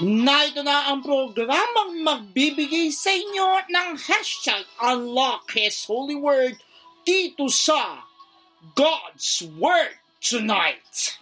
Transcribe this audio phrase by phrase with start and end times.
[0.00, 6.60] na ito na ang programang magbibigay sa inyo ng hashtag Unlock His Holy Word
[7.08, 8.04] dito sa
[8.76, 11.16] God's Word Tonight.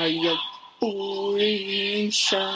[0.00, 0.40] Ihayag,
[0.80, 2.48] purihin siya,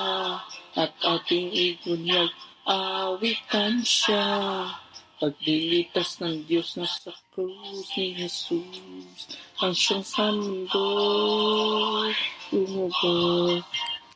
[0.81, 2.33] at ating ibunyag,
[2.65, 4.65] awitan siya.
[5.21, 10.89] Paglilitas ng Diyos na sa krus ni Jesus, ang siyang sa mundo,
[12.49, 13.61] lumubog.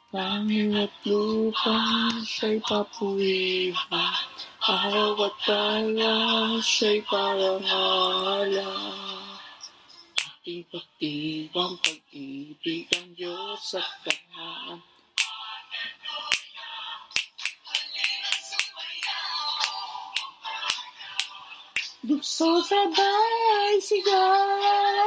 [0.09, 4.25] Langit at lupa siya'y papurihan,
[4.64, 6.17] araw at kala
[6.64, 9.08] siya'y parangalan.
[10.48, 14.81] Ating pagdiwang pag-ibig ang Diyos sa kanan.
[22.01, 25.05] Gusto sabay sigaw.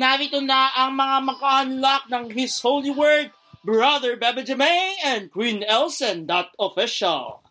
[0.00, 6.24] Narito na ang mga maka-unlock ng His Holy Word, Brother Bebe Jamay and Queen Elsen,
[6.24, 7.44] that official.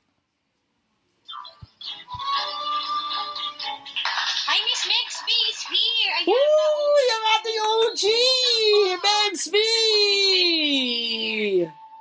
[4.49, 6.13] Hi, Miss Mex B is here.
[6.17, 6.97] Ayan, Woo!
[7.05, 8.03] Yung ating OG!
[8.97, 9.55] Begs B!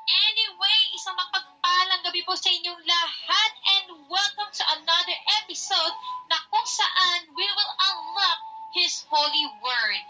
[0.08, 5.94] Anyway, isang mapagpalang gabi po sa inyong lahat and welcome to another episode
[6.32, 8.40] na kung saan we will unlock
[8.72, 10.00] His Holy Word.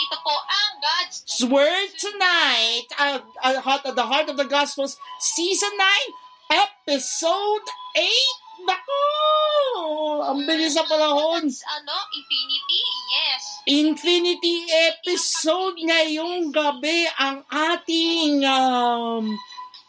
[0.00, 4.96] Ito po ang God's Word tonight, uh, uh, heart of the heart of the Gospels,
[5.20, 8.08] season 9, episode 8.
[8.64, 9.04] Naku!
[10.24, 11.44] Ang bilis sa panahon.
[11.44, 12.80] God's, ano, infinity,
[13.12, 13.42] yes.
[13.68, 14.56] Infinity
[14.88, 19.36] episode ngayong gabi ang ating um,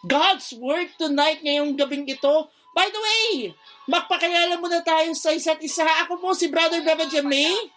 [0.04, 2.52] God's Word tonight ngayong gabing ito.
[2.76, 3.56] By the way,
[3.88, 5.88] magpakilala muna tayo sa isa't isa.
[6.04, 7.72] Ako po si Brother Beba Jamay,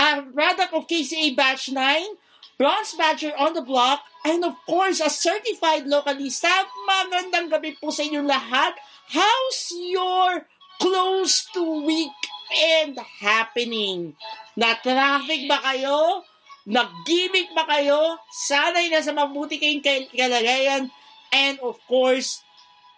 [0.00, 2.16] a product of KCA Batch 9,
[2.56, 6.48] Bronze Badger on the block, and of course, a certified localista.
[6.88, 8.76] Magandang gabi po sa inyong lahat.
[9.12, 10.48] How's your
[10.80, 14.16] close to weekend happening?
[14.56, 16.24] Na-traffic ba kayo?
[16.64, 18.20] Nag-gimmick ba kayo?
[18.48, 20.88] Sana'y nasa mabuti kayong kal- kalagayan.
[21.32, 22.44] And of course,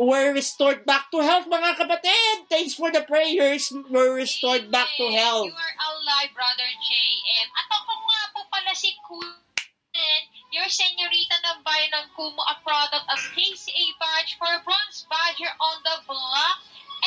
[0.05, 2.49] we're restored back to health, mga kapatid.
[2.51, 3.71] Thanks for the prayers.
[3.91, 5.19] We're restored back to Amen.
[5.19, 5.49] health.
[5.49, 7.49] You are alive, Brother JM.
[7.55, 10.23] At ako nga po pala si Kunin,
[10.53, 15.77] your senyorita ng bayan ng Kumu, a product of KCA Badge for Bronze Badger on
[15.87, 16.59] the block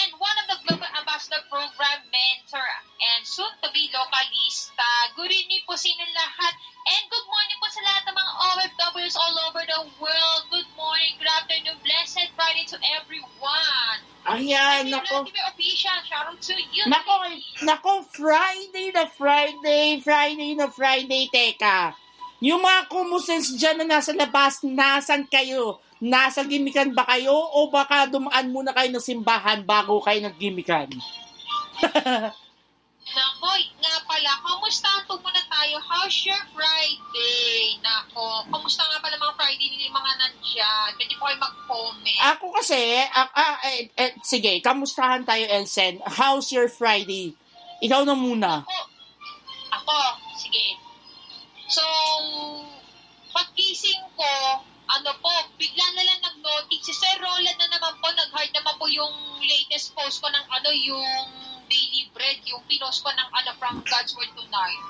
[0.03, 2.69] and one of the Global Ambassador Program mentor
[2.99, 5.15] and soon to be localista.
[5.15, 6.53] Good evening po sa inyo lahat
[6.91, 10.41] and good morning po sa lahat ng mga OFW listeners all over the world.
[10.49, 13.99] Good morning, good afternoon, blessed Friday to everyone.
[14.25, 15.29] Ayan, nako.
[15.29, 16.89] Official, shout out to you.
[16.89, 17.13] Nako,
[17.61, 21.93] nako, Friday na Friday, Friday na Friday, teka.
[22.41, 25.77] Yung mga kumusens dyan na nasa labas, nasan kayo?
[26.03, 27.31] Nasa gimikan ba kayo?
[27.31, 30.91] O baka dumaan muna kayo ng simbahan bago kayo naggimikan?
[33.15, 33.47] Nako,
[33.79, 35.79] nga pala, kamusta po muna tayo?
[35.79, 37.79] How's your Friday?
[37.79, 40.89] Nako, kamusta nga pala mga Friday yung mga nandyan?
[40.99, 42.19] Pwede po kayo mag-comment.
[42.35, 46.03] Ako kasi, ah, ah, eh, eh, sige, kamustahan tayo, Elsen.
[46.03, 47.37] How's your Friday?
[47.79, 48.67] Ikaw na muna.
[48.67, 48.77] Ako,
[49.79, 49.97] ako,
[50.35, 50.75] sige.
[51.71, 51.85] So,
[53.31, 54.31] pagkising ko,
[54.85, 56.85] ano po, bigla na lang nag-notice.
[56.85, 60.69] Si Sir Roland na naman po, nag-heart naman po yung latest post ko ng ano,
[60.71, 61.09] yung
[61.65, 64.81] daily bread, yung pinost ko ng ano, from God's Word Tonight.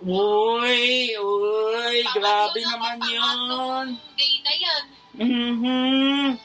[0.00, 4.00] Uy, uy, grabe naman yun.
[4.16, 4.84] day na yan.
[5.20, 6.40] Mhm.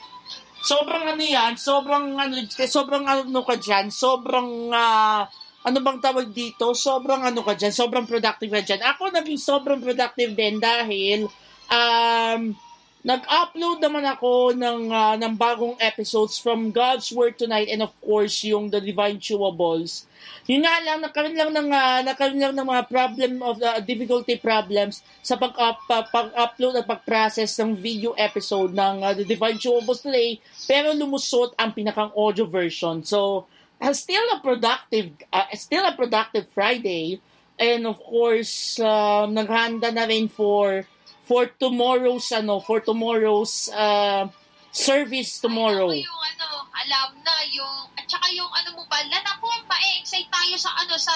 [0.65, 5.29] Sobrang ano yan, sobrang ano, sobrang ano ka dyan, sobrang, ah,
[5.61, 8.81] ano bang tawag dito, sobrang ano ka dyan, sobrang productive ka dyan.
[8.81, 11.29] Ako naging sobrang productive din dahil,
[11.69, 12.64] um,
[13.05, 18.41] nag-upload naman ako ng, ah, ng bagong episodes from God's Word Tonight and of course
[18.41, 20.09] yung The Divine Chewables.
[20.49, 24.41] Yun nga lang, nagkaroon lang ng, ah, nagkaroon lang ng mga problem of the difficulty
[24.41, 30.01] problems sa pag-up, pa- pag-upload at pag-process ng video episode ng ah, The Divine Chewables
[30.01, 33.05] today, pero lumusot ang pinakang audio version.
[33.05, 33.45] So,
[33.77, 37.21] uh, still a productive, uh, still a productive Friday.
[37.55, 40.89] And of course, um, naghanda na rin for
[41.25, 44.29] for tomorrow's ano, for tomorrow's uh,
[44.69, 45.89] service tomorrow.
[45.89, 50.55] Ay, yung ano, alam na, yung, at saka yung ano mo pala, naku, ma-excite tayo
[50.59, 51.15] sa ano, sa...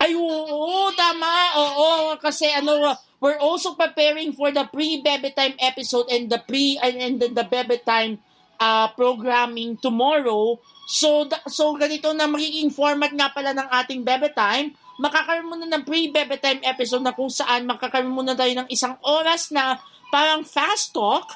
[0.00, 1.32] Ay, oo, tama.
[1.60, 6.96] Oo, kasi ano, we're also preparing for the pre-Bebe Time episode and the pre and,
[6.96, 8.16] and the, the Bebe Time
[8.56, 10.56] uh, programming tomorrow.
[10.88, 14.72] So, so ganito na magiging format nga pala ng ating Bebe Time.
[15.00, 19.48] Makakaroon muna ng pre-Bebe Time episode na kung saan makakaroon muna tayo ng isang oras
[19.48, 19.80] na
[20.12, 21.32] parang fast talk.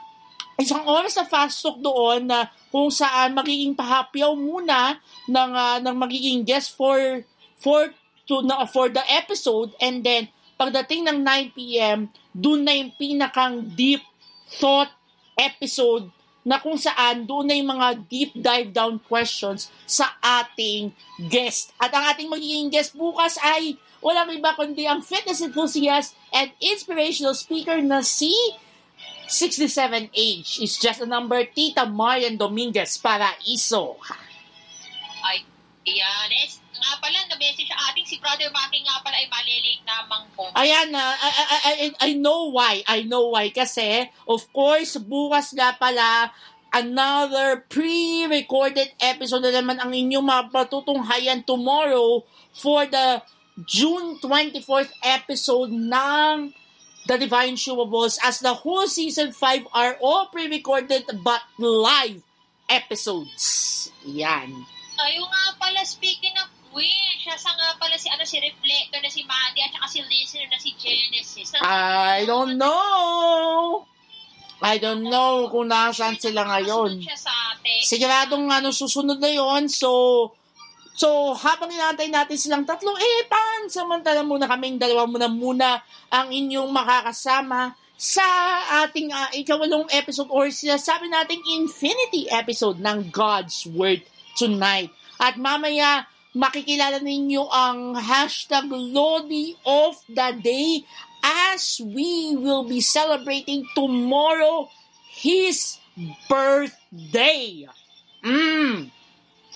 [0.61, 5.97] Isang oras na fast talk doon na kung saan magiging pahapyaw muna ng, ah, ng
[5.97, 7.25] magiging guest for
[7.57, 7.89] for
[8.29, 10.29] to na for the episode and then
[10.61, 12.13] pagdating ng 9 p.m.
[12.37, 14.05] doon na yung pinakang deep
[14.61, 14.93] thought
[15.41, 16.13] episode
[16.45, 20.93] na kung saan doon na yung mga deep dive down questions sa ating
[21.33, 21.73] guest.
[21.81, 27.33] At ang ating magiging guest bukas ay walang iba kundi ang fitness enthusiast and inspirational
[27.33, 28.31] speaker na si
[29.25, 33.97] 67H is just a number Tita Marian Dominguez para iso.
[35.25, 35.49] Ay,
[35.89, 36.64] ayan.
[36.85, 40.53] Nga pala, na-message sa ating si Brother Maki nga pala ay malilate namang po.
[40.53, 42.85] Ayan na, I, I, I, I know why.
[42.85, 43.49] I know why.
[43.49, 46.29] Kasi, of course, bukas nga pala,
[46.77, 52.21] another pre-recorded episode na naman ang inyong mapatutunghayan tomorrow
[52.53, 53.25] for the
[53.65, 56.53] June 24th episode ng
[57.09, 62.21] The Divine Chewables as the whole season 5 are all pre-recorded but live
[62.69, 63.89] episodes.
[64.05, 64.53] Yan.
[64.95, 69.09] Ayun nga pala, speaking of which, siya sa nga pala si, ano, si Reflector na
[69.09, 71.57] si Mandy at saka si Listener na si Genesis.
[71.63, 73.87] I don't know.
[74.61, 77.01] I don't know kung nasaan sila ngayon.
[77.17, 77.33] Sa.
[77.85, 80.33] Siguradong ano, susunod na yon So,
[80.97, 86.33] so habang inantay natin silang tatlo, eh, pan, samantala muna kaming dalawa muna muna ang
[86.33, 88.27] inyong makakasama sa
[88.85, 94.03] ating uh, ikawalong episode or sinasabi nating infinity episode ng God's Word
[94.35, 94.91] tonight.
[95.21, 100.83] At mamaya, makikilala ninyo ang hashtag Lodi of the Day
[101.23, 104.69] as we will be celebrating tomorrow
[105.09, 105.79] his
[106.29, 107.65] birthday.
[108.21, 108.91] Mm.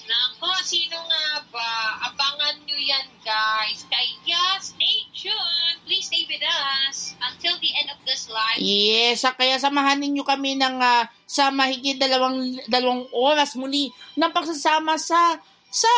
[0.08, 2.00] Nako, sino nga ba?
[2.08, 3.85] Abangan nyo yan, guys.
[3.92, 5.85] Kaya, stay tuned.
[5.85, 8.56] Please stay with us until the end of this live.
[8.56, 14.97] Yes, kaya samahan ninyo kami ng ah, sa mahigit dalawang dalawang oras muli ng pagsasama
[14.97, 15.37] sa
[15.68, 15.92] sa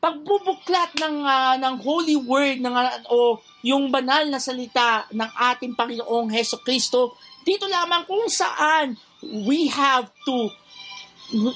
[0.00, 5.76] pagbubuklat ng ah, ng holy word ng ah, o yung banal na salita ng ating
[5.76, 8.96] Panginoong Heso Kristo dito lamang kung saan
[9.44, 10.48] we have to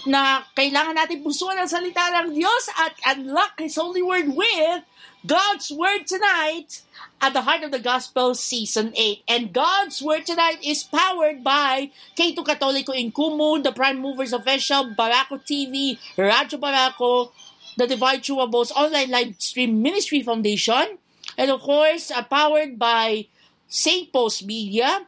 [0.06, 4.80] na kailangan natin pusuan ang salita ng Diyos at unlock His holy word with
[5.26, 6.82] God's Word Tonight
[7.18, 9.22] at the Heart of the Gospel Season 8.
[9.26, 14.92] And God's Word Tonight is powered by K2 Katoliko in Kumu, the Prime Movers Official,
[14.94, 17.32] Barako TV, Radyo Barako,
[17.78, 20.98] the Divine Chewables Online Live Stream Ministry Foundation,
[21.38, 23.26] and of course, uh, powered by
[23.66, 24.12] St.
[24.12, 25.06] Paul's Media,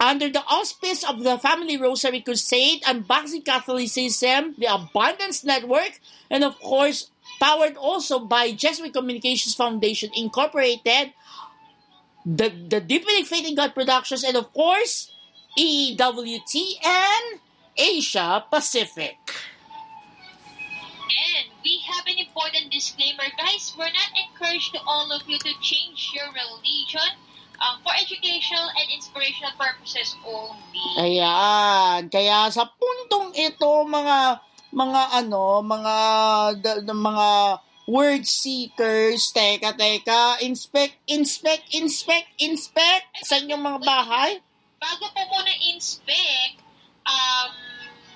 [0.00, 6.58] under the auspice of the Family Rosary Crusade, Unboxing Catholicism, the Abundance Network, and of
[6.60, 7.10] course,
[7.40, 11.14] powered also by Jesuit Communications Foundation Incorporated,
[12.26, 15.10] the, the Deepening Faith in God Productions, and of course,
[15.58, 17.22] EWTN
[17.76, 19.16] Asia Pacific.
[21.08, 23.74] And we have an important disclaimer, guys.
[23.78, 27.16] We're not encouraged to all of you to change your religion
[27.58, 30.86] um, for educational and inspirational purposes only.
[30.98, 32.06] Ayan.
[32.10, 35.94] Kaya sa puntong ito, mga mga ano, mga
[36.60, 44.30] the, the mga word seekers, teka, teka, inspect, inspect, inspect, inspect sa inyong mga bahay.
[44.76, 46.60] Bago po muna inspect,
[47.08, 47.52] um,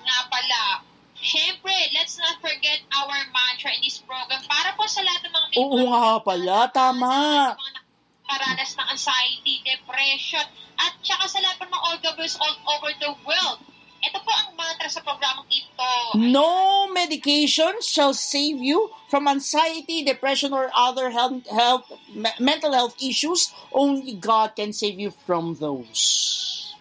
[0.05, 0.85] nga pala,
[1.17, 5.45] syempre, let's not forget our mantra in this program para po sa lahat ng mga
[5.49, 7.13] may Oo nga pala, tama.
[7.57, 10.45] Mga nakaranas ng anxiety, depression,
[10.77, 13.59] at saka sa lahat ng mga OFWs all over the world.
[14.03, 15.89] Ito po ang mantra sa programang ito.
[16.19, 22.99] No medication shall save you from anxiety, depression, or other health, health me- mental health
[22.99, 23.55] issues.
[23.71, 26.75] Only God can save you from those.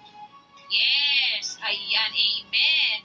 [0.67, 2.99] Yes, ayan, amen.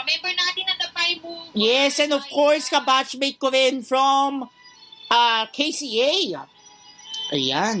[0.00, 1.52] ka-member natin ng The Bible.
[1.56, 4.48] Yes, and of course, kabatchmate ko rin from
[5.10, 6.46] uh, KCA.
[7.32, 7.78] Ayan.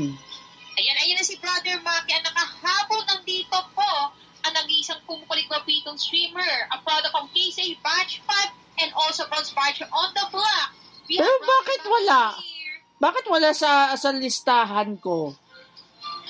[0.80, 2.12] Ayan, ayan na si Brother Maki.
[2.16, 8.24] Ang nakahabol ng dito po ang nag-iisang kumukulit mapitong streamer, a product of KCA Batch
[8.24, 10.72] 5 and also Bronze Badger on the block.
[11.04, 12.40] Pero bakit wala?
[12.40, 12.80] here.
[13.00, 15.36] Bakit wala sa, sa listahan ko?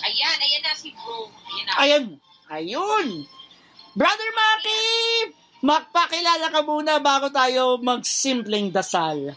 [0.01, 1.29] Ayan, ayan na si Bro.
[1.29, 1.73] Ayan na.
[1.81, 2.05] Ayun.
[2.51, 3.09] Ayun.
[3.95, 4.83] Brother Maki!
[5.61, 9.37] Magpakilala ka muna bago tayo magsimpleng dasal.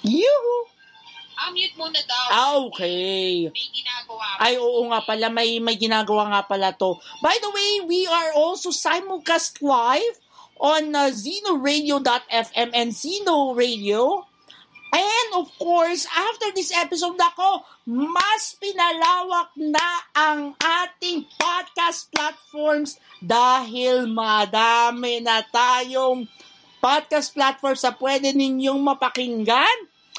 [0.00, 0.56] Yuhu!
[1.48, 2.26] Unmute muna daw.
[2.28, 3.48] Ah, okay.
[3.52, 4.26] May ginagawa.
[4.42, 6.96] Ay, oo nga pala, may, may ginagawa nga pala to.
[7.24, 10.16] By the way, we are also simulcast live
[10.58, 12.90] on uh, zenoradio.fm and
[13.54, 14.26] Radio.
[14.88, 24.08] And of course, after this episode nako, mas pinalawak na ang ating podcast platforms dahil
[24.08, 26.24] madami na tayong
[26.80, 29.76] podcast platforms na pwede ninyong mapakinggan.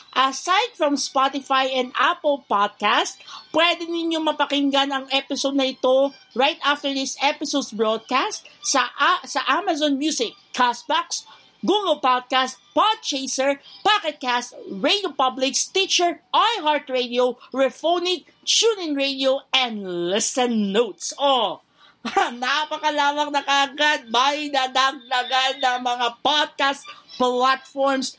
[0.09, 3.21] Aside from Spotify and Apple Podcast,
[3.53, 9.45] pwede ninyong mapakinggan ang episode na ito right after this episode's broadcast sa a- sa
[9.45, 20.07] Amazon Music, Castbox, Google Podcast, Podchaser, Pocketcast, Radio Public, Stitcher, iHeartRadio, Rephonic, TuneIn Radio, and
[20.07, 21.11] Listen Notes.
[21.19, 21.59] Oh,
[22.39, 26.87] napakalawak na kagad may dadagdagan ng mga podcast
[27.19, 28.15] platforms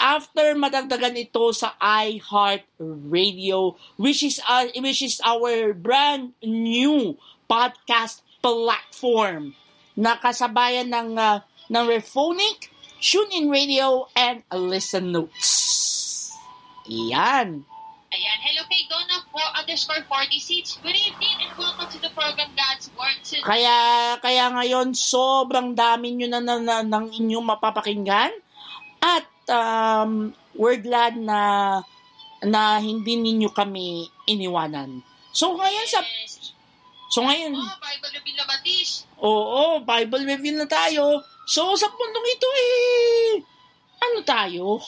[0.00, 8.24] after madagdagan ito sa iHeart Radio which is uh, which is our brand new podcast
[8.40, 9.52] platform
[9.92, 16.32] na kasabayan ng uh, ng Rephonic, TuneIn Radio and Listen Notes.
[16.88, 17.62] Yan.
[18.08, 18.38] Ayan.
[18.40, 20.80] Hello kay Donna 4 underscore 46.
[20.80, 23.44] Good evening and welcome to the program God's Word today.
[23.44, 23.76] Kaya
[24.16, 28.32] kaya ngayon sobrang dami nyo na, na, na ng inyong mapapakinggan
[29.04, 31.84] at um, we're glad na
[32.40, 35.04] na hindi ninyo kami iniwanan.
[35.36, 36.56] So ngayon sa Yes.
[37.12, 39.04] so ngayon Oh, Bible Reveal na Batis.
[39.20, 41.20] Oo, Bible review na tayo.
[41.48, 43.40] So, sa pundong ito eh,
[44.04, 44.84] ano tayo?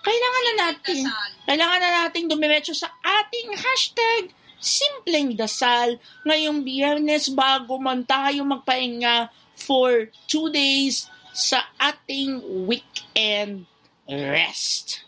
[0.00, 1.30] Kailangan na natin, Dasal.
[1.44, 9.28] kailangan na nating dumiretso sa ating hashtag simpleng dasal ngayong biyernes bago man tayo magpahinga
[9.52, 13.68] for two days sa ating weekend
[14.08, 15.04] rest.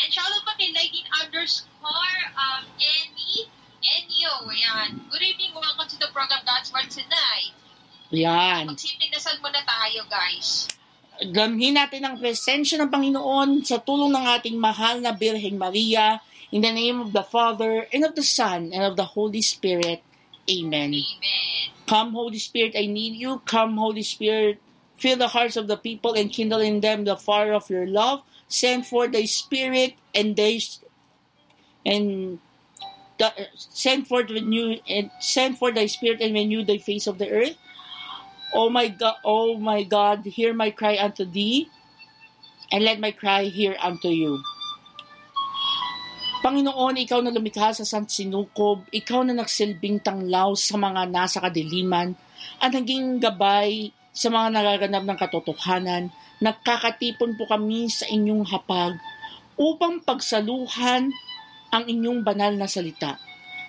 [0.00, 3.52] And shoutout pa kay Lightning underscore um, Annie
[3.84, 4.48] Enyo.
[4.48, 5.12] Ayan.
[5.12, 5.52] Good evening.
[5.52, 7.52] Welcome to the program God's Word tonight.
[8.14, 8.70] Yan.
[8.70, 10.70] Magsimpleng dasal muna tayo, guys.
[11.16, 16.20] Damhin natin ang presensya ng Panginoon sa tulong ng ating mahal na Birheng Maria.
[16.54, 20.04] In the name of the Father, and of the Son, and of the Holy Spirit.
[20.46, 20.94] Amen.
[20.94, 21.64] Amen.
[21.90, 23.42] Come, Holy Spirit, I need you.
[23.46, 24.62] Come, Holy Spirit,
[24.94, 28.22] fill the hearts of the people and kindle in them the fire of your love.
[28.46, 30.62] Send forth thy Spirit, and they
[31.82, 32.38] and
[33.18, 37.30] the, send forth renew and send forth thy Spirit and renew the face of the
[37.30, 37.56] earth.
[38.56, 41.68] Oh my God, oh my God, hear my cry unto thee.
[42.72, 44.42] and let my cry hear unto you.
[46.42, 52.14] Panginoon, ikaw na lumikha sa Sant Sinukob, ikaw na nagsilbing tanglaw sa mga nasa kadiliman,
[52.62, 56.02] at naging gabay sa mga nagaganap ng katotohanan,
[56.38, 58.94] nagkakatipon po kami sa inyong hapag
[59.58, 61.10] upang pagsaluhan
[61.72, 63.18] ang inyong banal na salita.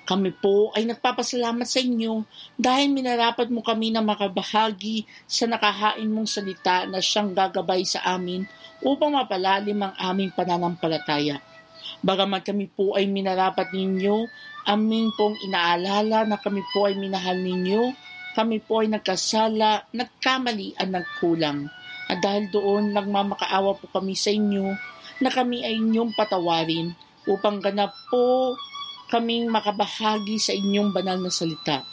[0.08, 2.24] Kami po ay nagpapasalamat sa inyo
[2.56, 8.48] dahil minarapat mo kami na makabahagi sa nakahain mong salita na siyang gagabay sa amin
[8.88, 11.44] upang mapalalim ang aming pananampalataya.
[12.00, 14.32] Bagamat kami po ay minarapat ninyo,
[14.64, 17.92] amin pong inaalala na kami po ay minahal ninyo,
[18.32, 21.68] kami po ay nagkasala, nagkamali at nagkulang.
[22.08, 24.72] At dahil doon, nagmamakaawa po kami sa inyo
[25.20, 26.96] na kami ay inyong patawarin
[27.28, 28.56] upang ganap po
[29.08, 31.84] kaming makabahagi sa inyong banal na salita.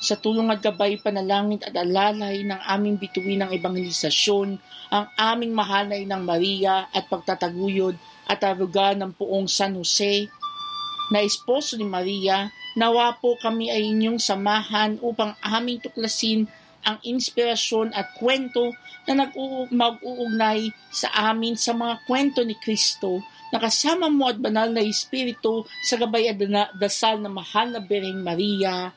[0.00, 4.56] Sa tulong at gabay, panalangin at alalay ng aming bituin ng evangelisasyon,
[4.92, 10.28] ang aming mahal na inang Maria at pagtataguyod at aruga ng poong San Jose,
[11.10, 12.48] na esposo ni Maria,
[12.78, 16.46] nawa po kami ay inyong samahan upang aming tuklasin
[16.86, 18.72] ang inspirasyon at kwento
[19.04, 25.66] na nag-uugnay sa amin sa mga kwento ni Kristo nakasama mo at banal na Espiritu
[25.82, 26.38] sa gabay at
[26.78, 28.94] dasal na mahal na Birheng Maria.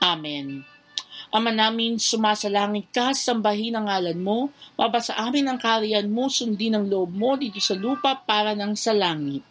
[0.00, 0.64] Amen.
[1.34, 6.86] Ama namin, sumasalangit ka, sambahin ang ngalan mo, mabasa amin ang kariyan mo, sundin ang
[6.86, 9.42] loob mo dito sa lupa para ng sa langit.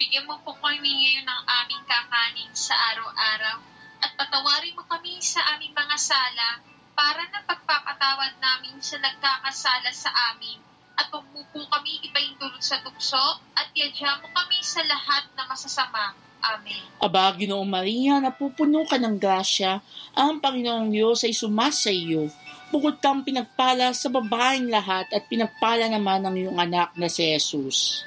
[0.00, 3.60] Bigyan mo po kami ngayon ng aming kakanin sa araw-araw
[4.00, 6.64] at patawarin mo kami sa aming mga sala
[6.96, 10.69] para na pagpapatawad namin sa nagkakasala sa amin
[11.00, 15.24] at huwag mo po kami ibayin dulot sa tukso at yadya mo kami sa lahat
[15.32, 16.12] na masasama.
[16.40, 16.84] Amen.
[17.00, 19.80] Aba, Ginoong Maria, napupuno ka ng grasya,
[20.16, 22.32] ang Panginoong Diyos ay sumasa iyo.
[22.72, 28.06] Bukod kang pinagpala sa babaeng lahat at pinagpala naman ang iyong anak na si Jesus.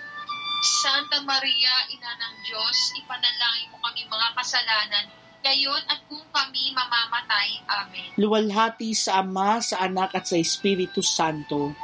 [0.63, 5.05] Santa Maria, Ina ng Diyos, ipanalangin mo kami mga kasalanan,
[5.43, 7.59] ngayon at kung kami mamamatay.
[7.67, 8.15] Amen.
[8.15, 11.75] Luwalhati sa Ama, sa Anak at sa Espiritu Santo.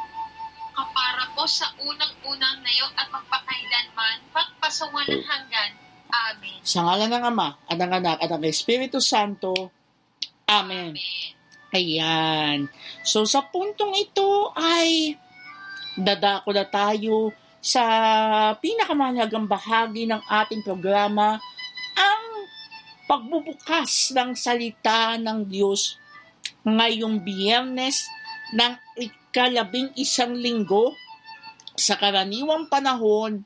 [0.80, 5.76] Kapara po sa unang-unang nayo at magpakailanman, pagpasawalang hanggan.
[6.08, 6.64] Amen.
[6.64, 9.76] Sa ngalan ng Ama, at ng Anak at ng Espiritu Santo.
[10.48, 10.96] Amen.
[10.96, 11.30] Amen.
[11.76, 12.58] Ayan.
[13.04, 15.20] So sa puntong ito ay
[16.00, 17.84] dadako na tayo sa
[18.64, 21.44] pinakamahalagang bahagi ng ating programa,
[22.00, 22.24] ang
[23.04, 26.00] pagbubukas ng salita ng Diyos
[26.64, 28.08] ngayong biyernes
[28.56, 28.80] ng
[29.30, 30.98] ikalabing isang linggo
[31.78, 33.46] sa karaniwang panahon,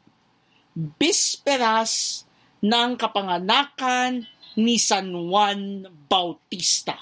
[0.73, 2.23] bisperas
[2.63, 4.23] ng kapanganakan
[4.55, 6.95] ni San Juan Bautista.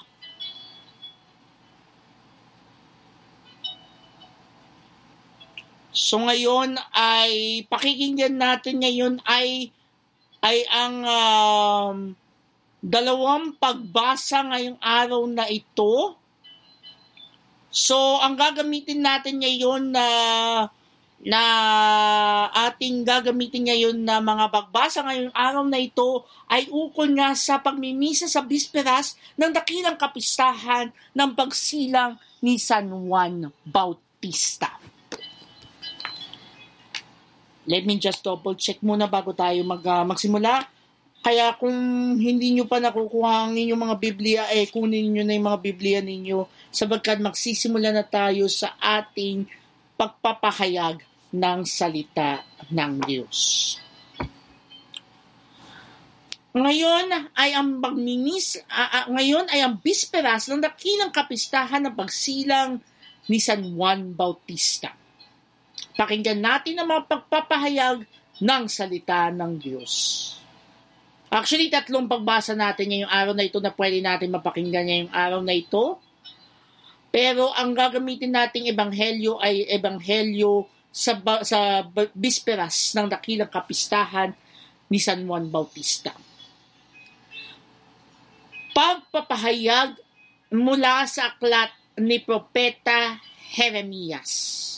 [5.92, 9.70] So ngayon ay pakikinggan natin ngayon ay
[10.42, 11.96] ay ang um,
[12.82, 16.18] dalawang pagbasa ngayong araw na ito.
[17.72, 20.06] So ang gagamitin natin ngayon na
[21.22, 21.42] na
[22.68, 28.26] ating gagamitin ngayon na mga pagbasa ngayong araw na ito ay ukol nga sa pagmimisa
[28.26, 34.82] sa bisperas ng dakilang kapistahan ng pagsilang ni San Juan Bautista.
[37.70, 40.66] Let me just double check muna bago tayo mag, uh, magsimula.
[41.22, 41.78] Kaya kung
[42.18, 45.98] hindi nyo pa nakukuha ang inyong mga Biblia, eh kunin nyo na yung mga Biblia
[46.02, 49.46] ninyo sabagkat magsisimula na tayo sa ating
[49.94, 50.98] pagpapahayag
[51.30, 52.42] ng salita
[52.74, 53.38] ng Diyos.
[56.52, 62.82] Ngayon ay ang magminis, uh, uh, ngayon ay ang bisperas ng dakilang kapistahan ng pagsilang
[63.30, 64.90] ni San Juan Bautista.
[65.94, 68.04] Pakinggan natin ang mga pagpapahayag
[68.42, 69.94] ng salita ng Diyos.
[71.32, 75.56] Actually, tatlong pagbasa natin ngayong araw na ito na pwede natin mapakinggan ngayong araw na
[75.56, 75.96] ito.
[77.08, 84.36] Pero ang gagamitin nating ebanghelyo ay ebanghelyo sa, sa bisperas ng dakilang kapistahan
[84.92, 86.12] ni San Juan Bautista.
[88.76, 89.96] Pagpapahayag
[90.52, 93.16] mula sa aklat ni Propeta
[93.56, 94.68] Jeremias.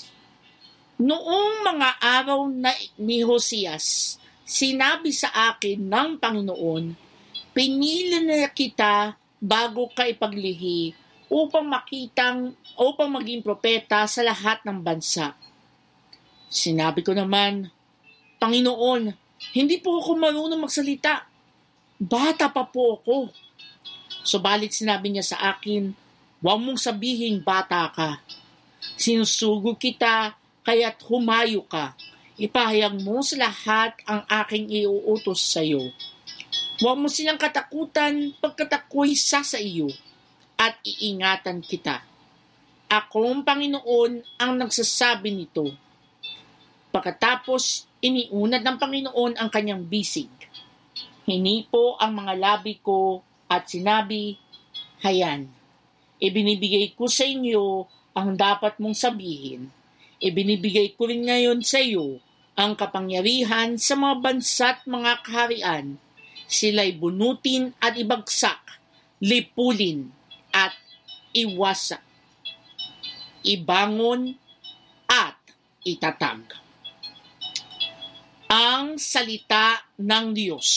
[1.02, 6.84] Noong mga araw na ni Hosias, sinabi sa akin ng Panginoon,
[7.56, 10.92] pinili na kita bago ka ipaglihi
[11.32, 15.34] upang makitang upang maging propeta sa lahat ng bansa.
[16.52, 17.72] Sinabi ko naman,
[18.38, 19.10] Panginoon,
[19.56, 21.26] hindi po ako marunong magsalita.
[21.98, 23.32] Bata pa po ako.
[24.22, 25.90] Subalit sinabi niya sa akin,
[26.38, 28.22] huwag mong sabihin bata ka.
[28.94, 31.96] Sinusugod kita kaya't humayo ka.
[32.34, 35.94] Ipahayag mo sa lahat ang aking iuutos sa iyo.
[36.82, 39.86] Huwag mo silang katakutan pagkat ako'y sa sa iyo
[40.58, 42.02] at iingatan kita.
[42.90, 45.78] Akong Panginoon ang nagsasabi nito.
[46.90, 50.30] Pagkatapos, iniunad ng Panginoon ang kanyang bisig.
[51.30, 54.34] Hinipo ang mga labi ko at sinabi,
[55.06, 55.46] Hayan,
[56.18, 59.70] ibinibigay ko sa inyo ang dapat mong sabihin.
[60.24, 62.16] Ibinibigay ko rin ngayon sa iyo
[62.56, 66.00] ang kapangyarihan sa mga bansa't mga kaharian.
[66.48, 68.80] Sila'y bunutin at ibagsak,
[69.20, 70.08] lipulin
[70.48, 70.72] at
[71.36, 72.00] iwasak.
[73.44, 74.40] Ibangon
[75.12, 75.36] at
[75.84, 76.56] itatag.
[78.48, 80.68] Ang salita ng Diyos.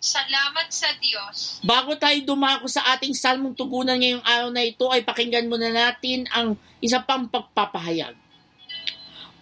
[0.00, 1.62] Salamat sa Diyos.
[1.62, 6.26] Bago tayo dumako sa ating salmong tugunan ngayong araw na ito, ay pakinggan muna natin
[6.34, 8.29] ang isa pang pagpapahayag.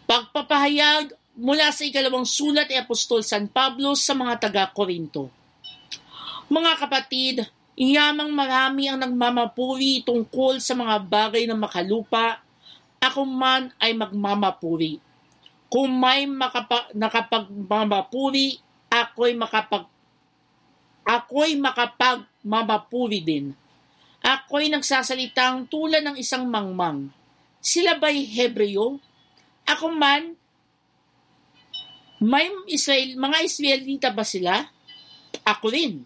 [0.09, 5.29] Pagpapahayag mula sa ikalawang sulat ni Apostol San Pablo sa mga taga-Korinto.
[6.49, 7.44] Mga kapatid,
[7.77, 12.40] iyamang marami ang nagmamapuri tungkol sa mga bagay na makalupa,
[13.05, 14.97] ako man ay magmamapuri.
[15.68, 19.85] Kung may makapa, nakapagmamapuri, ako'y makapag
[21.05, 23.53] ako'y makapagmamapuri din.
[24.25, 27.12] Ako'y nagsasalitang tulad ng isang mangmang.
[27.61, 29.05] Sila ba'y Hebreo?
[29.68, 30.33] Ako man,
[32.18, 34.66] may Israel, mga Israelita ba sila?
[35.44, 36.02] Ako rin.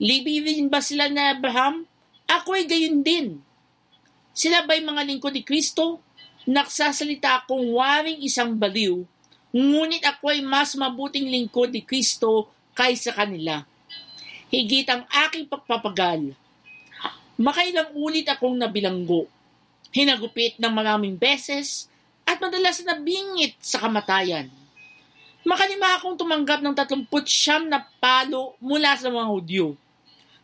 [0.00, 1.84] Libi rin ba sila na Abraham?
[2.24, 3.38] Ako'y gayon din.
[4.32, 6.00] Sila ba'y mga lingkod ni Kristo?
[6.48, 9.04] Nagsasalita akong waring isang baliw,
[9.52, 13.68] ngunit ako'y mas mabuting lingkod ni Kristo kaysa kanila
[14.50, 16.34] higit ang aking pagpapagal.
[17.40, 19.30] Makailang ulit akong nabilanggo,
[19.94, 21.88] hinagupit ng maraming beses,
[22.30, 24.46] at madalas nabingit sa kamatayan.
[25.42, 27.10] Makalima akong tumanggap ng 39
[27.66, 29.74] na palo mula sa mga Hudyo.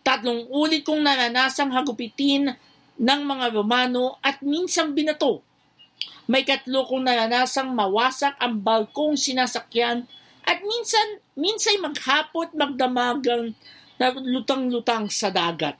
[0.02, 2.58] Tatlong ulit kong naranasang hagupitin
[2.98, 5.46] ng mga Romano at minsang binato.
[6.26, 10.10] May katlo kong naranasang mawasak ang balkong sinasakyan
[10.42, 13.54] at minsan, minsay maghapot magdamagang
[14.26, 15.78] lutang-lutang sa dagat.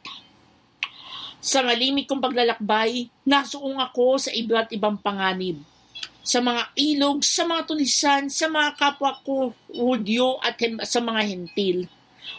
[1.43, 5.63] Sa malimit kong paglalakbay, nasuong ako sa iba't ibang panganib.
[6.27, 11.87] Sa mga ilog, sa mga tulisan, sa mga kapwa ko, Hudyo at sa mga hentil.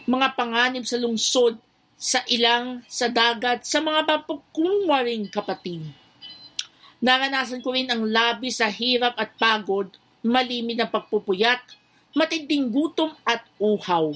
[0.04, 1.56] Mga panganib sa lungsod,
[1.96, 5.88] sa ilang, sa dagat, sa mga bapukungwaring kapatid.
[7.00, 9.88] Naranasan ko rin ang labi sa hirap at pagod,
[10.20, 11.64] malimit na pagpupuyat,
[12.12, 14.12] matinding gutom at uhaw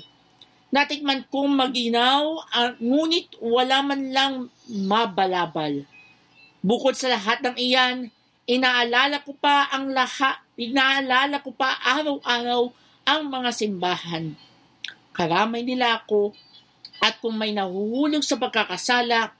[0.72, 5.84] Natikman kong maginaw, uh, ngunit wala man lang mabalabal.
[6.64, 7.96] Bukod sa lahat ng iyan,
[8.46, 12.72] inaalala ko pa ang lahat, inaalala ko pa araw-araw
[13.06, 14.34] ang mga simbahan.
[15.12, 16.32] Karamay nila ako
[17.02, 19.34] at kung may nahuhulog sa pagkakasala,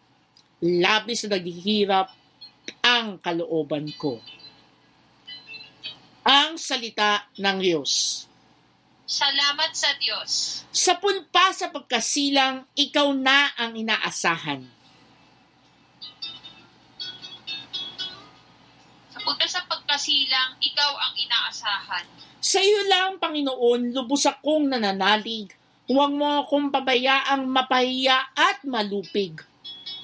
[0.63, 2.11] labis na naghihirap
[2.83, 4.19] ang kalooban ko.
[6.23, 8.25] Ang salita ng Diyos.
[9.03, 10.63] Salamat sa Diyos.
[10.71, 14.82] Sa pulpa sa pagkasilang, ikaw na ang inaasahan.
[19.33, 22.05] Sa punta sa pagkasilang, ikaw ang inaasahan.
[22.37, 25.57] Sa iyo lang, Panginoon, lubos akong nananalig.
[25.89, 29.41] Huwag mo akong pabayaang mapahiya at malupig.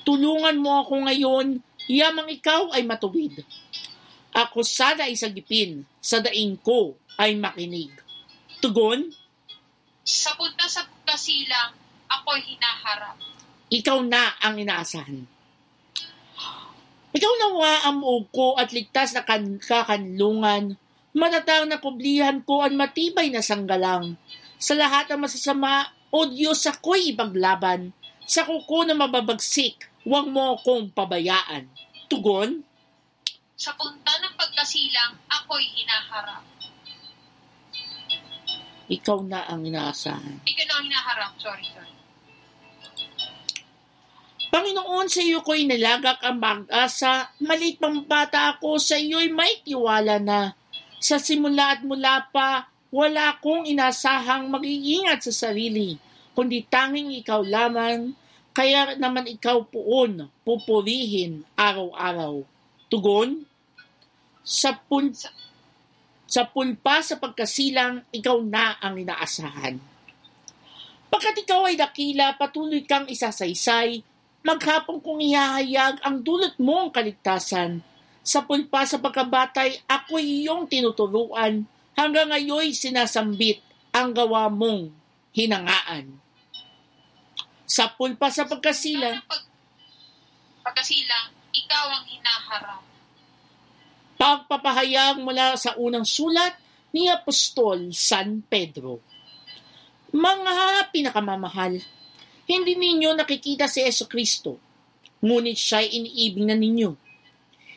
[0.08, 1.60] Tulungan mo ako ngayon,
[1.92, 3.44] yamang ikaw ay matuwid.
[4.32, 7.92] Ako sana ay sagipin, sa daing ko ay makinig
[8.58, 9.12] tugon?
[10.02, 11.76] Sa punta sa kasilang,
[12.08, 13.16] ako'y hinaharap.
[13.68, 15.28] Ikaw na ang inaasahan.
[17.18, 17.98] Ikaw nawa ang
[18.30, 20.78] ko at ligtas na kan- kakanlungan.
[21.18, 24.14] Matatang na kublihan ko at matibay na sanggalang.
[24.54, 27.90] Sa lahat ng masasama, o Diyos ako'y ipaglaban.
[28.22, 31.66] Sa kuko na mababagsik, huwag mo akong pabayaan.
[32.06, 32.62] Tugon?
[33.58, 36.46] Sa punta ng pagkasilang, ako'y hinaharap.
[38.86, 40.38] Ikaw na ang inaasahan.
[40.46, 41.32] Ikaw na ang hinaharap.
[41.42, 41.97] Sorry, sorry.
[44.48, 47.28] Panginoon, sa iyo ko'y nalagak ang mag-asa.
[47.44, 50.56] Malit pang bata ako, sa iyo'y may tiwala na.
[50.96, 56.00] Sa simula at mula pa, wala akong inasahang mag-iingat sa sarili,
[56.32, 58.16] kundi tanging ikaw lamang,
[58.56, 62.40] kaya naman ikaw poon, pupurihin araw-araw.
[62.88, 63.44] Tugon,
[64.40, 65.12] sa pul
[66.28, 69.80] sa pulpa sa pagkasilang, ikaw na ang inaasahan.
[71.08, 74.04] Pagkat ikaw ay dakila, patuloy kang isasaysay,
[74.42, 77.82] maghapong kong ihahayag ang dulot mong kaligtasan.
[78.22, 81.64] Sa pulpa sa pagkabatay, ako iyong tinuturuan.
[81.96, 84.92] Hanggang ngayon sinasambit ang gawa mong
[85.32, 86.20] hinangaan.
[87.68, 89.42] Sa pulpa sa pagkasila, Pag,
[90.64, 92.82] pagkasilang, ikaw ang hinaharap.
[94.18, 96.56] pagpapahayag mula sa unang sulat
[96.92, 99.00] ni Apostol San Pedro.
[100.08, 101.84] Mga pinakamamahal,
[102.48, 104.56] hindi ninyo nakikita si Yeso Kristo,
[105.20, 106.90] ngunit siya'y iniibig na ninyo.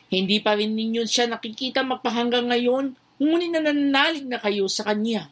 [0.08, 5.28] Hindi pa rin ninyo siya nakikita magpahanggang ngayon, ngunit nananalig na kayo sa Kanya.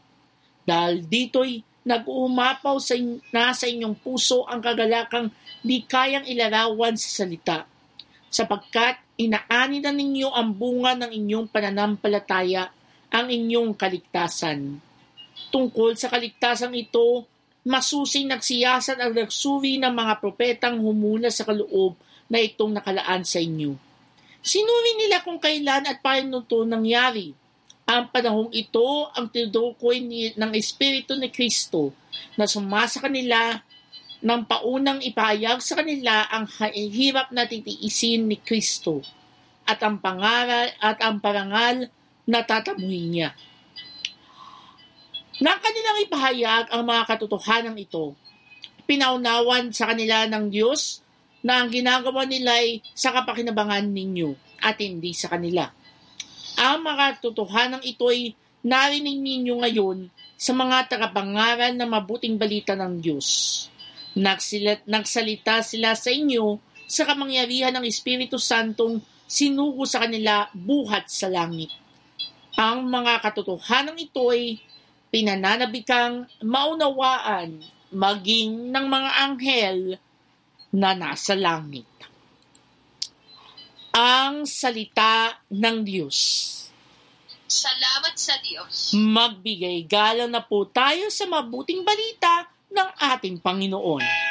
[0.69, 2.95] Dahil dito'y nag-uumapaw sa
[3.33, 5.33] na sa inyong puso ang kagalakang
[5.65, 7.65] di kayang ilarawan sa salita
[8.31, 12.71] sapagkat inaani na ninyo ang bunga ng inyong pananampalataya,
[13.11, 14.79] ang inyong kaligtasan.
[15.51, 17.27] Tungkol sa kaligtasan ito,
[17.71, 21.95] masusing nagsiyasat ang nagsuri ng mga propetang humuna sa kaloob
[22.27, 23.79] na itong nakalaan sa inyo.
[24.43, 27.31] Sinuri nila kung kailan at paano ito nangyari.
[27.87, 31.95] Ang panahong ito ang tinutukoy ni, ng Espiritu ni Kristo
[32.35, 33.63] na sumasa kanila
[34.21, 39.03] nang paunang ipahayag sa kanila ang hi- hirap na titiisin ni Kristo
[39.67, 41.89] at ang pangaral at ang parangal
[42.27, 43.31] na tatamuhin niya.
[45.41, 48.13] Nang kanilang ipahayag ang mga katotohanan ito,
[48.85, 51.01] pinaunawan sa kanila ng Diyos
[51.41, 55.73] na ang ginagawa nila ay sa kapakinabangan ninyo at hindi sa kanila.
[56.61, 59.99] Ang mga katotohanan ito ay narinig ninyo ngayon
[60.37, 63.29] sa mga tagapangaral na mabuting balita ng Diyos.
[64.21, 71.33] Nagsilat, nagsalita sila sa inyo sa kamangyarihan ng Espiritu Santong sinugo sa kanila buhat sa
[71.33, 71.73] langit.
[72.61, 74.61] Ang mga katotohanan ito ay
[75.11, 77.59] pinananabikang maunawaan
[77.91, 79.79] maging ng mga anghel
[80.71, 81.87] na nasa langit.
[83.91, 86.19] Ang salita ng Diyos.
[87.51, 88.95] Salamat sa Diyos.
[88.95, 94.30] Magbigay galang na po tayo sa mabuting balita ng ating Panginoon.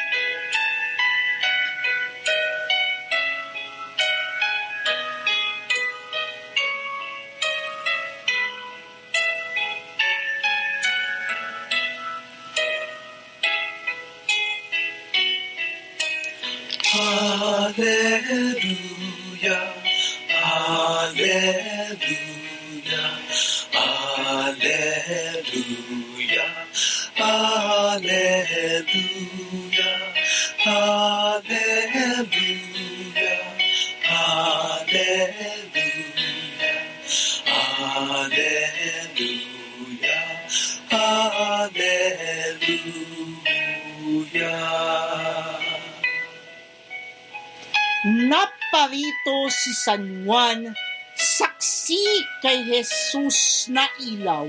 [49.49, 50.71] Si San Juan,
[51.19, 51.99] saksi
[52.39, 54.47] kay Jesus na ilaw,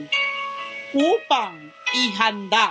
[0.94, 2.70] upang ihanda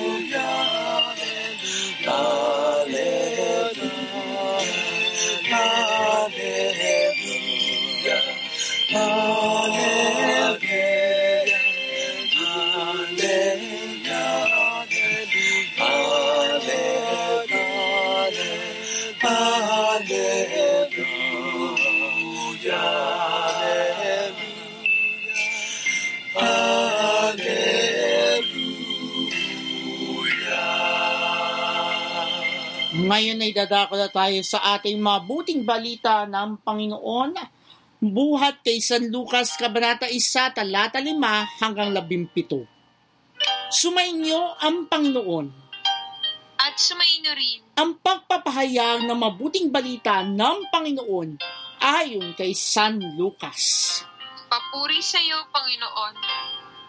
[33.21, 37.37] Ngayon ay dadako na tayo sa ating mabuting balita ng Panginoon.
[38.01, 42.65] Buhat kay San Lucas, Kabanata 1, talata 5 hanggang 17.
[43.69, 45.53] Sumainyo ang Panginoon.
[46.65, 51.37] At sumaino rin Ang pagpapahayag ng mabuting balita ng Panginoon
[51.77, 54.01] ayon kay San Lucas.
[54.49, 56.15] papuri sa iyo, Panginoon.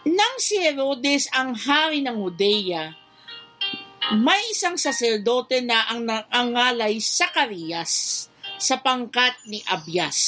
[0.09, 3.02] Nang si Herodes ang hari ng Judea,
[4.11, 8.27] may isang saserdote na ang nangalay Sakarias
[8.59, 10.19] sa pangkat ni Abias.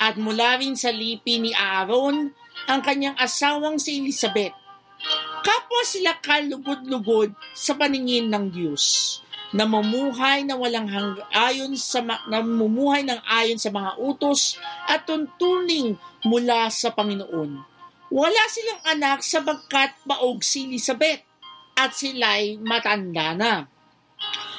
[0.00, 2.32] At mula rin sa lipi ni Aaron
[2.64, 4.56] ang kanyang asawang si Elizabeth.
[5.44, 9.20] Kapwa sila kalugod-lugod sa paningin ng Diyos.
[9.52, 16.66] Namumuhay na walang hang ayon sa namumuhay ng ayon sa mga utos at tuntuning mula
[16.72, 17.60] sa Panginoon.
[18.10, 21.25] Wala silang anak sabagkat baog si Elizabeth
[21.76, 23.68] at sila'y matanda na.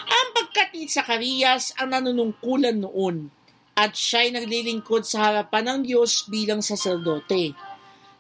[0.08, 3.34] Ang pagkat ni Zacarias ang nanunungkulan noon
[3.74, 7.58] at siya'y naglilingkod sa harapan ng Diyos bilang saserdote.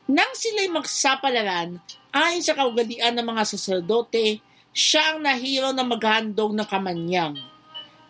[0.09, 1.77] Nang sila'y magsapalaran,
[2.13, 4.41] ayon sa kaugalian ng mga saserdote,
[4.73, 7.37] siya ang nahiro na maghandog ng kamanyang.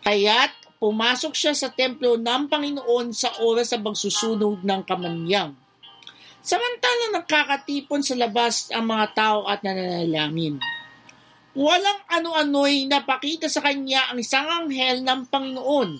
[0.04, 5.56] Kaya't pumasok siya sa templo ng Panginoon sa oras sa pagsusunog ng kamanyang.
[6.38, 10.62] Samantala nakakatipon sa labas ang mga tao at nananalangin.
[11.58, 15.90] Walang ano-ano'y napakita sa kanya ang isang anghel ng Panginoon.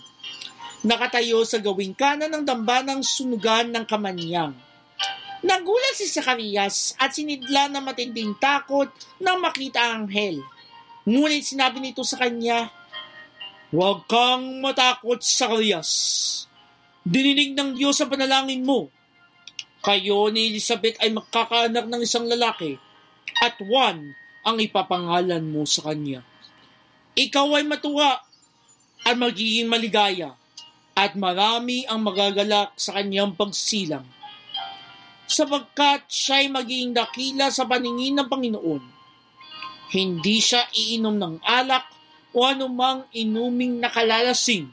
[0.87, 4.55] Nakatayo sa gawing kanan ng dambanang sunugan ng kamanyang.
[5.43, 8.87] Nagulat si Zacarias at sinidla ng matinding takot
[9.19, 10.47] nang makita ang anghel.
[11.03, 12.71] Ngunit sinabi nito sa kanya,
[13.75, 15.91] Huwag kang matakot, Zacarias.
[17.03, 18.95] Dininig ng Diyos ang panalangin mo.
[19.83, 22.79] Kayo ni Elizabeth ay magkakaanak ng isang lalaki
[23.43, 24.15] at Juan
[24.49, 26.25] ang ipapangalan mo sa kanya.
[27.13, 28.25] Ikaw ay matuwa
[29.05, 30.33] at magiging maligaya
[30.97, 34.09] at marami ang magagalak sa kanyang pagsilang
[35.29, 38.83] sapagkat siya ay magiging dakila sa paningin ng Panginoon.
[39.93, 41.85] Hindi siya iinom ng alak
[42.33, 44.73] o anumang inuming nakalalasing.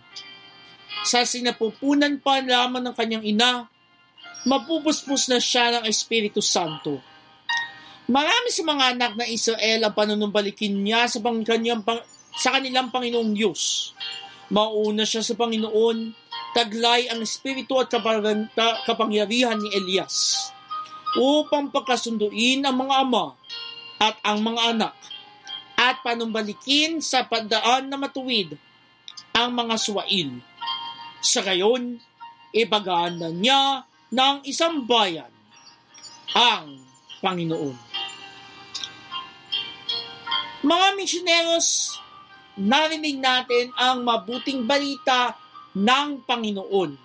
[1.04, 3.52] Sa sinapupunan pa lamang ng kanyang ina,
[4.48, 7.04] mapupuspos na siya ng Espiritu Santo.
[8.06, 11.82] Marami sa mga anak ng Israel ang panunumbalikin niya sa, pang, kanyang,
[12.38, 13.94] sa kanilang Panginoong Diyos.
[14.54, 16.14] Mauna siya sa Panginoon,
[16.54, 18.46] taglay ang Espiritu at kapang,
[18.86, 20.48] kapangyarihan ni Elias
[21.18, 23.34] upang pagkasunduin ang mga ama
[23.98, 24.96] at ang mga anak
[25.74, 28.54] at panumbalikin sa padaan na matuwid
[29.34, 30.30] ang mga suwail.
[31.26, 31.98] Sa gayon,
[32.54, 33.82] ipagana niya
[34.14, 35.34] ng isang bayan
[36.38, 36.86] ang
[37.26, 37.85] Panginoon.
[40.66, 42.02] Mga misyoneros,
[42.58, 45.38] narinig natin ang mabuting balita
[45.78, 46.98] ng Panginoon.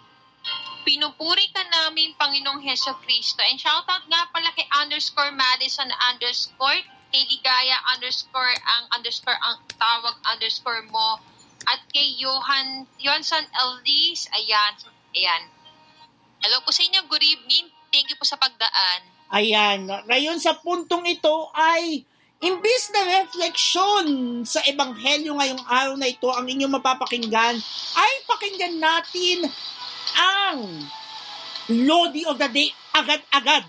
[0.81, 3.45] Pinupuri ka namin, Panginoong Heso Kristo.
[3.45, 6.81] And shoutout nga pala kay underscore Madison underscore,
[7.13, 11.21] kay Ligaya underscore ang underscore ang tawag underscore mo,
[11.69, 14.73] at kay Johan, Johnson Elise, ayan,
[15.13, 15.43] ayan.
[16.41, 17.69] Hello po sa inyo, good evening.
[17.93, 19.05] Thank you po sa pagdaan.
[19.37, 22.09] Ayan, ngayon sa puntong ito ay
[22.41, 24.07] imbis na refleksyon
[24.49, 27.57] sa ebanghelyo ngayong araw na ito ang inyong mapapakinggan,
[27.97, 29.45] ay pakinggan natin
[30.17, 30.89] ang
[31.71, 33.63] Lodi of the Day agad-agad.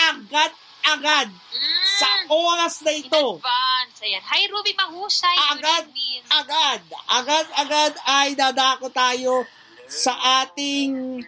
[0.00, 1.28] Agad-agad.
[1.30, 3.38] Mm, Sa oras na ito.
[3.38, 4.00] advance.
[4.00, 4.24] Ayan.
[4.24, 5.36] Hi, Ruby Mahusay.
[5.52, 5.84] Agad,
[6.32, 9.44] agad, agad-agad ay dadako tayo
[9.86, 11.20] sa ating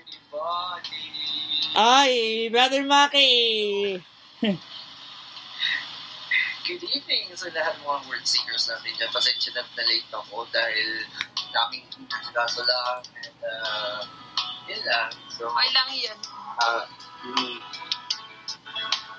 [1.73, 3.33] ay, Brother Maki.
[6.63, 9.11] Good evening sa lahat ng mga word seekers natin dyan.
[9.11, 11.03] Pasensya na na late ako dahil
[11.51, 11.83] daming
[12.31, 13.03] kaso lang.
[13.19, 13.99] And, uh,
[14.71, 15.11] yun lang.
[15.27, 16.19] So, Okay lang yan.
[16.63, 16.87] ah,
[17.27, 17.59] mm.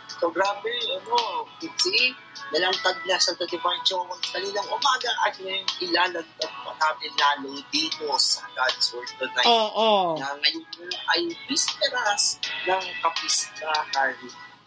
[0.07, 2.15] so grabe, ano, Kitsi,
[2.55, 8.47] nalangtad na sa Divine Show kaninang umaga at ngayon ilalagtad pa natin lalo dito sa
[8.55, 9.51] God's Word tonight.
[9.51, 10.15] Oo.
[10.15, 10.63] Na ngayon
[11.11, 12.39] ay bisperas
[12.71, 14.15] ng kapistahan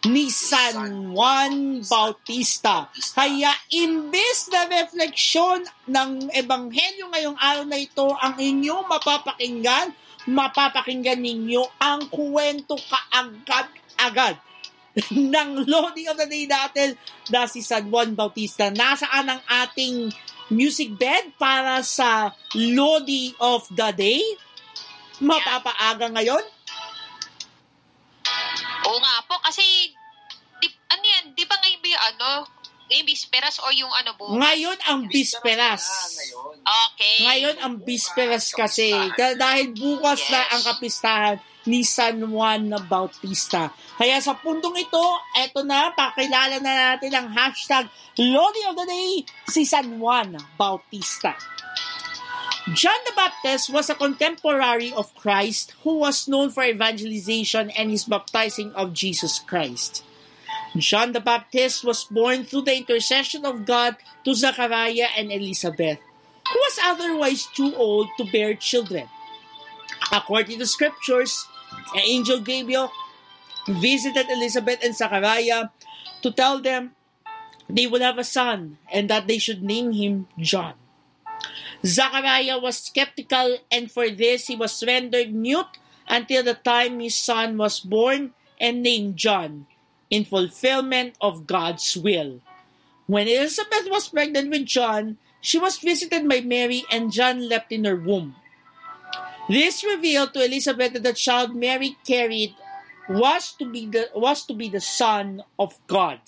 [0.05, 2.85] Ni San Juan Bautista.
[3.17, 9.89] Kaya imbes na refleksyon ng Ebanghelyo ngayong araw na ito ang inyong mapapakinggan,
[10.29, 14.37] mapapakinggan ninyo ang kwento kaagad-agad
[15.33, 16.93] ng Lodi of the Day natin
[17.33, 18.69] na si San Juan Bautista.
[18.69, 20.13] Nasaan ang ating
[20.53, 24.21] music bed para sa Lodi of the Day?
[25.17, 26.56] Mapapaaga ngayon?
[28.87, 29.91] Oo nga po, kasi,
[30.63, 32.29] di, ano yan, di ba ngayon ba yung ano,
[32.87, 34.31] ngayon bisperas o yung ano po?
[34.31, 35.83] Ngayon ang bisperas.
[36.15, 36.55] Ngayon.
[36.63, 37.19] Okay.
[37.27, 41.35] Ngayon ang bisperas kasi Dah- dahil bukas na ang kapistahan
[41.67, 43.75] ni San Juan na Bautista.
[43.99, 45.03] Kaya sa puntong ito,
[45.35, 51.35] eto na, pakilala na natin ang hashtag Lodi of the Day, si San Juan Bautista.
[52.73, 58.03] John the Baptist was a contemporary of Christ who was known for evangelization and his
[58.03, 60.03] baptizing of Jesus Christ.
[60.75, 65.99] John the Baptist was born through the intercession of God to Zachariah and Elizabeth,
[66.51, 69.07] who was otherwise too old to bear children.
[70.11, 71.47] According to scriptures,
[71.93, 72.91] the angel Gabriel
[73.69, 75.69] visited Elizabeth and Zachariah
[76.21, 76.91] to tell them
[77.69, 80.73] they would have a son and that they should name him John.
[81.85, 87.57] Zachariah was skeptical, and for this he was rendered mute until the time his son
[87.57, 89.67] was born and named John,
[90.09, 92.41] in fulfillment of God's will.
[93.05, 97.85] When Elizabeth was pregnant with John, she was visited by Mary, and John leapt in
[97.85, 98.35] her womb.
[99.47, 102.55] This revealed to Elizabeth that the child Mary carried
[103.07, 106.19] was to be the was to be the son of God.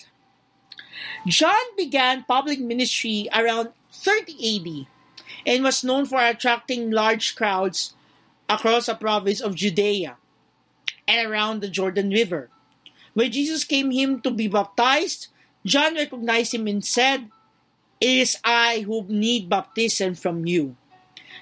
[1.26, 4.86] John began public ministry around 30 AD
[5.46, 7.94] and was known for attracting large crowds
[8.48, 10.16] across the province of Judea
[11.06, 12.50] and around the Jordan River.
[13.14, 15.28] When Jesus came him to be baptized,
[15.64, 17.30] John recognized him and said,
[18.00, 20.76] It is I who need baptism from you.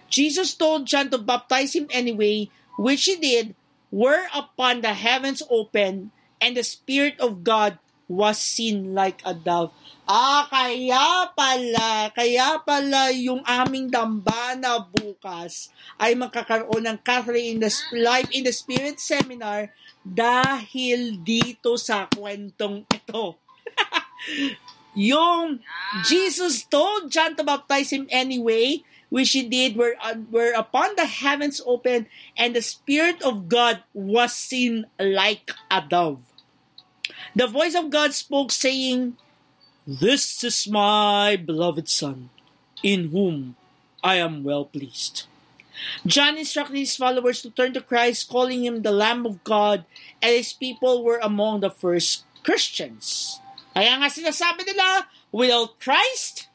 [0.09, 3.55] Jesus told John to baptize him anyway, which he did,
[3.91, 7.79] whereupon the heavens opened and the Spirit of God
[8.09, 9.71] was seen like a dove.
[10.09, 15.69] Ah, kaya pala, kaya pala yung aming dambana bukas
[16.01, 19.69] ay magkakaroon ng Catherine in the Sp- Life in the Spirit Seminar
[20.01, 23.37] dahil dito sa kwentong ito.
[25.13, 25.61] yung
[26.09, 28.81] Jesus told John to baptize him anyway,
[29.13, 33.85] which he did, where, uh, where upon the heavens opened and the Spirit of God
[33.93, 36.25] was seen like a dove.
[37.39, 39.15] The voice of God spoke, saying,
[39.87, 42.35] This is my beloved Son,
[42.83, 43.55] in whom
[44.03, 45.31] I am well pleased.
[46.03, 49.87] John instructed his followers to turn to Christ, calling him the Lamb of God,
[50.19, 53.39] and his people were among the first Christians.
[53.71, 56.51] Kaya nga sinasabi nila, without Christ,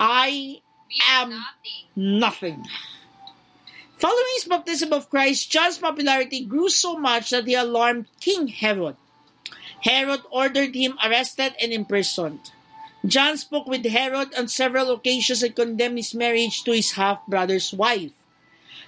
[0.00, 0.64] I
[1.04, 1.84] am nothing.
[1.92, 2.60] nothing.
[4.00, 8.96] Following his baptism of Christ, John's popularity grew so much that he alarmed King Herod.
[9.84, 12.52] Herod ordered him arrested and imprisoned.
[13.04, 17.70] John spoke with Herod on several occasions and condemned his marriage to his half brother's
[17.70, 18.12] wife.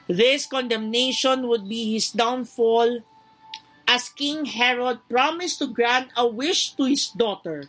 [0.09, 3.05] This condemnation would be his downfall
[3.86, 7.68] as King Herod promised to grant a wish to his daughter.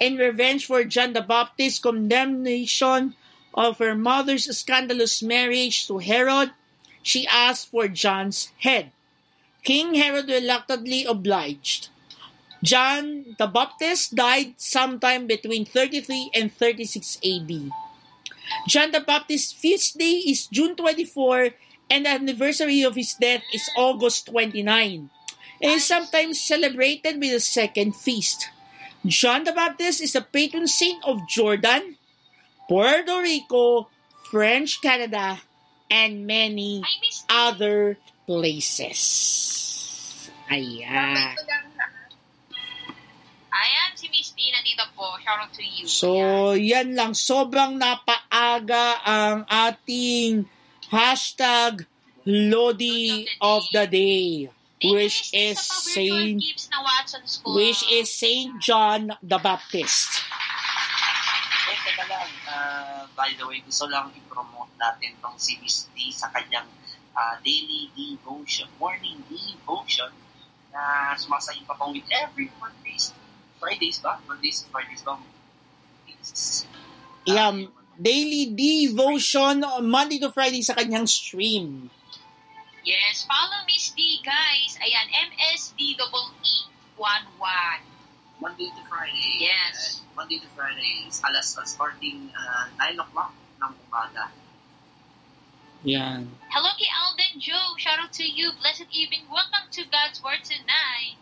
[0.00, 3.14] In revenge for John the Baptist's condemnation
[3.54, 6.50] of her mother's scandalous marriage to Herod,
[7.02, 8.90] she asked for John's head.
[9.62, 11.88] King Herod reluctantly obliged.
[12.62, 17.70] John the Baptist died sometime between 33 and 36 AD.
[18.66, 21.50] John the Baptist's feast day is June 24
[21.90, 25.10] and the anniversary of his death is August 29.
[25.60, 28.50] It is sometimes celebrated with a second feast.
[29.06, 31.96] John the Baptist is the patron saint of Jordan,
[32.68, 33.88] Puerto Rico,
[34.30, 35.40] French Canada,
[35.90, 36.82] and many
[37.30, 37.96] other
[38.26, 40.30] places.
[40.50, 41.34] Ayan.
[44.48, 45.18] Nandito po.
[45.18, 45.84] Shout out to you.
[45.84, 46.10] So,
[46.54, 47.12] yan lang.
[47.12, 50.46] Sobrang napaaga ang ating
[50.88, 51.84] hashtag
[52.22, 54.52] Lodi of the Day,
[54.84, 57.56] which is Saint, gifts na Watson School.
[57.56, 60.22] which is Saint John the Baptist.
[61.68, 62.30] Eh, teka lang.
[62.46, 66.68] ah, by the way, gusto lang i-promote natin tong si Miss D sa kanyang
[67.12, 70.12] ah, daily devotion, morning devotion
[70.68, 73.16] na sumasayin pa pong with every Mondays,
[73.58, 74.18] Fridays ba?
[74.26, 75.18] Mondays to Fridays ba?
[76.08, 76.66] It's,
[77.28, 77.68] ah, Yan.
[77.98, 81.90] Daily devotion Monday to Friday sa kanyang stream.
[82.86, 84.78] Yes, follow Miss D, guys.
[84.80, 85.98] Ayan, MSD-E-11.
[88.40, 89.42] Monday to Friday.
[89.42, 90.00] Yes.
[90.00, 94.30] Uh, Monday to Friday, alas uh, starting uh, 9 o'clock ng umaga.
[95.86, 96.26] Yan.
[96.50, 97.74] Hello kay Alden Joe.
[97.78, 98.50] Shout out to you.
[98.58, 99.26] Blessed evening.
[99.30, 101.18] Welcome to God's Word tonight.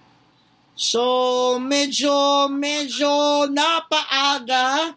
[0.77, 2.13] So, medyo,
[2.53, 3.09] medyo
[3.49, 4.93] napaaga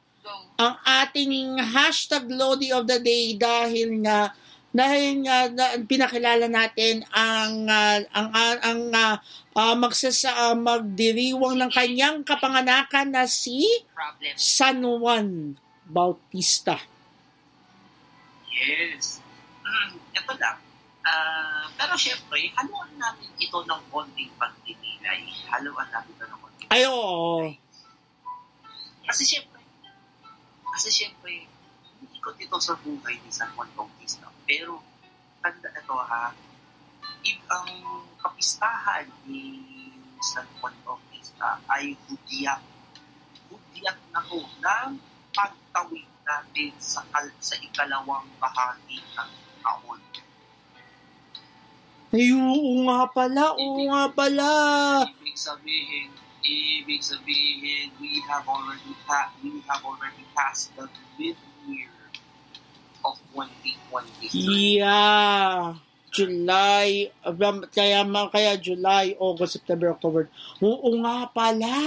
[0.59, 4.35] ang ating hashtag Lodi of the Day dahil nga
[4.69, 9.15] dahil nga na, pinakilala natin ang ah, ang ang, ang ah,
[9.55, 13.63] ah, magsasa ah, magdiriwang ng kanyang kapanganakan na si
[13.95, 14.35] Problem.
[14.35, 15.55] San Juan
[15.87, 16.75] Bautista.
[18.51, 19.23] Yes.
[19.63, 20.59] Mm, ito lang.
[21.07, 24.29] Ah, pero syempre, haluan natin ito ng konting
[24.99, 25.23] pagdinilay.
[25.47, 27.47] Haluan natin ito ng konting Ay, oo.
[29.07, 29.61] Kasi syempre,
[30.75, 31.47] kasi syempre,
[32.13, 34.29] ikot ito sa buhay ni San Juan Bautista.
[34.45, 34.83] Pero,
[35.41, 36.35] tanda ito ha,
[37.25, 37.71] if ang
[38.21, 39.65] kapistahan ni
[40.21, 42.61] San Juan Bautista ay hudiyak,
[43.49, 44.91] hudiyak na ko ng
[45.33, 47.01] pagtawid natin sa,
[47.41, 49.31] sa ikalawang bahagi ng
[49.65, 49.99] taon.
[52.09, 54.49] Ay, oo nga pala, oo nga pala.
[55.05, 56.09] Ibig sabihin,
[56.41, 60.89] ibig sabihin, we have already pa- we have already passed the
[61.21, 61.93] mid-year
[63.05, 64.81] of 2023.
[64.81, 65.77] Yeah.
[66.09, 68.01] July, abam- kaya
[68.33, 70.25] kaya July, August, September, October.
[70.65, 71.77] Oo nga pala.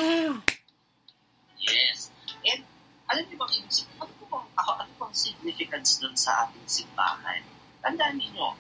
[1.58, 2.14] Yes.
[2.46, 2.62] And
[3.10, 6.62] alam niyo bang ibig sabihin, ano po bang, ako, ano bang significance dun sa ating
[6.70, 7.42] simbahan?
[7.82, 8.54] Tandaan niyo,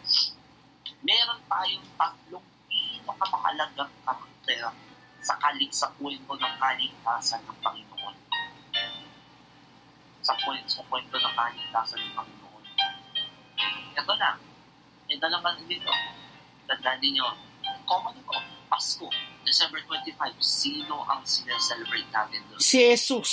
[1.02, 4.70] meron tayong tatlong sino ka makalagang karakter
[5.22, 8.16] sa kalit sa kwento ng kaligtasan ng Panginoon?
[10.22, 12.64] Sa kwento, sa kwento ng kaligtasan ng Panginoon.
[13.98, 14.38] Ito na.
[15.10, 15.90] Ito lang ang dito.
[16.70, 17.26] Tandaan ninyo.
[17.86, 18.34] Common ito.
[18.70, 19.10] Pasko.
[19.42, 20.38] December 25.
[20.38, 22.62] Sino ang sineselebrate natin doon?
[22.62, 23.30] Si Jesus.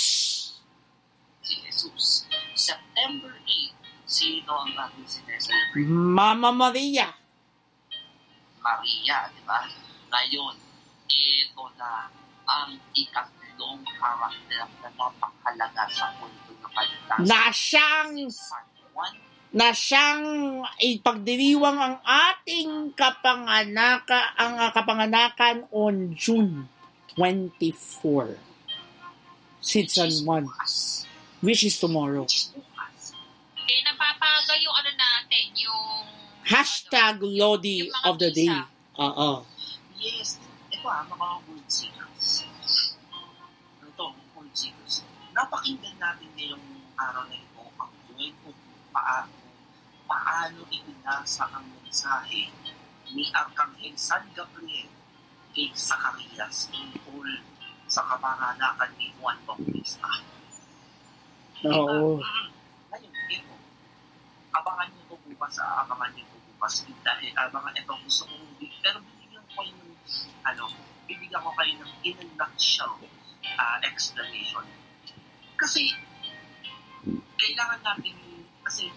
[1.46, 2.26] Si Jesus.
[2.58, 4.10] September 8.
[4.10, 5.86] Sino ang ating sineselebrate?
[5.86, 7.19] Mama Maria.
[8.60, 9.64] Maria, di ba?
[10.12, 10.54] Ngayon,
[11.10, 12.06] ito na
[12.46, 17.26] ang ikatlong karakter na napakalaga sa kwento ng kaligtasan.
[17.26, 18.12] Na siyang
[19.50, 20.22] na siyang
[20.78, 26.70] ipagdiriwang ang ating kapanganaka ang ah, kapanganakan on June
[27.18, 28.38] 24.
[29.60, 31.04] Si San Juan, bukas.
[31.42, 32.22] which is tomorrow.
[32.22, 33.12] Which is bukas.
[33.58, 36.06] Eh, napapaga yung ano natin, yung...
[36.46, 38.52] Hashtag Lodi of the Day.
[38.96, 39.44] Oo.
[40.00, 40.40] Yes,
[40.72, 42.48] ito ah, mga word seekers.
[43.84, 45.04] Ito, word seekers.
[45.36, 46.64] Napakinggan natin ngayong
[46.96, 49.36] araw na ito ang kwento kung paano,
[50.08, 52.48] paano ibinasa ang mensahe
[53.12, 54.88] ni Arkanghel San Gabriel
[55.52, 57.42] kay Zacarias tungkol
[57.90, 60.08] sa kapanganakan ni Juan Bautista.
[61.66, 62.22] Oo.
[62.88, 63.54] Ngayon, ito,
[64.54, 66.84] abangan nyo ito bukas, ah, abangan nyo ito bukas.
[67.00, 69.96] Dahil, abangan ito, gusto kong, pero bibigyan ko kayo ng,
[70.44, 70.64] ano,
[71.08, 73.00] bibigyan ko kayo ng in a nutshell
[73.56, 74.68] ah, explanation.
[75.56, 75.96] Kasi,
[77.40, 78.20] kailangan natin,
[78.68, 78.92] kasi,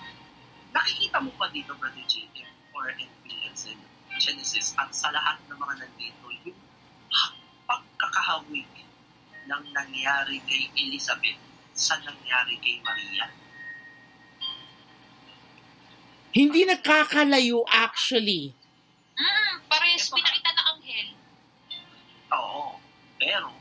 [0.75, 3.79] nakikita mo pa dito, Brother JM, or NPS and
[4.19, 6.59] Genesis, at sa lahat ng mga nandito, yung
[7.07, 7.39] ha-
[7.71, 8.67] pagkakahawig
[9.47, 11.39] ng nangyari kay Elizabeth
[11.71, 13.31] sa nangyari kay Maria.
[16.33, 18.49] Hindi nakakalayo actually.
[19.13, 21.09] Mm, parehas pinakita ng anghel.
[22.33, 22.81] Oo.
[23.21, 23.53] Pero,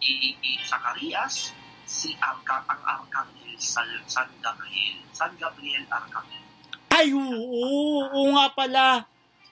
[0.00, 1.52] i, i Zacarias,
[1.84, 5.04] si Arka, ang Arkanghel San, San Gabriel.
[5.12, 6.44] San Gabriel Arkanghel.
[6.88, 9.04] Ay, oo, oo nga pala.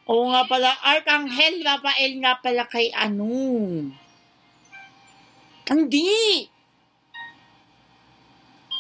[0.09, 0.72] Oo nga pala.
[0.81, 3.29] Arkanghel Rafael nga pala kay ano.
[5.68, 6.49] Hindi.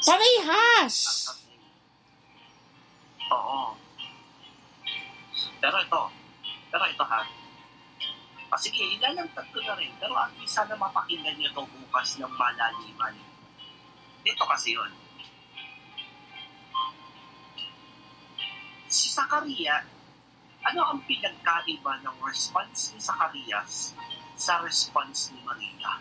[0.00, 0.96] Parehas.
[1.28, 1.45] Arkanghel.
[3.36, 3.76] Oo.
[5.60, 6.02] Pero ito,
[6.72, 7.20] pero ito ha,
[8.46, 9.90] Ah, sige, ilalantad ko na rin.
[9.98, 13.12] Pero at least sana mapakinggan niyo ito bukas ng malaliman.
[14.22, 14.88] Dito kasi yun.
[18.86, 19.82] Si Zakaria,
[20.62, 23.92] ano ang pinagkaiba ng response ni Zacarias
[24.38, 26.00] sa response ni Maria?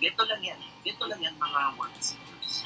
[0.00, 0.60] Dito lang yan.
[0.86, 2.64] Dito lang yan mga word seekers.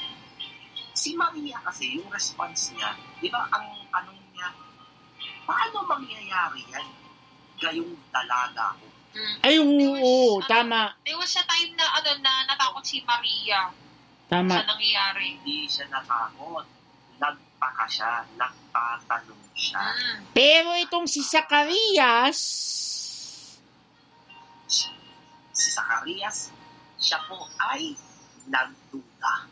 [0.95, 4.47] Si Maria kasi, yung response niya, di ba ang tanong niya,
[5.43, 6.87] paano mangyayari yan?
[7.59, 8.87] Gayong dalaga ko.
[9.15, 9.37] Mm.
[9.43, 10.81] Ay, oo, There was, tama.
[11.07, 13.71] There was a time na ano na natakot si Maria
[14.27, 14.51] Tama.
[14.59, 15.39] sa nangyayari.
[15.39, 16.67] Hindi siya natakot.
[17.19, 18.27] Nagtaka siya.
[18.35, 19.83] Nagtatanong siya.
[19.87, 20.19] Mm.
[20.35, 22.39] Pero itong si Zacarias,
[25.55, 26.51] Si Zacarias,
[26.99, 27.95] siya po ay
[28.51, 29.47] nagduda.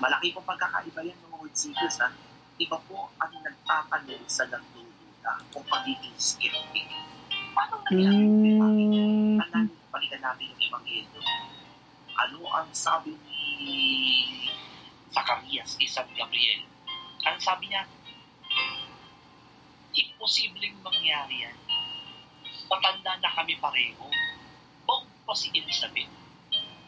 [0.00, 2.08] Malaki po pagkakaiba yan mga word seekers ha.
[2.56, 6.88] Iba po ang nagtatanong sa nagdududa o pagiging skeptic.
[7.52, 8.24] Paano nangyari?
[8.24, 11.20] mm, Tanan, balikan natin yung Ebanghelyo.
[12.16, 13.44] Ano ang sabi ni
[15.12, 16.64] Zacarias kay San Gabriel?
[17.28, 17.84] Ang sabi niya,
[19.92, 21.56] imposibleng mangyari yan.
[22.72, 24.08] Matanda na kami pareho.
[24.88, 26.08] Bong pa si Elizabeth.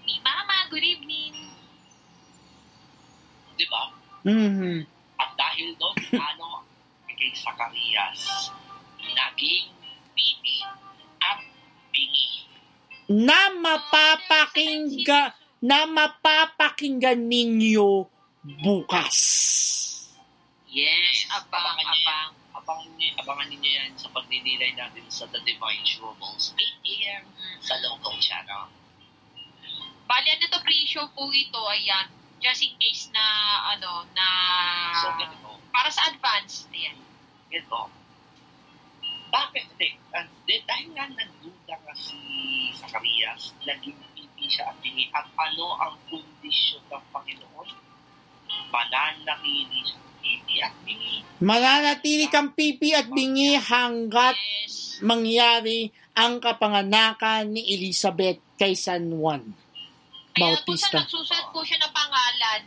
[0.08, 1.51] Ni Mama, good evening.
[3.54, 3.82] Di ba?
[4.24, 4.86] mhm.
[5.16, 5.94] At dahil doon,
[6.32, 6.64] ano,
[7.06, 8.50] kay Zacarias,
[8.98, 9.70] naging
[10.12, 10.58] pipi
[11.18, 11.38] at
[11.90, 12.46] bingi.
[13.06, 15.30] na mapapakinggan
[15.62, 18.08] na mapapakinggan ninyo
[18.42, 19.18] bukas.
[20.66, 21.86] Yes, Abang, yan.
[21.86, 22.30] abang.
[23.22, 27.24] Abangan niyo yan sa pagninilay natin sa The Divine Troubles, 8 a.m.
[27.60, 28.66] sa local channel.
[30.06, 32.08] Bali, ano to pre-show po ito, ayan.
[32.42, 33.24] Just in case na,
[33.70, 34.26] ano, na...
[34.98, 35.62] So, ganito.
[35.70, 36.98] para sa advance, ayan.
[37.48, 37.86] Ito.
[39.30, 39.64] Bakit?
[39.78, 39.88] Hindi.
[40.10, 40.26] Uh,
[40.66, 42.18] dahil nga nagduda nga si
[42.76, 45.08] Zacarias, naging pipi siya at bingi.
[45.14, 47.68] At ano ang kondisyon ng Panginoon?
[48.68, 50.00] Mananakili siya.
[50.22, 51.22] Pipi at bingi.
[51.40, 55.02] Mananatili kang pipi at bingi hanggat Yes.
[55.02, 59.42] mangyari ang kapanganakan ni Elizabeth kay San Juan
[60.32, 60.96] Kaya po sa Bautista.
[61.04, 62.60] nagsusulat po siya ng pangalan,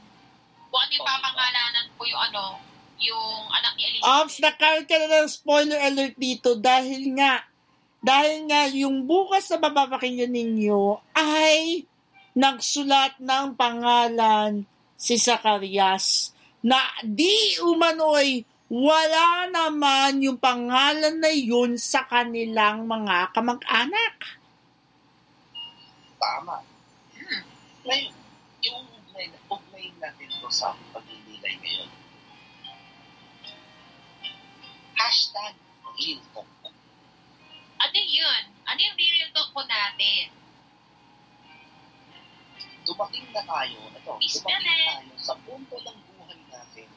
[0.69, 2.43] kung ano yung papangalanan po yung ano,
[3.01, 4.11] yung anak ni Elizabeth.
[4.21, 7.43] Ops, nakaroon ka na ng spoiler alert dito dahil nga,
[7.99, 11.83] dahil nga yung bukas na mapapakinggan ninyo ay
[12.35, 22.03] nagsulat ng pangalan si Zacarias na di umano'y wala naman yung pangalan na yun sa
[22.09, 24.15] kanilang mga kamag-anak.
[26.17, 26.74] Tama.
[27.85, 28.13] Ngayon,
[28.61, 31.89] yung ugnay, ugnay natin to sa paglilingay ngayon.
[34.95, 35.53] Hashtag
[35.93, 36.49] real talk.
[37.77, 38.43] Ano yun?
[38.65, 40.33] Ano yung real talk po natin?
[42.83, 44.85] Dumating na tayo, ito, Miss dumating Belen.
[44.87, 46.87] tayo sa punto ng buhay natin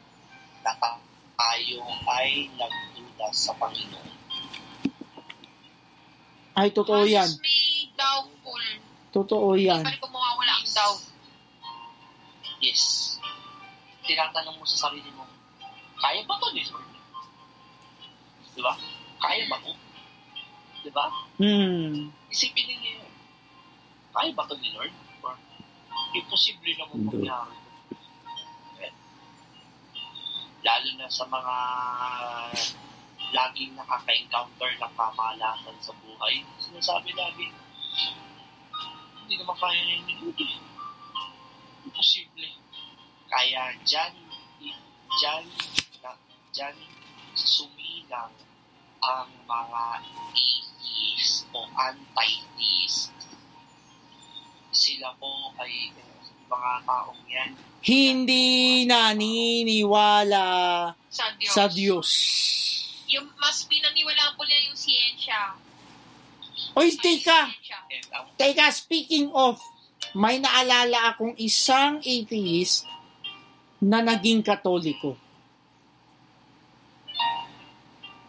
[0.63, 1.01] na ta-
[1.35, 1.79] tayo
[2.11, 4.13] ay nagduda sa Panginoon.
[6.53, 7.25] Ay, totoo yan.
[7.25, 7.63] Once may
[7.95, 8.65] doubtful,
[9.19, 9.83] Totoo yan.
[9.83, 11.03] pa rin kung mawawala ang doubt.
[12.63, 13.15] Yes.
[14.07, 15.27] Tinatanong mo sa sarili mo,
[15.99, 16.87] kaya ba to Lord?
[18.55, 18.73] Di ba?
[19.19, 19.73] Kaya ba to?
[20.81, 21.07] Di ba?
[21.37, 22.09] Hmm.
[22.31, 23.13] Isipin ninyo yun.
[24.11, 24.95] Kaya ba to ni Lord?
[25.21, 25.35] Or
[26.15, 27.05] imposible na Hindi.
[27.27, 27.57] mangyari.
[28.81, 28.93] Eh,
[30.63, 31.55] Lalo na sa mga
[33.29, 37.53] laging nakaka-encounter ng kamalasan sa buhay, sinasabi lagi,
[39.29, 40.41] hindi naman kaya yung minuto.
[41.85, 42.49] Imposible.
[43.29, 44.17] Kaya dyan,
[45.21, 45.45] dyan,
[46.01, 46.17] na,
[46.49, 46.73] dyan
[47.37, 48.33] sumilang
[49.05, 49.85] ang mga
[50.33, 53.13] atheist o anti-theist.
[54.73, 56.09] Sila po ay eh,
[56.49, 57.53] mga taong yan.
[57.85, 60.49] Hindi naniniwala
[61.13, 61.53] Sa Diyos.
[61.53, 62.09] sa Diyos.
[63.13, 65.68] Yung mas pinaniwalaan po nila yung siyensya.
[66.79, 67.51] Oy, Ay, teka.
[68.39, 69.59] Teka, speaking of,
[70.15, 72.87] may naalala akong isang atheist
[73.83, 75.19] na naging katoliko.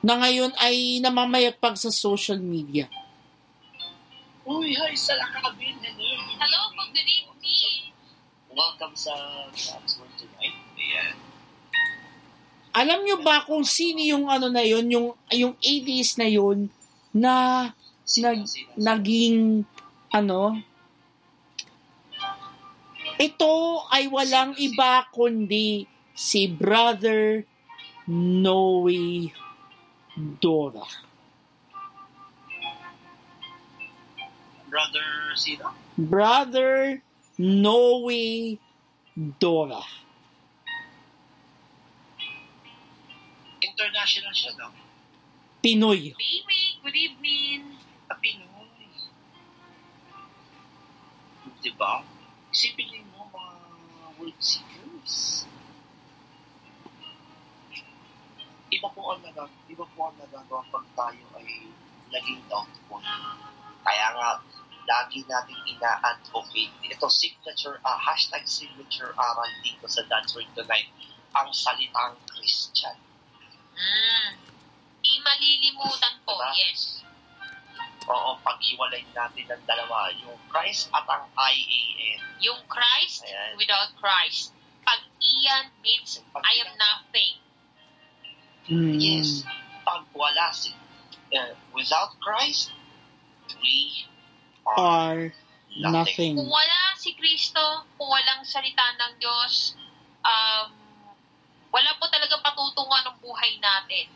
[0.02, 2.90] Na ngayon ay namamayagpag sa social media.
[4.50, 5.78] Uy, hi, sa lakabin.
[6.42, 6.74] Hello.
[6.90, 7.94] Good evening.
[8.50, 9.14] Welcome sa
[9.54, 10.58] God's Word tonight.
[10.74, 11.14] Ayan.
[12.74, 16.74] Alam nyo ba kung sino yung ano na yun, yung, yung atheist na yun,
[17.14, 17.34] na
[18.18, 19.62] nag, naging,
[20.10, 20.58] ano,
[23.20, 23.54] ito
[23.94, 25.86] ay walang iba kundi
[26.16, 27.46] si Brother
[28.10, 29.30] Noe
[30.40, 30.88] Dora.
[34.70, 35.74] Brother, sino?
[36.00, 37.02] Brother
[37.38, 38.58] Noe
[39.14, 39.84] Dora.
[43.60, 44.72] International siya, no?
[45.60, 46.16] Pinoy.
[46.16, 47.62] Baby, good evening.
[51.60, 52.04] Diba?
[52.50, 53.54] Isipin niyo mo, mga
[54.16, 55.44] world seekers.
[58.70, 61.68] Iba po ang nagagawa, iba po ang nagagawa pag tayo ay
[62.14, 63.02] naging doubtful.
[63.82, 64.30] Kaya nga,
[64.90, 66.74] lagi natin ina-advocate.
[66.86, 70.90] Ito, signature, ah, hashtag signature aral dito sa Dance Word Tonight,
[71.38, 72.98] ang salitang Christian.
[73.78, 74.30] Mm.
[75.00, 76.50] Di malilimutan po, Diba?
[76.58, 76.99] yes.
[78.10, 82.18] Oo, pag-iwalay natin ng dalawa, yung Christ at ang IAN.
[82.42, 83.54] Yung Christ Ayan.
[83.54, 84.58] without Christ.
[84.82, 87.34] Pag iyan means I am nothing.
[88.70, 88.98] Mm.
[88.98, 89.46] Yes,
[89.86, 90.74] pag wala si,
[91.34, 92.74] uh, without Christ,
[93.62, 94.06] we
[94.66, 95.24] are Are
[95.74, 95.94] nothing.
[95.94, 96.34] nothing.
[96.38, 99.78] Kung wala si Kristo, kung walang salita ng Diyos,
[100.26, 100.70] um,
[101.70, 104.10] wala po talaga patutungan ng buhay natin.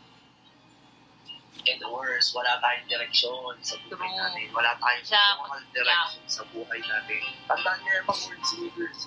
[1.64, 4.20] And worse, wala tayong direksyon sa buhay True.
[4.20, 4.46] natin.
[4.52, 7.20] Wala tayong Sa- moral direction sa buhay natin.
[7.48, 9.00] Tandaan niyo yung mga world seekers.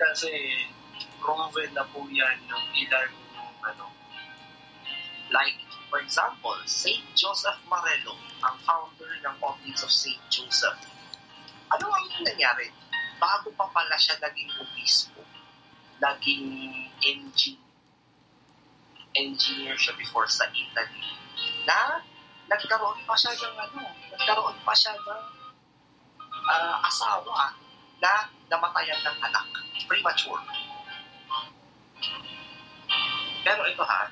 [0.00, 0.32] Kasi
[1.20, 3.10] proven na po yan ng ilan
[3.60, 3.86] ano,
[5.30, 5.60] like
[5.92, 7.04] for example, St.
[7.12, 10.22] Joseph Marello, ang founder ng Office of St.
[10.32, 10.78] Joseph.
[11.70, 12.72] Ano ang nangyari?
[13.20, 15.20] Bago pa pala siya naging obispo,
[16.00, 16.46] naging
[17.04, 17.60] engine,
[19.12, 21.04] engineer siya before sa Italy,
[21.70, 22.02] na
[22.50, 25.22] nagkaroon pa siya ng ano, nagkaroon pa siya ng
[26.50, 27.54] ah, asawa
[28.02, 29.46] na namatayan ng anak,
[29.86, 30.42] premature.
[33.46, 34.10] Pero ito ha,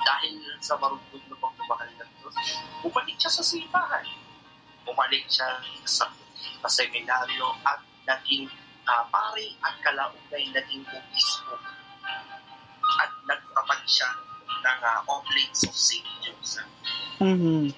[0.00, 0.34] dahil
[0.64, 2.36] sa marunong na pagmamahal ng Diyos,
[2.80, 4.08] bumalik siya sa simbahan.
[4.88, 6.08] Bumalik siya sa,
[6.64, 8.48] sa seminaryo at naging
[8.88, 11.52] uh, pare at kalaunay naging obispo.
[12.96, 14.29] At nagtatag siya
[14.60, 16.06] ng uh, Oblates of St.
[16.20, 16.70] Joseph.
[17.20, 17.72] Mhm.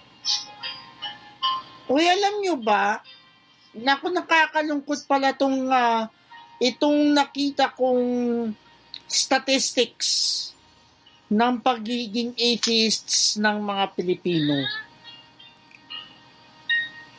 [1.91, 3.03] Uy, alam nyo ba,
[3.75, 6.07] naku nakakalungkot pala tong, ah,
[6.63, 8.03] itong nakita kong
[9.11, 10.09] statistics
[11.33, 14.63] ng pagiging atheists ng mga Pilipino.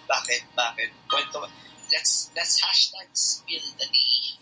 [0.06, 0.42] Bakit?
[0.54, 0.90] Bakit?
[1.10, 1.50] Kwento.
[1.90, 4.38] Let's, let's hashtag spill the tea.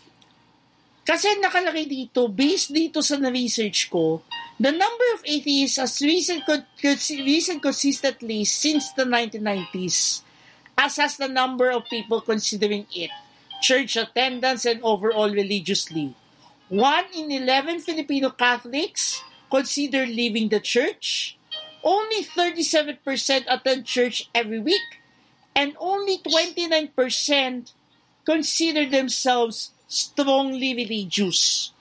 [1.01, 4.23] Kasi nakalagay dito, based dito sa na-research ko,
[4.61, 6.43] the number of atheists has risen,
[7.25, 10.21] risen consistently since the 1990s,
[10.77, 13.09] as has the number of people considering it,
[13.63, 16.13] church attendance, and overall religiously.
[16.69, 21.37] One in 11 Filipino Catholics consider leaving the church.
[21.83, 23.01] Only 37%
[23.49, 25.01] attend church every week.
[25.55, 27.73] And only 29%
[28.23, 31.73] consider themselves strongly religious.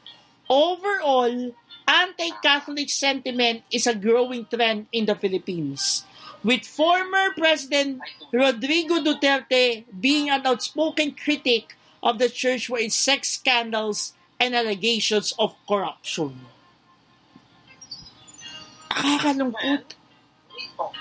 [0.49, 1.55] Overall,
[1.91, 6.07] anti-Catholic sentiment is a growing trend in the Philippines,
[6.47, 7.99] with former President
[8.30, 15.34] Rodrigo Duterte being an outspoken critic of the church for its sex scandals and allegations
[15.34, 16.47] of corruption.
[18.95, 19.99] Nakakalungkot.
[20.78, 20.95] Talk.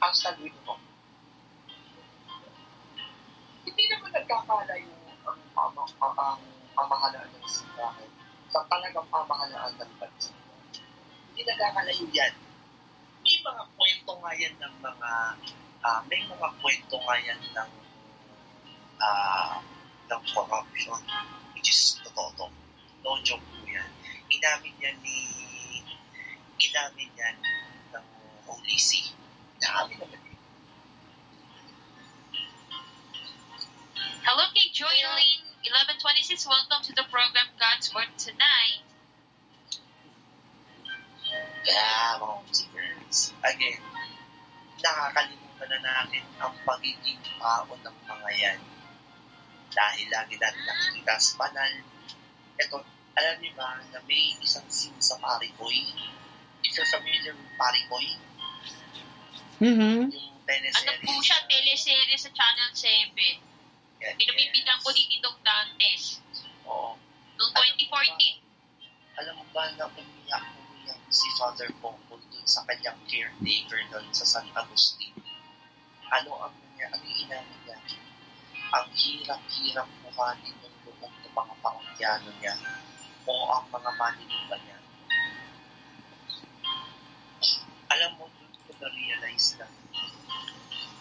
[0.00, 0.48] Hashtag.
[3.68, 4.88] Hindi naman nagkakalayo
[5.28, 6.40] ang pama, ang
[6.72, 8.07] pamahalaan ng
[8.48, 10.32] sa talagang pamahalaan ng bansa.
[11.32, 12.34] Hindi nagkakalayo yan.
[13.20, 15.10] May mga kwento nga yan ng mga
[15.84, 17.70] ah, may mga kwento nga yan ng
[19.04, 19.60] ah,
[20.08, 21.00] ng corruption
[21.52, 22.46] which is totoo to.
[23.04, 23.88] No joke po yan.
[24.32, 25.18] Inamin yan ni
[26.58, 27.36] inamin yan
[27.92, 28.06] ng
[28.48, 29.12] Holy See.
[29.60, 30.20] Inamin naman.
[34.28, 36.46] Hello kay Joylene, 1126.
[36.46, 38.86] Welcome to the program God's Word Tonight.
[41.66, 43.82] Kaya mga musicals, again,
[44.78, 48.60] nakakalimutan na natin ang pagiging tao ng mga yan.
[49.68, 51.72] Dahil lagi natin nakikita sa banal.
[52.56, 52.76] Ito,
[53.18, 55.90] alam niyo ba na may isang scene sa Pariboy?
[56.62, 58.06] If you're familiar with Pariboy,
[59.58, 60.14] Mhm.
[60.14, 61.02] yung Ano teleserye.
[61.02, 63.42] po siya, teleserye sa Channel 7.
[63.98, 64.96] Yan, Pinupipitan ko yes.
[64.96, 66.02] din ni Doc Dantes.
[66.70, 66.94] Oo.
[67.34, 69.18] Noong 2014.
[69.18, 74.22] Alam mo ba na umiyak umiyak si Father Pongol dun sa kanyang caretaker dun sa
[74.22, 75.10] San Agustin?
[76.14, 77.78] Ano ang niya, ano yung inamin niya?
[78.70, 82.54] Ang hirap-hirap buhatin ng loob ng mga pangyano niya
[83.26, 84.78] o ang mga maniniba niya.
[87.90, 89.66] Alam mo, dun ko na-realize na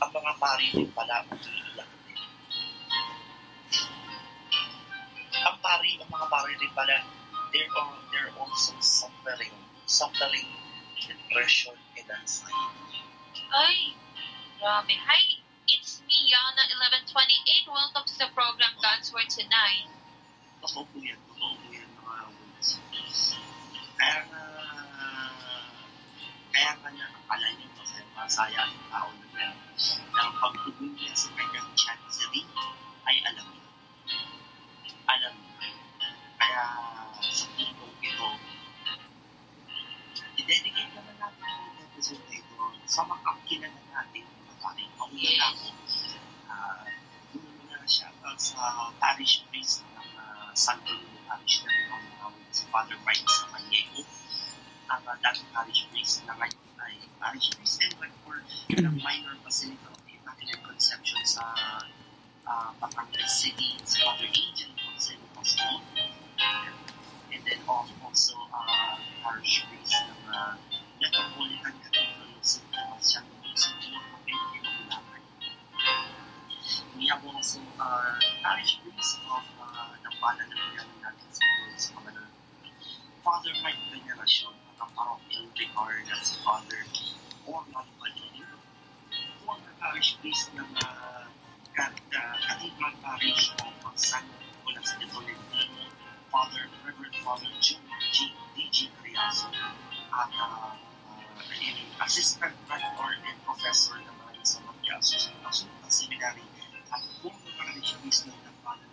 [0.01, 1.96] ang mga pari din pala umiiyak din.
[5.45, 6.97] Ang pari, ang mga pari din pala
[7.53, 9.53] they're, all, they're also suffering,
[9.85, 10.47] suffering
[10.97, 13.01] depression and anxiety.
[13.53, 13.93] Ay,
[14.59, 14.93] grabe.
[14.97, 15.21] Hi,
[15.69, 16.65] it's me, Yana,
[17.13, 17.69] 1128.
[17.69, 19.87] Welcome to the program God's Word Tonight.
[20.65, 22.69] Totoo po yan, totoo po yan mga words.
[23.97, 24.41] Kaya nga,
[26.49, 29.55] kaya nga na akala niyo kasi masaya ang tao na yan.
[30.17, 32.41] Ang pagtugon niya sa kanyang chancery
[33.05, 33.66] ay alam niya.
[36.57, 38.29] Kaya sa puntong ito,
[40.41, 42.57] i-dedicate naman natin ang episode na ito
[42.89, 44.25] sa mga kilala natin.
[44.57, 45.67] Maraming pauwi na ako.
[46.49, 46.81] Ah,
[47.29, 52.65] doon muna siya uh, sa parish priest ng uh, Santo Niño Parish na tawag si
[52.73, 54.01] Father Mike Samaniego.
[54.89, 58.41] Ang uh, dating parish priest na ngayon ay parish priest and rector
[58.73, 61.53] ng minor basilica of the Immaculate Conception sa
[62.49, 65.96] uh, Batangas City, si Father Angel Jose Pastor.
[67.47, 70.59] Then of also uh, parish priest ng uh,
[70.99, 72.67] Metropolitan Cathedral of St.
[72.75, 73.79] Thomas siya ng St.
[73.87, 74.35] John Papel
[74.67, 75.23] Bulacan.
[76.99, 81.45] We have also uh, parish priest of uh, balan ng Piano natin sa
[81.79, 82.19] sa mga
[83.23, 86.83] Father Mike Veneracion at ang parochial vicar na si Father
[87.47, 88.43] Orman Balini.
[89.47, 91.23] Former parish priest ng uh,
[91.71, 95.76] Cat- Cathedral Parish of San Nicolas de Tolentino,
[96.37, 97.81] Father Reverend Father John
[98.13, 98.31] G.
[98.55, 98.91] D.G.
[99.01, 106.45] Criazo, at uh, uh, assistant rector and professor naman sa Magiaso sa Kasunta Seminary
[106.93, 108.85] at former parish priest ng Tampanan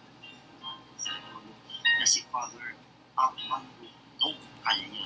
[0.97, 1.53] sa Lolo
[1.84, 2.80] na si Father
[3.12, 5.05] Armando Dong Calio.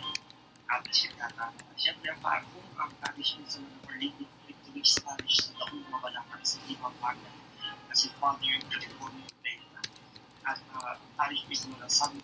[0.71, 5.91] At siya na, siyempre pa kung ang parish priest ng Lady Victory's Parish sa taong
[5.91, 7.35] mabalakan sa Limapagan
[7.67, 9.27] na si Father California
[10.49, 12.15] Uh, parish priest mo na San,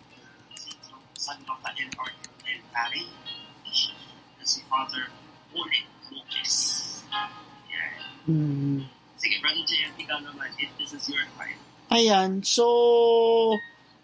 [1.45, 3.93] Rafael Arcangel Parish
[4.37, 5.13] na si Father
[5.53, 6.53] Oleg Lopez.
[7.69, 7.91] Yan.
[8.25, 8.79] Hmm.
[9.21, 11.59] Sige, Brother JM, ikaw naman, if this is your time.
[11.93, 12.65] Ayan, so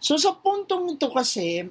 [0.01, 1.69] So sa puntong ito kasi,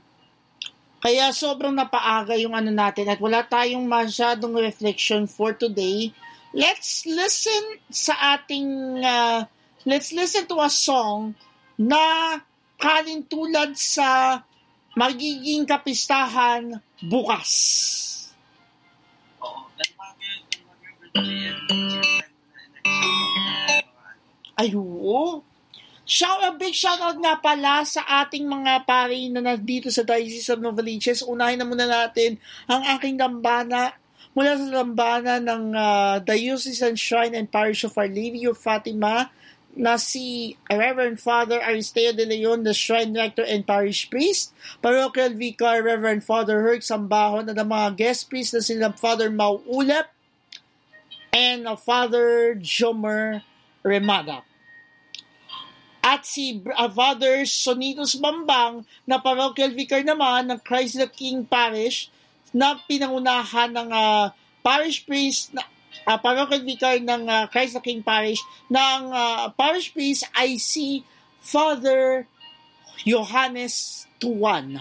[1.02, 6.14] kaya sobrang napaaga yung ano natin at wala tayong masyadong reflection for today.
[6.54, 9.50] Let's listen sa ating, uh,
[9.82, 11.34] let's listen to a song
[11.80, 12.36] na
[12.76, 14.40] kalintulad sa
[14.92, 17.48] magiging kapistahan bukas.
[24.60, 25.40] Ay, oo.
[26.04, 30.60] Shout, a big shoutout nga pala sa ating mga pari na nandito sa Diocese of
[30.60, 31.24] Novaliches.
[31.24, 32.36] Unahin na muna natin
[32.68, 33.94] ang aking dambana
[34.34, 39.30] mula sa dambana ng uh, Diocesan Shrine and Parish of Our Lady of Fatima
[39.76, 44.52] na si Reverend Father Aristeo de Leon, the Shrine Rector and Parish Priest,
[44.82, 49.62] Parochial Vicar Reverend Father Herc Sambahon, at ang mga guest priests na sila Father Mau
[49.70, 50.10] Ulep
[51.30, 53.46] and Father Jomer
[53.86, 54.42] Remada.
[56.00, 62.08] At si uh, Father Sonitos Bambang na parochial vicar naman ng Christ the King Parish
[62.50, 64.32] na pinangunahan ng uh,
[64.64, 65.62] parish priest na
[66.06, 68.40] uh, parochial vicar ng uh, Christ the King Parish
[68.70, 71.04] ng uh, parish priest ay si
[71.40, 72.28] Father
[73.04, 74.80] Johannes Tuan.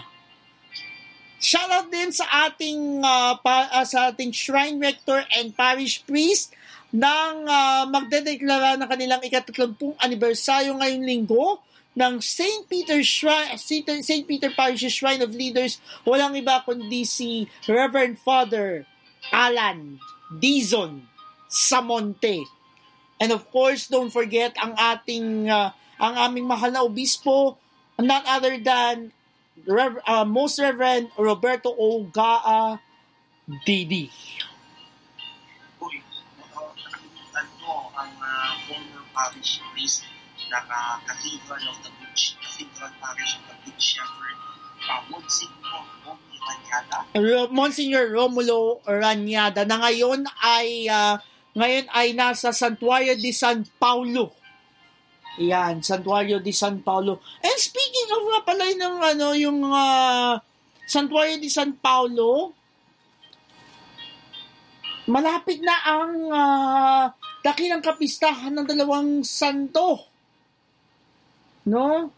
[1.40, 6.52] Shoutout din sa ating uh, pa, uh, sa ating shrine rector and parish priest
[6.92, 11.64] nang uh, magdedeklara ng kanilang ikatatlongpung anibersaryo ngayong linggo
[11.96, 12.68] ng St.
[12.70, 14.26] Peter Shrine, St.
[14.28, 18.86] Peter Parish Shrine of Leaders, walang iba kundi si Reverend Father
[19.34, 19.98] Alan
[20.30, 21.09] Dizon
[21.50, 22.46] Samonte.
[23.20, 27.58] And of course, don't forget ang ating uh, ang aming mahal na obispo,
[28.00, 29.12] none other than
[29.68, 32.08] Rev- uh, Most Reverend Roberto O.
[32.08, 32.80] Gaa
[33.66, 34.08] Didi.
[35.82, 36.00] Uy,
[37.92, 40.08] ang uh, former parish priest
[40.48, 44.38] ng uh, Cathedral of the Beach, Cathedral Parish of the Beach Shepherd,
[44.88, 46.98] uh, Monsignor Romy Ranyada.
[47.52, 51.20] Monsignor Romulo Ranyada na ngayon ay ah,
[51.54, 54.30] ngayon ay nasa Santuario de San Paulo.
[55.40, 57.18] Yan, Santuario de San Paulo.
[57.42, 60.38] And speaking of pala ng ano yung ah,
[60.86, 62.54] Santuario de San Paulo,
[65.10, 67.04] malapit na ang uh,
[67.42, 70.06] dakilang kapistahan ng dalawang santo.
[71.66, 72.10] No?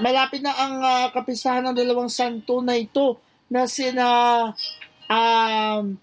[0.00, 3.20] Malapit na ang ah, kapistahan ng dalawang santo na ito
[3.52, 4.06] na sina
[5.10, 5.98] um,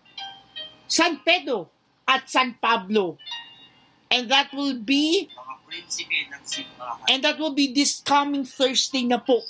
[0.85, 1.76] San Pedro
[2.07, 3.19] at San Pablo.
[4.09, 5.29] And that will be
[5.67, 9.43] ng and that will be this coming Thursday na po.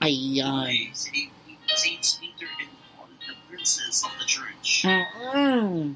[0.00, 0.64] Ayan.
[0.64, 1.28] Ay, si
[1.76, 4.88] Saints Peter and Paul, the princes of the church.
[4.88, 5.92] Mm-mm.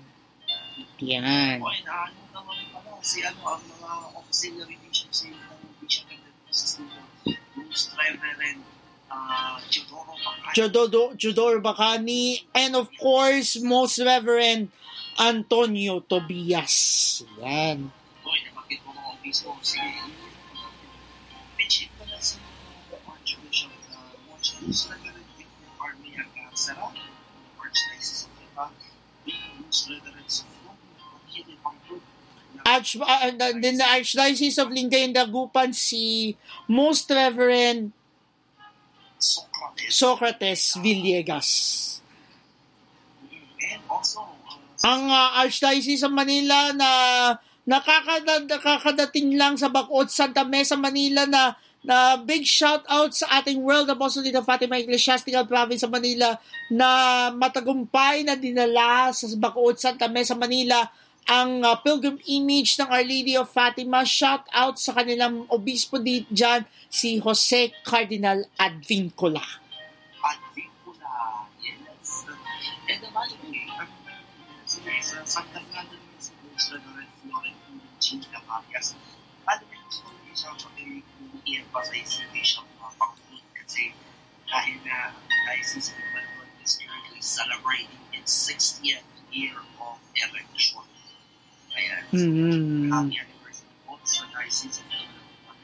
[1.01, 1.59] Yan.
[1.65, 5.41] Naman pala si ano, ang mga auxiliary bishops ng
[5.81, 7.01] Bishop and the Princess nila.
[7.57, 8.61] Most Reverend
[9.11, 10.55] uh, Teodoro Pangay.
[10.55, 14.71] Jododo, Jodor Bacani, and of course, Most Reverend
[15.19, 17.23] Antonio Tobias.
[17.41, 17.91] Yan.
[18.25, 19.55] Boy, namakit mo mga obispo.
[19.63, 19.87] Sige,
[21.59, 22.39] mention ko na si
[23.07, 26.87] Archbishop uh, Monsignor Reverend Victor Army Agasara,
[27.61, 28.67] Archdiocese of Lipa,
[29.63, 32.03] Most Reverend Sofro, Pagkili Pangkut,
[32.67, 36.35] Arch, uh, the, the Archdiocese of Lingay and Dagupan, si
[36.67, 37.93] Most Reverend
[39.89, 40.77] Socrates.
[40.81, 41.49] Villegas.
[44.85, 46.91] Ang uh, Archdiocese of Manila na
[47.65, 53.61] nakakada, nakakadating lang sa Bacood, Santa Mesa, Manila na na big shout out sa ating
[53.61, 56.41] World Apostolic of Fatima Ecclesiastical Province sa Manila
[56.73, 56.89] na
[57.37, 60.89] matagumpay na dinala sa Bacood, Santa Mesa, Manila
[61.25, 64.05] ang uh, pilgrim image ng Our Lady of Fatima.
[64.05, 69.41] Shout out sa kanilang obispo di dyan, si Jose Cardinal Advincula.
[70.21, 71.49] Advincula.
[71.61, 72.29] Yes.
[72.89, 73.09] And the
[74.85, 78.93] ang sa Santa Clara naman sa Costa na Red Florentine China Marias,
[79.49, 83.97] ano ba yung gusto ko kung i-emphasize si Bishop uh, Pangkut kasi
[84.45, 85.17] dahil na
[85.49, 90.85] Diocese of Melbourne is currently celebrating its 60th year of election.
[91.75, 92.87] Kaya, Mm.
[92.87, 95.59] happy anniversary po sa Diocese of Melbourne.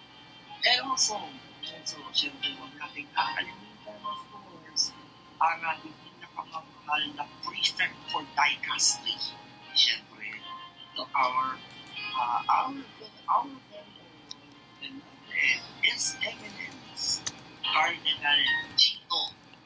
[0.66, 1.14] And also,
[1.62, 4.90] also, syempre, huwag nating kakalimutan, of course,
[5.38, 9.14] ang ating pinakamamahal na prefect for dicastery.
[9.72, 10.34] Syempre,
[10.98, 11.54] to our,
[12.18, 12.74] uh, our,
[13.30, 13.46] our
[14.82, 17.22] beloved, His Eminence,
[17.62, 18.42] Cardinal
[18.74, 19.20] Chito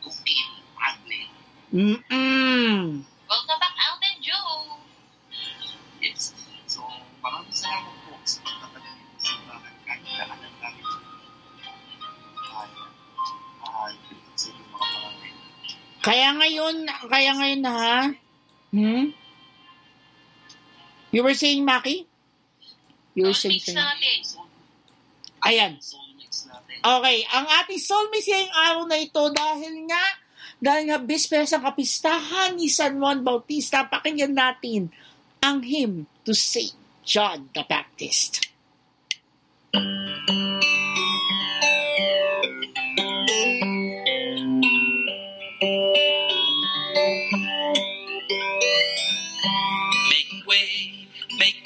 [0.05, 1.25] Duquil Agle.
[1.73, 3.03] Mm-mm.
[16.05, 17.99] Kaya ngayon, kaya ngayon na ha?
[18.77, 19.17] Hmm?
[21.09, 22.05] You were saying, Maki?
[23.17, 23.81] You were saying, saying.
[23.81, 24.21] natin.
[25.49, 25.73] Ayan.
[26.85, 30.05] Okay, ang ating soulmates ngayong araw na ito dahil nga,
[30.61, 34.93] dahil nga bisperas ang kapistahan ni San Juan Bautista, pakinggan natin
[35.41, 38.53] ang hymn to Saint John the Baptist.
[39.73, 40.54] Make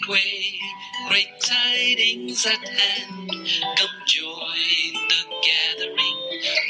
[0.09, 0.61] way,
[1.09, 3.31] great tidings at hand.
[3.77, 6.19] Come join the gathering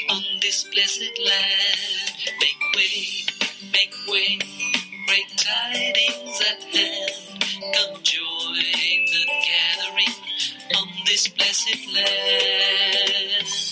[0.09, 2.33] on this blessed land.
[2.39, 3.23] Make way,
[3.71, 4.39] make way,
[5.07, 7.43] great tidings at hand.
[7.75, 10.15] Come join the gathering
[10.75, 13.68] on this blessed land.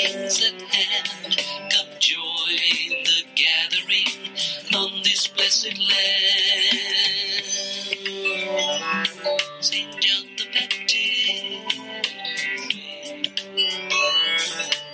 [0.00, 1.36] Tidings at hand.
[1.70, 4.06] Come join the gathering
[4.74, 6.70] on this blessed land.
[9.60, 10.00] St.
[10.00, 11.78] John the Baptist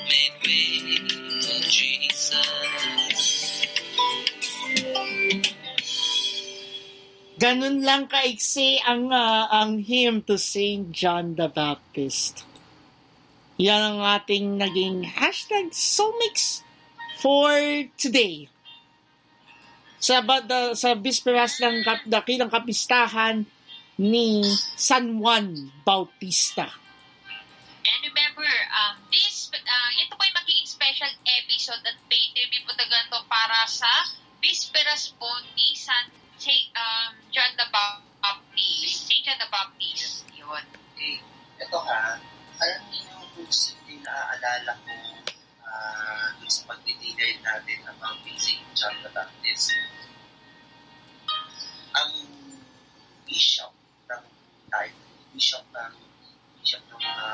[0.09, 0.99] made way
[1.43, 2.47] for Jesus.
[7.37, 12.46] Ganun lang kaiksi ang, ah, ang hymn to Saint John the Baptist.
[13.57, 16.61] Yan ang ating naging hashtag Soulmix
[17.25, 17.57] for
[17.97, 18.53] today.
[19.97, 23.49] Sa, ba- da- sa bisperas ng kap, dakilang kapistahan
[23.97, 24.45] ni
[24.77, 26.69] San Juan Bautista.
[27.89, 28.45] And remember,
[28.77, 33.25] um, this, uh, ito po yung magiging special episode at pay TV po talaga to
[33.25, 33.89] para sa
[34.37, 35.27] Bisperas po
[35.57, 39.09] ni San Saint, um, John the Baptist.
[39.09, 40.29] Saint John the Baptist.
[40.37, 40.65] Yun.
[41.01, 41.19] Eh,
[41.57, 42.21] ito ha,
[42.61, 44.95] alam niyo kung hindi naaalala ko
[45.61, 48.65] ah, dun sa pagdidilay natin about St.
[48.73, 49.77] John the Baptist.
[51.93, 52.13] Ang
[53.29, 53.73] bishop
[54.09, 54.25] ng
[54.73, 54.97] tayo,
[55.37, 55.95] bishop ng
[56.57, 57.29] bishop ng mga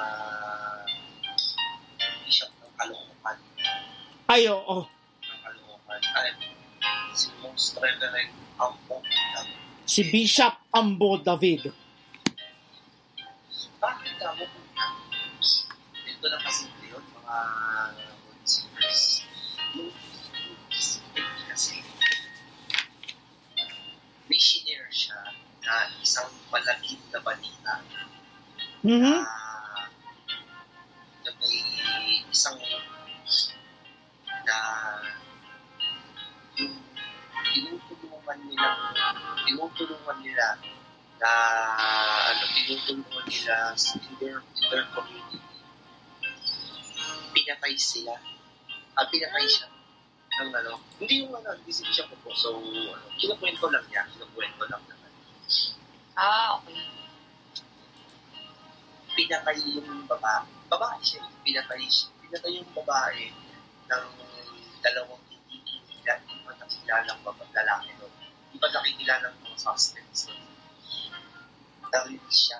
[2.26, 3.38] bishop ng Caloocan,
[4.26, 4.82] Ay, oo.
[5.22, 6.28] ng Caloocan, ay
[7.14, 9.46] si Most Reverend Ampo ng
[9.86, 11.70] Si Bishop Ambo David.
[13.78, 14.30] bakit ka
[16.22, 16.30] mo punta?
[16.30, 17.36] Ito lang kasi yun, mga
[20.70, 21.74] isipin kasi,
[24.30, 25.18] missionary siya
[25.66, 27.74] na isang malaking na balita
[28.86, 29.02] Mhm.
[29.02, 29.34] na,
[31.26, 31.58] na may
[32.30, 32.54] isang
[34.46, 34.58] na
[36.54, 36.78] yung
[37.50, 38.68] tinutulungan nila
[39.42, 40.46] tinutulungan nila
[41.18, 41.30] na
[42.30, 45.41] ano, tinutulungan nila sa- in their, in their community.
[47.32, 48.14] Pinatay sila.
[48.94, 49.66] Ah, pinatay siya.
[50.32, 52.32] Ng ano, hindi yung ano, hindi siya po.
[52.32, 54.04] So, ano, kinukwento lang niya.
[54.12, 55.10] Kinukwento lang naman.
[56.16, 56.76] Ah, okay.
[59.12, 60.48] Pinatay yung babae.
[60.72, 61.20] Babae siya.
[61.24, 61.32] eh.
[61.44, 62.08] Pinatay siya.
[62.20, 63.28] Pinatay yung babae
[63.88, 64.04] ng
[64.82, 68.12] dalawang hindi nakikilala, hindi pa nakikilalang babae lalaki doon.
[68.50, 70.42] Hindi pa nakikilalang mga suspects doon.
[71.92, 72.58] Naril siya,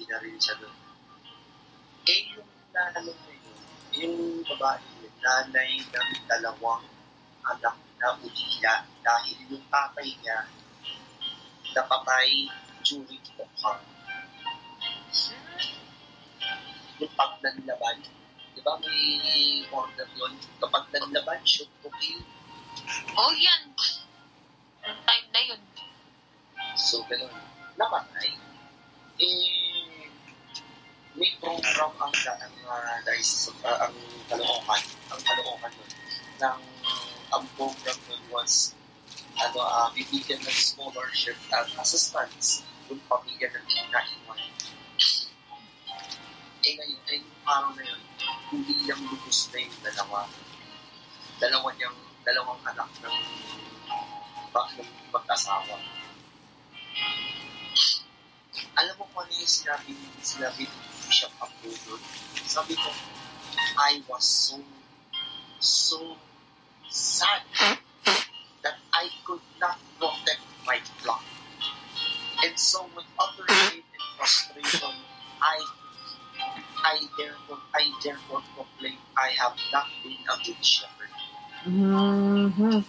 [0.00, 0.76] binaril siya doon.
[2.08, 3.39] Eh, yung nanalo na yun,
[3.96, 6.84] yung babae, nanay ng dalawang
[7.44, 8.74] anak na ulila
[9.04, 10.46] dahil yung tatay niya
[11.74, 12.50] napatay
[12.82, 13.82] during the hunt.
[16.98, 17.96] Yung pag nanlaban,
[18.52, 20.34] di ba may order yun?
[20.58, 22.22] Kapag nanlaban, shoot to kill.
[23.14, 23.70] Oh, yan.
[24.84, 25.62] Yung time na yun.
[26.74, 27.32] So, ganun.
[27.78, 28.34] Napatay.
[29.20, 29.79] Eh,
[31.18, 33.24] may program ang ang uh, dahil
[33.66, 33.94] uh, ang
[34.30, 35.90] kalookan, ang kalookan nun,
[36.38, 36.60] ng
[37.34, 38.78] ang program nun was
[39.34, 44.38] ano, uh, bibigyan ng scholarship at assistance yung pamilya ng naiwan.
[46.60, 48.00] Eh ngayon, eh araw na yun,
[48.52, 50.28] hindi lang lubos na yung dalawa.
[51.40, 53.18] Dalawa niyang, dalawang anak ng,
[54.52, 54.70] ng
[55.08, 55.74] mag-asawa.
[58.76, 60.68] Alam mo kung ano yung sinabi, sinabi
[61.10, 61.98] Bishop Abdo doon?
[62.46, 62.86] Sabi ko,
[63.74, 64.62] I was so,
[65.58, 66.14] so
[66.86, 67.42] sad
[68.62, 71.26] that I could not protect my flock.
[72.46, 74.94] And so with utter shame and frustration,
[75.42, 75.58] I
[76.86, 81.10] I therefore I therefore proclaim I have not been a good shepherd.
[81.66, 82.86] Mhm.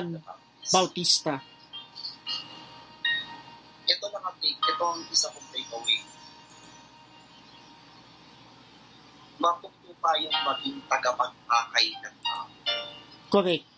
[0.00, 0.16] Juan
[0.72, 1.44] Bautista.
[3.90, 6.00] ito lang ang take, ito ang isa kong take away.
[9.36, 12.48] Matuto tayong maging tagapagpakay ng tao.
[13.28, 13.69] Correct.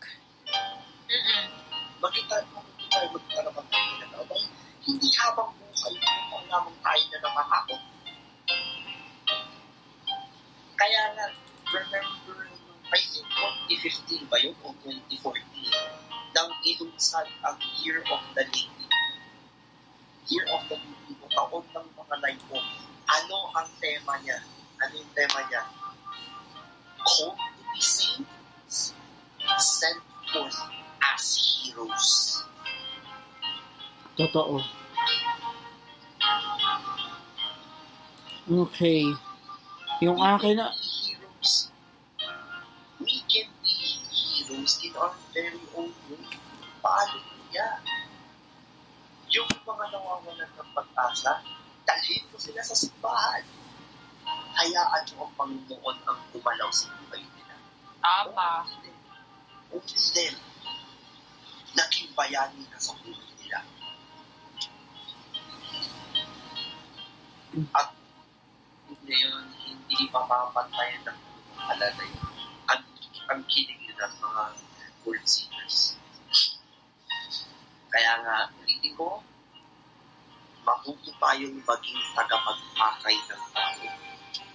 [38.82, 39.14] Okay.
[40.02, 40.74] Yung akin na,
[71.82, 72.10] alalay
[72.70, 72.82] ang,
[73.26, 74.42] ang kilig ng mga
[75.02, 75.98] world singers.
[77.90, 79.18] Kaya nga, ulitin ko,
[80.62, 83.82] mabuti tayong maging tagapagpakay ng tao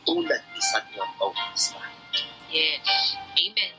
[0.08, 1.84] tulad ni San Juan Bautista.
[2.48, 3.20] Yes.
[3.36, 3.76] Amen.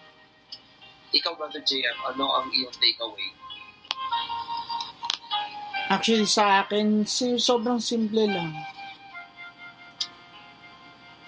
[1.09, 3.33] Ikaw, Brother JM, ano ang iyong takeaway?
[5.89, 7.09] actually sa akin,
[7.41, 8.53] sobrang simple lang.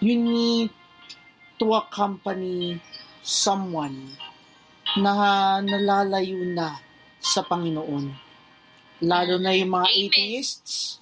[0.04, 0.68] You need
[1.60, 2.80] to accompany
[3.20, 4.16] someone
[4.96, 6.80] na nalalayo na
[7.20, 8.10] sa Panginoon.
[9.04, 10.00] Lalo na yung mga Amen.
[10.08, 10.98] atheists.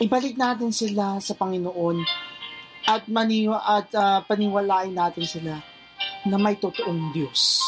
[0.00, 2.04] Ibalik natin sila sa Panginoon
[2.88, 5.60] at maniwa at ah, paniwalain natin sila
[6.28, 7.60] na may totoong Diyos.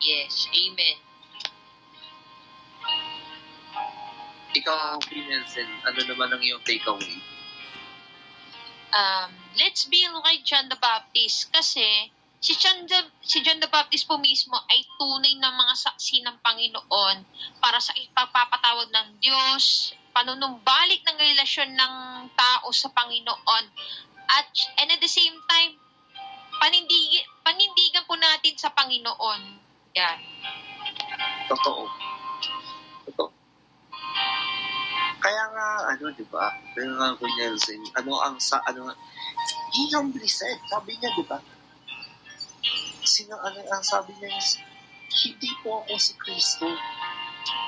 [0.00, 0.46] Yes.
[0.50, 0.98] Amen.
[4.50, 7.22] Ikaw, Nelson, ano naman ang iyong takeaway?
[8.94, 12.10] um, let's be like John the Baptist kasi
[12.40, 16.36] si John the, si John the Baptist po mismo ay tunay na mga saksi ng
[16.40, 17.16] Panginoon
[17.58, 21.94] para sa ipagpapatawag ng Diyos, panunumbalik ng relasyon ng
[22.34, 23.64] tao sa Panginoon
[24.30, 24.46] at
[24.78, 25.74] and at the same time
[26.60, 29.40] panindig, panindigan po natin sa Panginoon.
[29.96, 30.18] Yan.
[31.48, 32.09] Totoo.
[35.20, 36.48] Kaya nga, ano, di ba?
[36.72, 38.88] Kaya nga Kuya Nelson, ano ang sa, ano,
[39.76, 41.36] he humbly said, sabi niya, di ba?
[43.04, 44.56] Sino, ano, ang sabi niya is,
[45.28, 46.66] hindi po ako si Kristo.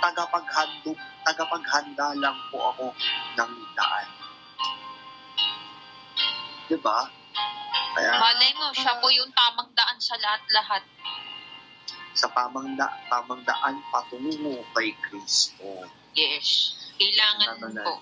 [0.01, 0.97] Tagapaghandog,
[1.29, 2.87] tagapaghanda lang po ako
[3.37, 4.09] ng daan.
[6.73, 7.05] Di ba?
[7.93, 10.83] Kaya, Malay mo, siya po yung tamang daan sa lahat-lahat.
[12.13, 15.89] sa tamang, da, tamang daan patungo kay Kristo.
[16.13, 16.77] Yes.
[16.97, 17.95] Kailangan po.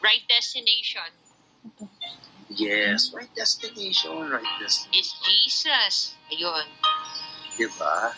[0.00, 1.10] Right destination
[2.50, 4.98] Yes, right destination, right destination.
[4.98, 6.18] is Jesus.
[6.34, 6.66] Ayun.
[7.54, 8.10] Di ba?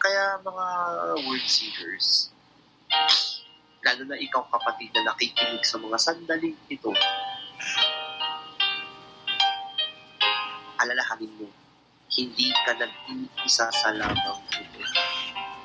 [0.00, 0.66] Kaya mga
[1.24, 2.28] word seekers,
[3.80, 6.92] lalo na ikaw kapatid na nakikinig sa mga sandaling ito,
[10.76, 11.48] alalahanin mo,
[12.12, 14.80] hindi ka nag-iisa sa lamang ito.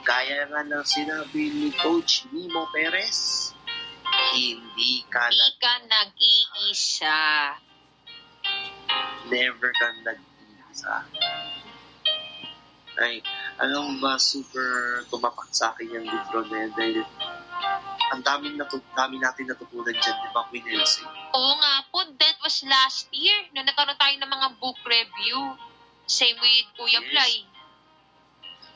[0.06, 3.52] Gaya nga ng sinabi ni Coach Nemo Perez,
[4.32, 7.20] hindi ka Hindi nag ka nag-iisa.
[9.28, 10.96] never ka nag-iisa.
[12.96, 13.20] Ay,
[13.58, 14.70] alam ba, super
[15.10, 16.98] tumapak sa akin yung libro na yun dahil
[18.08, 21.04] ang daming natu- dami natin natutunan dyan, di ba, Queen Elsie?
[21.34, 23.36] Oo nga po, that was last year.
[23.52, 25.58] Nung nagkaroon tayo ng mga book review.
[26.06, 27.10] Same with Kuya Yes.
[27.10, 27.32] Fly.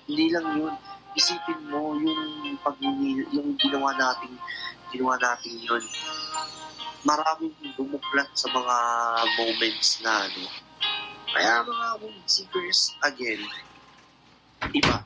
[0.10, 0.74] Hindi lang yun.
[1.18, 4.38] Isipin mo yung pag yung ginawa natin,
[4.94, 5.84] ginawa natin yun.
[7.06, 8.78] Maraming bumuklat sa mga
[9.40, 10.44] moments na ano.
[11.30, 13.42] Kaya mga word seekers, again,
[14.74, 15.06] iba.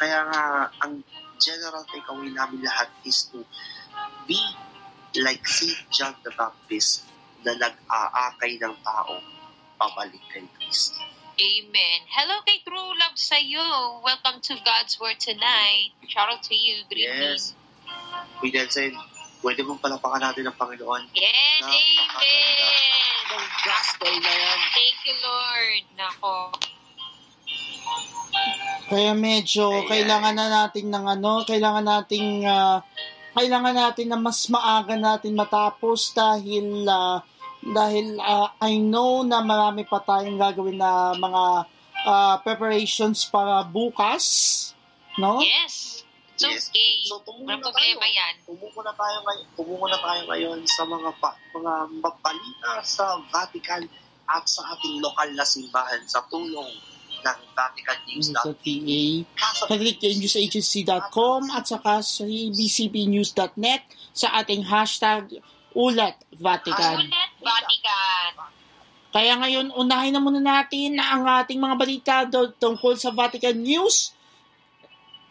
[0.00, 0.42] Kaya nga,
[0.82, 1.04] ang
[1.36, 3.44] general takeaway namin lahat is to
[4.24, 4.40] be
[5.20, 5.76] like St.
[5.92, 7.04] John the Baptist
[7.44, 9.20] na nag-aakay ng tao
[9.76, 11.11] pabalik kay Kristo.
[11.32, 11.98] Amen.
[12.12, 13.64] Hello kay True Love sa'yo.
[14.04, 15.96] Welcome to God's Word tonight.
[16.04, 16.84] Shout out to you.
[16.92, 17.40] Good evening.
[17.40, 17.56] Yes.
[18.44, 18.92] We then said,
[19.40, 21.08] pwede mong palapakan natin ang Panginoon.
[21.16, 22.20] Yes, Napakaganda.
[22.20, 23.16] amen.
[23.32, 24.60] Ang gospel na yan.
[24.70, 25.82] Thank you, Lord.
[25.96, 26.36] Nako.
[28.92, 29.88] Kaya medyo Ayan.
[29.88, 32.84] kailangan na natin ng ano, kailangan nating ah,
[33.32, 37.24] kailangan natin na mas maaga natin matapos dahil ah,
[37.64, 41.42] dahil ah, I know na marami pa tayong gagawin na mga
[42.02, 44.24] ah, preparations para bukas,
[45.16, 45.38] no?
[45.38, 46.02] Yes.
[46.32, 46.64] It's Yes.
[46.66, 46.92] okay.
[47.04, 48.18] So, tumungo Walang na problema tayo.
[48.18, 48.34] yan.
[48.42, 51.72] Tumuko na tayo ngayon, tumuko na tayo ngayon sa mga pa, mga
[52.18, 53.84] balita sa Vatican
[54.24, 56.72] at sa ating lokal na simbahan sa tulong
[57.22, 58.32] ng Vatican News.
[58.32, 59.02] Sa TA,
[59.36, 65.38] Nasa catholicnewsagency.com at saka sa bcpnews.net sa ating hashtag
[65.72, 67.06] Ulat Vatican.
[67.06, 68.30] Ulit, Vatican.
[69.12, 72.14] Kaya ngayon, unahin na muna natin na ang ating mga balita
[72.56, 74.16] tungkol sa Vatican News.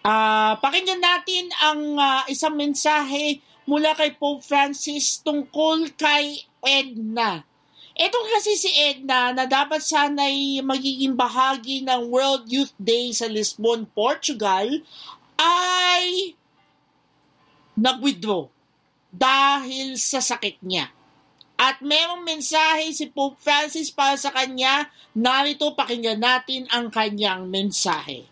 [0.05, 7.41] Ah, pakinggan natin ang ah, isang mensahe mula kay Pope Francis tungkol kay Edna.
[7.97, 13.89] Ito kasi si Edna na dapat sana'y magiging bahagi ng World Youth Day sa Lisbon,
[13.91, 14.69] Portugal,
[15.41, 16.33] ay
[17.75, 18.45] nag-withdraw
[19.11, 20.89] dahil sa sakit niya.
[21.61, 24.89] At merong mensahe si Pope Francis para sa kanya.
[25.13, 28.25] Narito, pakinggan natin ang kanyang mensahe.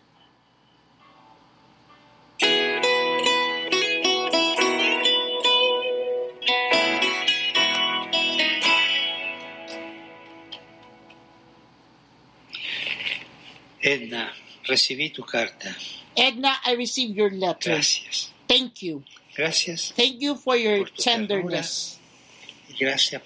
[13.78, 14.34] Edna,
[14.66, 15.70] recibí tu carta.
[16.18, 17.78] Edna, I received your letter.
[17.78, 18.34] Gracias.
[18.50, 19.06] Thank you.
[19.38, 21.94] Gracias Thank you for your tenderness.
[21.94, 21.99] por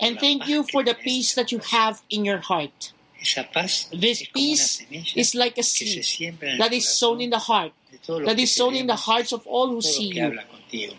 [0.00, 2.92] And thank you for the peace that you have in your heart.
[3.24, 4.86] This es como una peace
[5.16, 8.20] is like a seed siembra en el that is sown in the heart, de todo
[8.20, 10.38] lo that is sown in the hearts of all who see you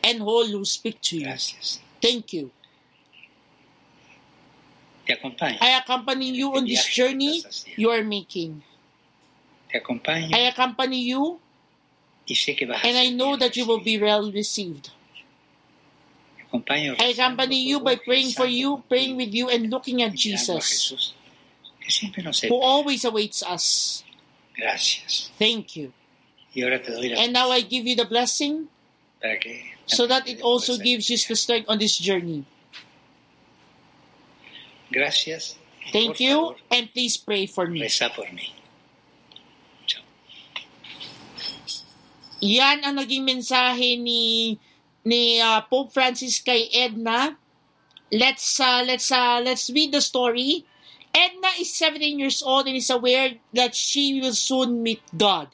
[0.04, 1.36] and all who speak to you.
[2.02, 2.52] Thank you.
[5.08, 7.44] I accompany you on this journey
[7.76, 8.64] you are making.
[9.72, 11.40] I accompany you
[12.28, 14.90] y sé que vas a and I know that you will be well received.
[16.70, 21.14] I accompany you by praying for you, praying with you, and looking at Jesus, Jesús,
[21.82, 24.04] que siempre nos who always awaits us.
[24.56, 25.32] Gracias.
[25.38, 25.94] Thank you.
[26.56, 28.70] Y ahora te doy And now I give you the blessing
[29.86, 32.46] so that it also gives you the strength on this journey.
[34.92, 35.56] Gracias.
[35.92, 37.82] Thank you, and please pray for me.
[37.82, 38.50] Reza por mí.
[42.42, 44.56] Yan ang naging mensahe ni
[45.06, 47.38] ni uh, Pope Francis kay Edna.
[48.12, 50.66] Let's uh, let's uh, let's read the story.
[51.16, 55.48] Edna is 17 years old and is aware that she will soon meet God.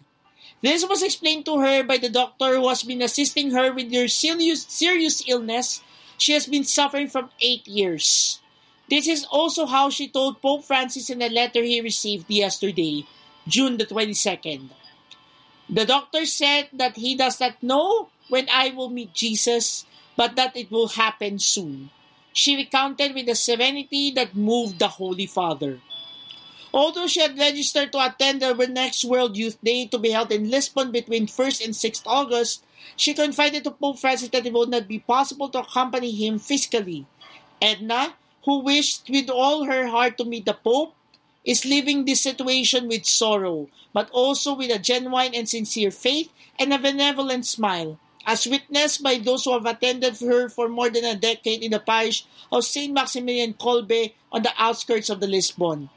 [0.62, 4.08] This was explained to her by the doctor who has been assisting her with her
[4.08, 5.82] serious, serious illness
[6.18, 8.40] she has been suffering from eight years.
[8.90, 13.06] This is also how she told Pope Francis in a letter he received yesterday,
[13.48, 14.70] June the 22nd.
[15.68, 19.86] The doctor said that he does not know when I will meet Jesus,
[20.16, 21.92] but that it will happen soon.
[22.32, 25.80] She recounted with a serenity that moved the Holy Father.
[26.74, 30.50] Although she had registered to attend the next World Youth Day to be held in
[30.50, 32.64] Lisbon between 1st and 6th August,
[32.96, 37.06] she confided to Pope Francis that it would not be possible to accompany him physically.
[37.62, 40.96] Edna, who wished with all her heart to meet the Pope,
[41.44, 46.72] is leaving this situation with sorrow, but also with a genuine and sincere faith and
[46.72, 51.16] a benevolent smile, as witnessed by those who have attended her for more than a
[51.16, 52.94] decade in the parish of St.
[52.94, 55.90] Maximilian Kolbe on the outskirts of the Lisbon.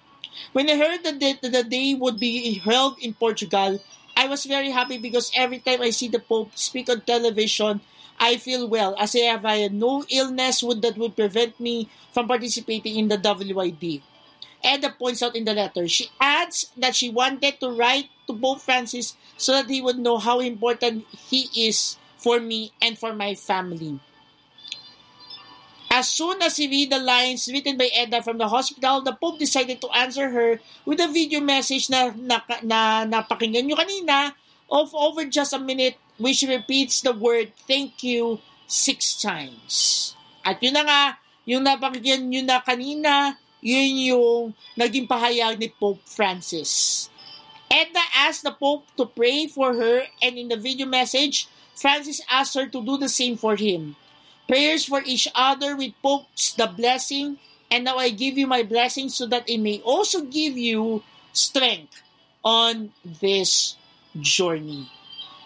[0.53, 3.81] When I heard that the, the day would be held in Portugal,
[4.17, 7.81] I was very happy because every time I see the Pope speak on television,
[8.19, 12.29] I feel well, as if I had no illness would, that would prevent me from
[12.29, 14.03] participating in the WID.
[14.63, 15.87] Edna points out in the letter.
[15.89, 20.17] She adds that she wanted to write to Pope Francis so that he would know
[20.17, 24.01] how important he is for me and for my family.
[25.93, 29.39] As soon as he read the lines written by Edna from the hospital, the Pope
[29.39, 34.33] decided to answer her with a video message na, na, na napakinggan nyo kanina
[34.73, 40.17] of over just a minute which repeats the word thank you six times.
[40.43, 41.03] At yun na nga,
[41.47, 44.43] yung napakinggan nyo na kanina, yun yung
[44.75, 47.07] naging pahayag ni Pope Francis.
[47.71, 52.55] Edna asked the Pope to pray for her and in the video message, Francis asked
[52.55, 53.97] her to do the same for him.
[54.47, 57.39] Prayers for each other with Pope's the blessing,
[57.71, 61.03] and now I give you my blessing so that it may also give you
[61.33, 62.03] strength
[62.45, 63.77] on this
[64.21, 64.87] journey.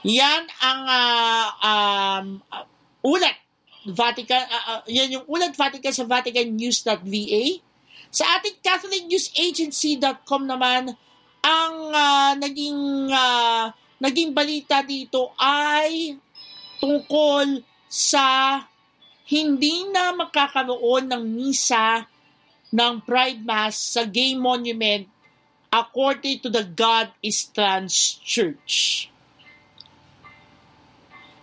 [0.02, 2.66] Yan ang uh, um, uh,
[3.06, 3.38] ulat
[3.88, 7.44] Vatican, uh, yan yung ulat Vatican sa VaticanNews.va.
[8.12, 10.92] Sa ating CatholicNewsAgency.com naman,
[11.40, 16.14] ang uh, naging uh, naging balita dito ay
[16.78, 18.58] tungkol sa
[19.28, 22.06] hindi na makakaroon ng misa
[22.72, 25.04] ng Pride Mass sa Gay Monument
[25.68, 29.08] according to the God is Trans Church.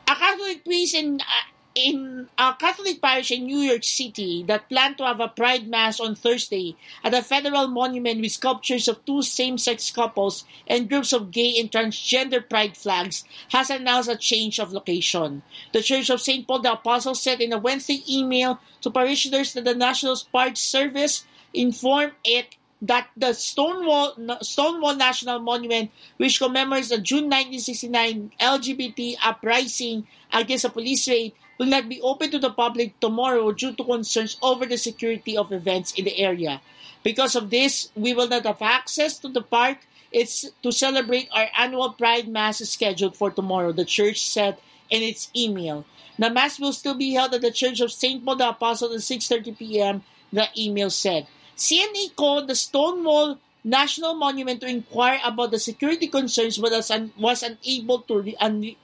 [0.06, 1.46] A Catholic priest uh,
[1.76, 6.00] in a Catholic parish in New York City that planned to have a Pride Mass
[6.00, 11.32] on Thursday at a federal monument with sculptures of two same-sex couples and groups of
[11.32, 15.44] gay and transgender pride flags has announced a change of location.
[15.74, 16.48] The Church of St.
[16.48, 21.26] Paul the Apostle said in a Wednesday email to parishioners that the National Park Service
[21.54, 30.08] informed it that the Stonewall Stonewall National Monument, which commemorates the June 1969 LGBT uprising
[30.32, 34.38] against a police raid, will not be open to the public tomorrow due to concerns
[34.42, 36.62] over the security of events in the area.
[37.04, 39.78] Because of this, we will not have access to the park.
[40.12, 44.58] It's to celebrate our annual Pride Mass scheduled for tomorrow, the church said
[44.90, 45.86] in its email.
[46.18, 48.24] The Mass will still be held at the Church of St.
[48.24, 51.28] Paul the Apostle at 6.30 p.m., the email said.
[51.58, 57.12] CNA called the Stonewall National Monument to inquire about the security concerns but was, un-
[57.18, 58.76] was unable to re- un-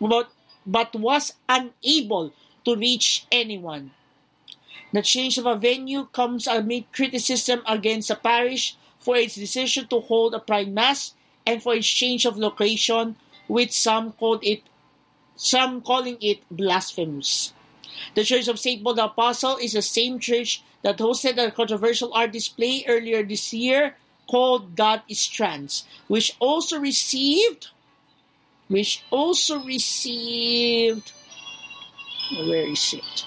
[0.00, 0.30] about
[0.68, 2.32] but was unable
[2.66, 3.90] to reach anyone.
[4.92, 10.00] The change of a venue comes amid criticism against the parish for its decision to
[10.00, 11.14] hold a pride mass
[11.46, 13.16] and for its change of location,
[13.48, 14.62] which some called it
[15.36, 17.54] some calling it blasphemous.
[18.14, 18.82] The Church of St.
[18.82, 23.52] Paul the Apostle is the same church that hosted a controversial art display earlier this
[23.54, 23.94] year
[24.28, 27.68] called God is Trans, which also received
[28.68, 31.12] which also received
[32.30, 33.24] where is it?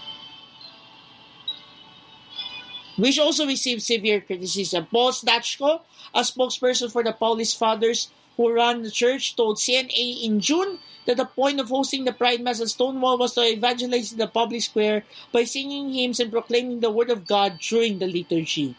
[2.97, 4.87] Which also received severe criticism.
[4.91, 5.81] Paul Stachko,
[6.13, 11.17] a spokesperson for the Paulist Fathers who run the church, told CNA in June that
[11.17, 15.03] the point of hosting the Pride Mass at Stonewall was to evangelize the public square
[15.31, 18.75] by singing hymns and proclaiming the Word of God during the liturgy.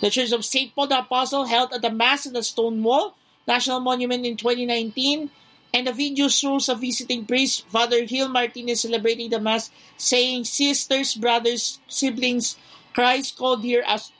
[0.00, 0.74] The Church of St.
[0.74, 3.14] Paul the Apostle held at the Mass at the Stonewall
[3.46, 5.30] National Monument in 2019
[5.72, 11.14] and the video shows a visiting priest, Father Gil Martinez, celebrating the Mass, saying, Sisters,
[11.14, 12.56] brothers, siblings,
[12.92, 14.12] Christ called here us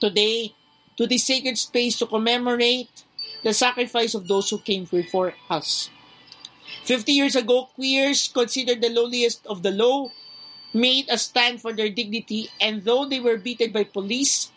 [0.00, 0.54] today
[0.96, 3.04] to this sacred space to commemorate
[3.44, 5.90] the sacrifice of those who came before us.
[6.84, 10.10] Fifty years ago, queers, considered the lowliest of the low,
[10.72, 14.50] made a stand for their dignity, and though they were beaten by police,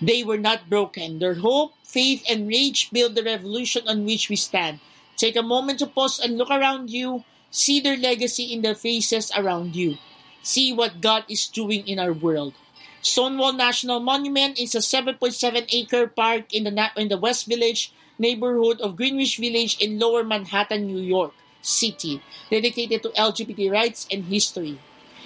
[0.00, 1.18] they were not broken.
[1.18, 4.80] Their hope, faith, and rage build the revolution on which we stand.
[5.20, 7.24] Take a moment to pause and look around you.
[7.52, 10.00] See their legacy in the faces around you.
[10.42, 12.54] See what God is doing in our world.
[13.02, 18.80] Stonewall National Monument is a 7.7 acre park in the in the West Village neighborhood
[18.80, 24.78] of Greenwich Village in Lower Manhattan, New York City, dedicated to LGBT rights and history.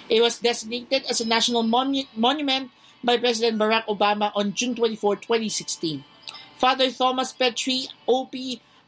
[0.09, 2.71] It was designated as a national monu- monument
[3.03, 6.03] by President Barack Obama on June 24, 2016.
[6.57, 8.33] Father Thomas Petri, OP,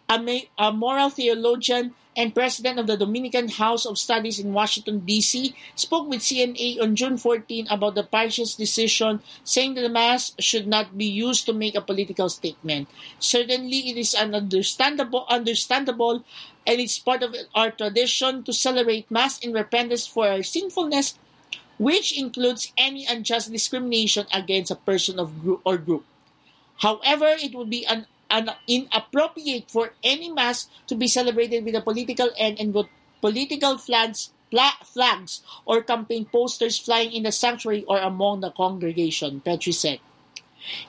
[0.10, 6.10] a, moral theologian and president of the Dominican House of Studies in Washington, D.C., spoke
[6.10, 10.98] with CNA on June 14 about the parish's decision, saying that the Mass should not
[10.98, 12.90] be used to make a political statement.
[13.20, 16.26] Certainly, it is an understandable, understandable
[16.66, 21.18] and it's part of our tradition to celebrate Mass in repentance for our sinfulness,
[21.78, 26.04] which includes any unjust discrimination against a person of group or group.
[26.80, 31.82] However, it would be an, an inappropriate for any mass to be celebrated with a
[31.82, 32.88] political end and with
[33.22, 34.32] political flags,
[34.86, 40.00] flags or campaign posters flying in the sanctuary or among the congregation, Petrie said.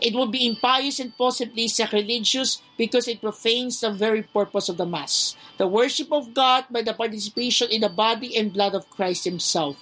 [0.00, 4.86] It would be impious and possibly sacrilegious because it profanes the very purpose of the
[4.86, 9.24] Mass, the worship of God by the participation in the body and blood of Christ
[9.24, 9.76] Himself.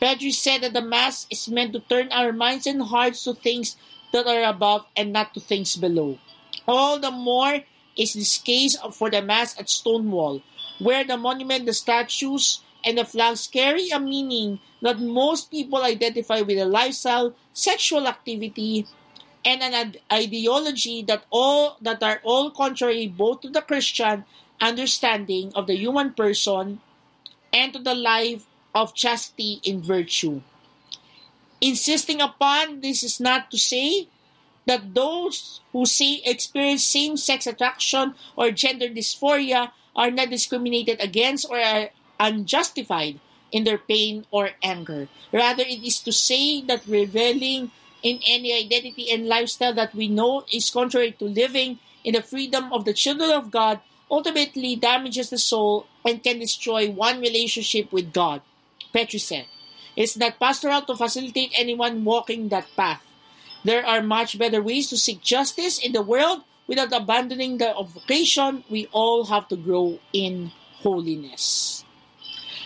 [0.00, 3.76] Petrie said that the Mass is meant to turn our minds and hearts to things
[4.12, 6.18] that are above and not to things below.
[6.66, 7.60] All the more
[7.96, 10.42] is this case for the Mass at Stonewall,
[10.78, 16.40] where the monument, the statues, and the flags carry a meaning that most people identify
[16.40, 18.86] with a lifestyle, sexual activity,
[19.44, 24.24] and an ideology that all that are all contrary both to the Christian
[24.60, 26.80] understanding of the human person
[27.52, 30.42] and to the life of chastity in virtue.
[31.60, 34.08] Insisting upon this is not to say
[34.66, 35.84] that those who
[36.24, 41.90] experience same-sex attraction or gender dysphoria are not discriminated against or are
[42.20, 43.18] unjustified
[43.50, 45.08] in their pain or anger.
[45.32, 47.70] Rather, it is to say that reveling
[48.02, 52.72] in any identity and lifestyle that we know is contrary to living in the freedom
[52.72, 53.80] of the children of God
[54.10, 58.42] ultimately damages the soul and can destroy one relationship with God.
[58.92, 59.46] Petrie said,
[59.98, 63.02] It's not pastoral to facilitate anyone walking that path.
[63.66, 68.62] There are much better ways to seek justice in the world without abandoning the vocation.
[68.70, 70.54] We all have to grow in
[70.86, 71.82] holiness.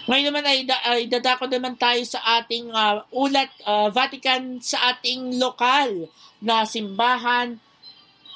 [0.05, 4.93] Ngayon naman ay, da- ay dadako naman tayo sa ating ah, ulat ah, Vatican sa
[4.93, 7.57] ating lokal na simbahan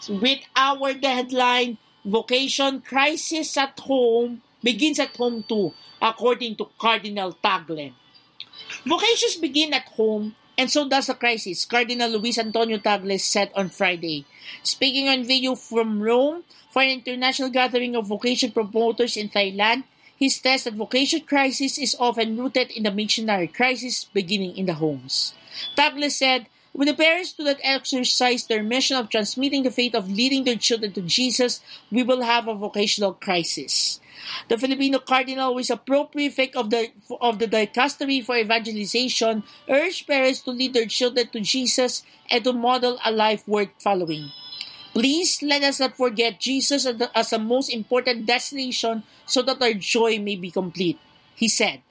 [0.08, 7.90] with our deadline vocation crisis at home begins at home too according to Cardinal Tagle.
[8.86, 13.68] Vocations begin at home and so does the crisis, Cardinal Luis Antonio Tagle said on
[13.68, 14.24] Friday.
[14.62, 19.84] Speaking on video from Rome for an international gathering of vocation promoters in Thailand,
[20.16, 24.74] he stressed that vocation crisis is often rooted in the missionary crisis beginning in the
[24.74, 25.34] homes.
[25.76, 30.10] Tagle said, when the parents do not exercise their mission of transmitting the faith of
[30.10, 31.60] leading their children to Jesus,
[31.90, 34.00] we will have a vocational crisis.
[34.48, 36.90] The Filipino cardinal, who is a pro-prefect of the
[37.20, 42.52] of the dicastery for evangelization, urged parents to lead their children to Jesus and to
[42.52, 44.30] model a life worth following.
[44.96, 50.18] Please let us not forget Jesus as the, most important destination so that our joy
[50.18, 50.98] may be complete,
[51.34, 51.82] he said.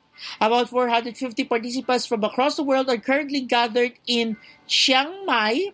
[0.41, 5.69] About 450 participants from across the world are currently gathered in Chiang Mai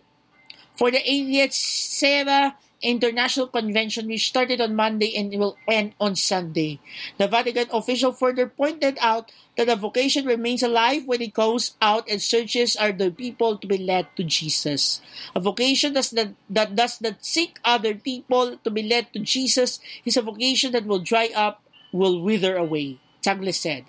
[0.75, 6.79] for the 80th SEVA International Convention, which started on Monday and will end on Sunday.
[7.17, 12.09] The Vatican official further pointed out that the vocation remains alive when it goes out
[12.09, 15.01] and searches other people to be led to Jesus.
[15.35, 19.79] A vocation does not, that does not seek other people to be led to Jesus
[20.05, 23.85] is a vocation that will dry up, will wither away, Tagle said.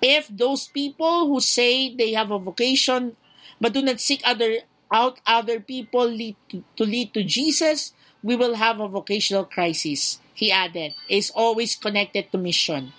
[0.00, 3.16] If those people who say they have a vocation
[3.60, 7.92] but do not seek other out other people lead to, to lead to Jesus,
[8.24, 10.18] we will have a vocational crisis.
[10.32, 12.94] He added, is always connected to mission.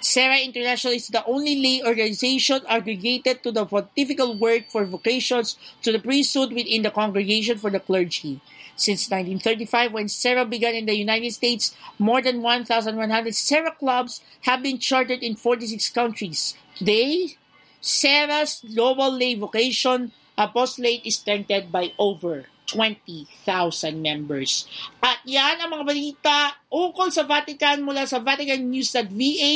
[0.00, 5.90] Sarah International is the only lay organization aggregated to the pontifical work for vocations to
[5.90, 8.40] the priesthood within the Congregation for the Clergy.
[8.76, 14.62] Since 1935, when Sarah began in the United States, more than 1,100 Sarah clubs have
[14.62, 16.54] been chartered in 46 countries.
[16.76, 17.36] Today,
[17.80, 24.70] Sarah's global lay vocation apostolate is strengthened by over 20,000 members.
[25.02, 26.36] At yan ang mga balita
[26.70, 29.52] ukol sa Vatican mula sa VaticanNews.va.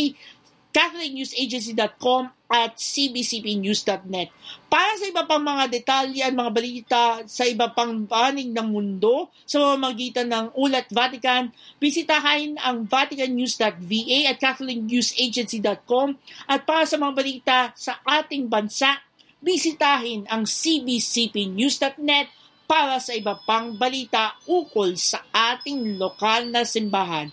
[0.74, 4.28] catholicnewsagency.com at cbcpnews.net.
[4.70, 9.30] Para sa iba pang mga detalye at mga balita sa iba pang panig ng mundo
[9.46, 16.18] sa mamamagitan ng Ulat Vatican, bisitahin ang vaticannews.va at catholicnewsagency.com
[16.50, 18.98] at para sa mga balita sa ating bansa,
[19.42, 27.28] bisitahin ang cbcpnews.net para sa iba pang balita ukol sa ating lokal na simbahan.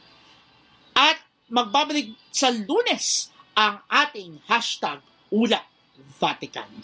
[0.91, 4.99] At magbabalik sa lunes ang ating hashtag
[5.31, 5.63] Ulat
[6.19, 6.83] Vatican.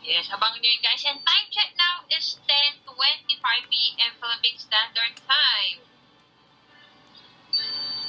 [0.00, 1.04] Yes, abangan nyo yun guys.
[1.06, 2.92] And time check now is 10.25
[3.70, 4.12] p.m.
[4.18, 5.78] Philippine Standard Time.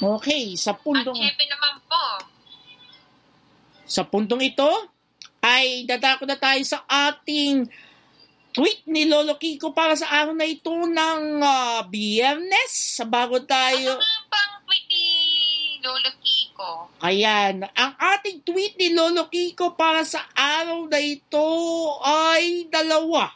[0.02, 2.04] Okay, sa At puntong syempre naman po,
[3.86, 4.66] sa puntong ito
[5.44, 7.70] ay dadako na tayo sa ating
[8.52, 13.00] tweet ni Lolo Kiko para sa araw na ito ng ah, biyernes.
[13.00, 13.96] Sa bago tayo...
[13.96, 15.06] ano nga bang tweet ni
[15.80, 16.70] Lolo Kiko?
[17.00, 21.48] Ayan, ang ating tweet ni Lolo Kiko para sa araw na ito
[22.04, 23.32] ay dalawa.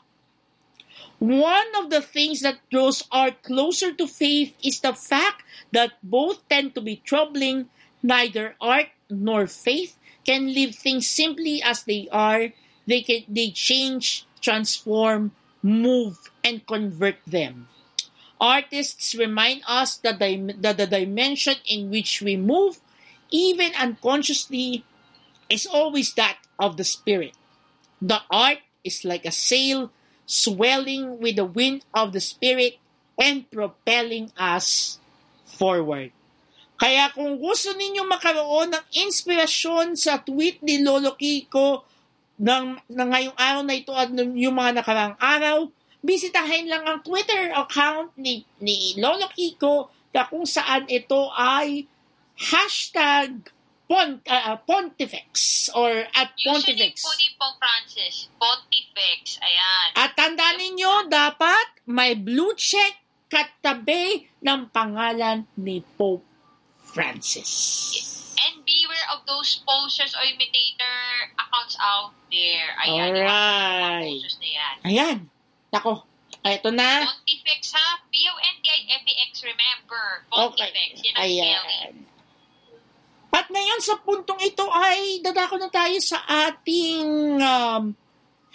[1.17, 6.45] One of the things that draws art closer to faith is the fact that both
[6.53, 7.73] tend to be troubling.
[8.05, 9.97] Neither art nor faith
[10.29, 12.53] can leave things simply as they are.
[12.85, 15.33] They can they change, transform,
[15.63, 17.69] move, and convert them.
[18.41, 22.79] Artists remind us that the, that the dimension in which we move,
[23.31, 24.85] even unconsciously,
[25.49, 27.33] is always that of the spirit.
[28.01, 29.91] The art is like a sail
[30.27, 32.79] swelling with the wind of the spirit
[33.19, 34.99] and propelling us
[35.47, 36.13] forward.
[36.77, 41.89] Kaya kung gusto ninyo makaroon ng inspirasyon sa tweet ni Lolo Kiko
[42.37, 45.69] ng, ng ngayong araw na ito at ng- yung mga nakarang araw,
[46.05, 51.89] bisitahin lang ang Twitter account ni, ni Lolo Kiko na kung saan ito ay
[52.37, 53.53] hashtag
[53.87, 56.95] pon, ah, Pontifex or at Usually Pontifex.
[57.07, 59.89] po ni Pope Francis, Pontifex, ayan.
[59.95, 62.99] At tandaan ninyo, dapat may blue check
[63.31, 66.27] katabi ng pangalan ni Pope
[66.83, 68.16] Francis.
[68.37, 70.99] And beware of those posters or imitator
[71.41, 72.69] accounts out there.
[72.85, 74.21] Ayan, Alright.
[74.21, 74.77] yung na yan.
[74.85, 75.19] Ayan.
[75.73, 76.05] Nako.
[76.47, 77.03] Eto na.
[77.03, 78.05] Pontifex ha?
[78.13, 80.05] B-O-N-T-I-F-E-X, remember.
[80.31, 80.69] Okay.
[80.71, 81.65] Pontifex, yan ang spelling.
[81.65, 81.95] Ayan.
[83.37, 87.93] At ngayon sa puntong ito ay dadako na tayo sa ating um,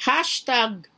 [0.02, 0.90] hashtag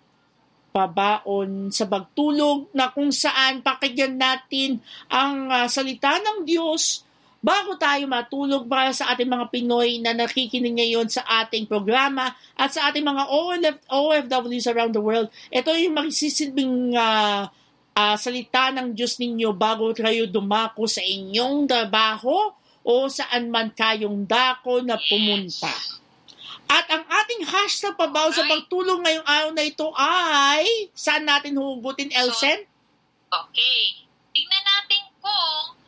[0.74, 7.03] pabaon sa pagtulog na kung saan pakinggan natin ang ah, salita ng Diyos
[7.44, 12.72] bago tayo matulog para sa ating mga Pinoy na nakikinig ngayon sa ating programa at
[12.72, 15.28] sa ating mga OLF, OFWs around the world.
[15.52, 17.52] Ito yung magsisilbing ah,
[18.00, 24.24] ah, salita ng Diyos ninyo bago kayo dumako sa inyong trabaho o saan man kayong
[24.24, 25.72] dako na pumunta.
[26.72, 32.08] At ang ating hashtag pabaw sa pagtulong ngayong araw na ito ay saan natin hugutin,
[32.16, 32.64] Elsen?
[33.28, 34.08] Okay.
[34.32, 35.83] Tingnan natin kung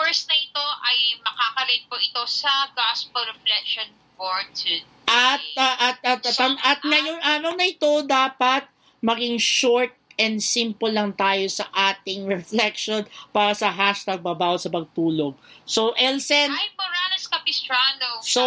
[0.00, 3.84] verse na ito ay makakarelate po ito sa gospel reflection
[4.16, 4.88] for today.
[5.10, 8.64] At, ah, at, at, at, at, at ngayong araw na ito, dapat
[9.04, 15.34] maging short and simple lang tayo sa ating reflection para sa hashtag babaw sa pagtulog.
[15.64, 18.20] So, Elsen, Hi, Morales Capistrano.
[18.20, 18.44] So.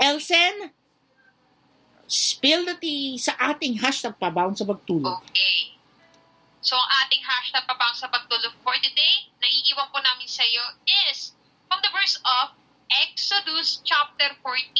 [0.00, 0.72] Elsen,
[2.08, 5.20] spill the tea sa ating hashtag pabaon sa pagtulog.
[5.28, 5.77] Okay.
[6.68, 10.60] So, ang ating hashtag papang sa pagtulog for today, na iiwan po namin sa iyo
[11.08, 11.32] is
[11.64, 12.52] from the verse of
[12.92, 14.76] Exodus chapter 14,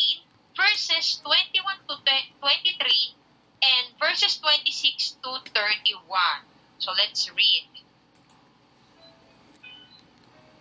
[0.53, 3.17] verses 21 to 23,
[3.65, 6.45] and verses 26 to 31.
[6.77, 7.73] So, let's read.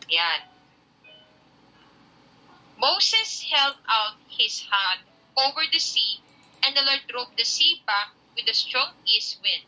[0.08, 0.48] Yan.
[2.80, 5.04] Moses held out his hand
[5.36, 6.24] over the sea,
[6.64, 9.68] and the Lord drove the sea back with a strong east wind.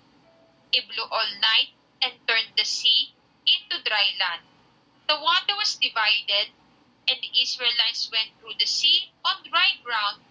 [0.72, 1.70] It blew all night
[2.02, 3.14] and turned the sea
[3.46, 4.42] into dry land.
[5.08, 6.52] The water was divided,
[7.10, 10.22] and the Israelites went through the sea on dry ground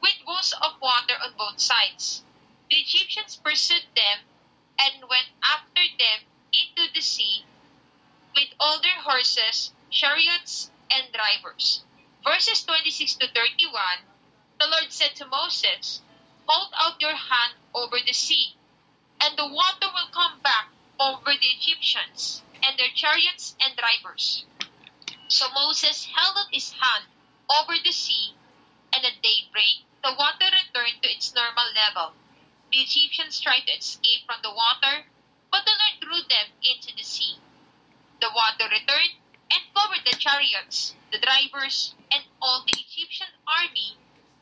[0.00, 2.22] with walls of water on both sides.
[2.70, 4.20] The Egyptians pursued them
[4.78, 6.20] and went after them
[6.52, 7.44] into the sea
[8.34, 11.82] with all their horses, chariots, and drivers.
[12.22, 13.72] Verses 26 to 31
[14.60, 16.02] The Lord said to Moses,
[16.46, 18.54] Hold out your hand over the sea,
[19.22, 20.68] and the water will come back
[21.00, 24.44] over the Egyptians and their chariots and drivers.
[25.28, 27.04] So Moses held out his hand
[27.50, 28.34] over the sea,
[28.92, 32.12] and at daybreak the water returned to its normal level.
[32.72, 35.06] The Egyptians tried to escape from the water,
[35.50, 37.36] but the Lord threw them into the sea.
[38.20, 39.16] The water returned
[39.50, 43.96] and covered the chariots, the drivers, and all the Egyptian army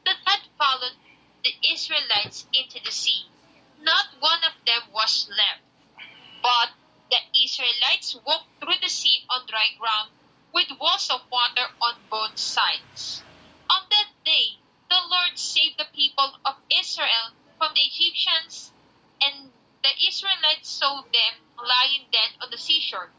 [0.05, 0.97] that had followed
[1.45, 3.27] the Israelites into the sea.
[3.87, 5.63] Not one of them was left.
[6.43, 6.75] But
[7.09, 10.11] the Israelites walked through the sea on dry ground
[10.53, 13.23] with walls of water on both sides.
[13.71, 14.59] On that day,
[14.91, 18.73] the Lord saved the people of Israel from the Egyptians,
[19.23, 19.53] and
[19.85, 23.13] the Israelites saw them lying dead on the seashore.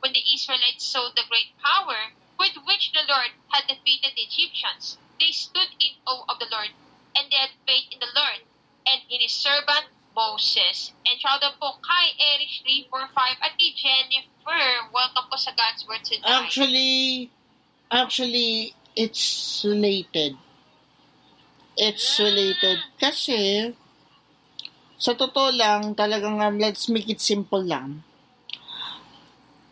[0.00, 4.98] When the Israelites saw the great power with which the Lord had defeated the Egyptians,
[5.20, 6.74] they stood in awe of the Lord,
[7.14, 8.42] and they had faith in the Lord
[8.86, 10.92] and in his servant Moses.
[11.06, 14.64] And shout out po kay Erich 345 at kay Jennifer.
[14.90, 16.46] Welcome po sa God's Word tonight.
[16.46, 17.30] Actually,
[17.90, 20.34] actually, it's related.
[21.78, 22.78] It's related.
[22.98, 23.72] Kasi,
[25.00, 28.04] sa totoo lang, talagang um, let's make it simple lang.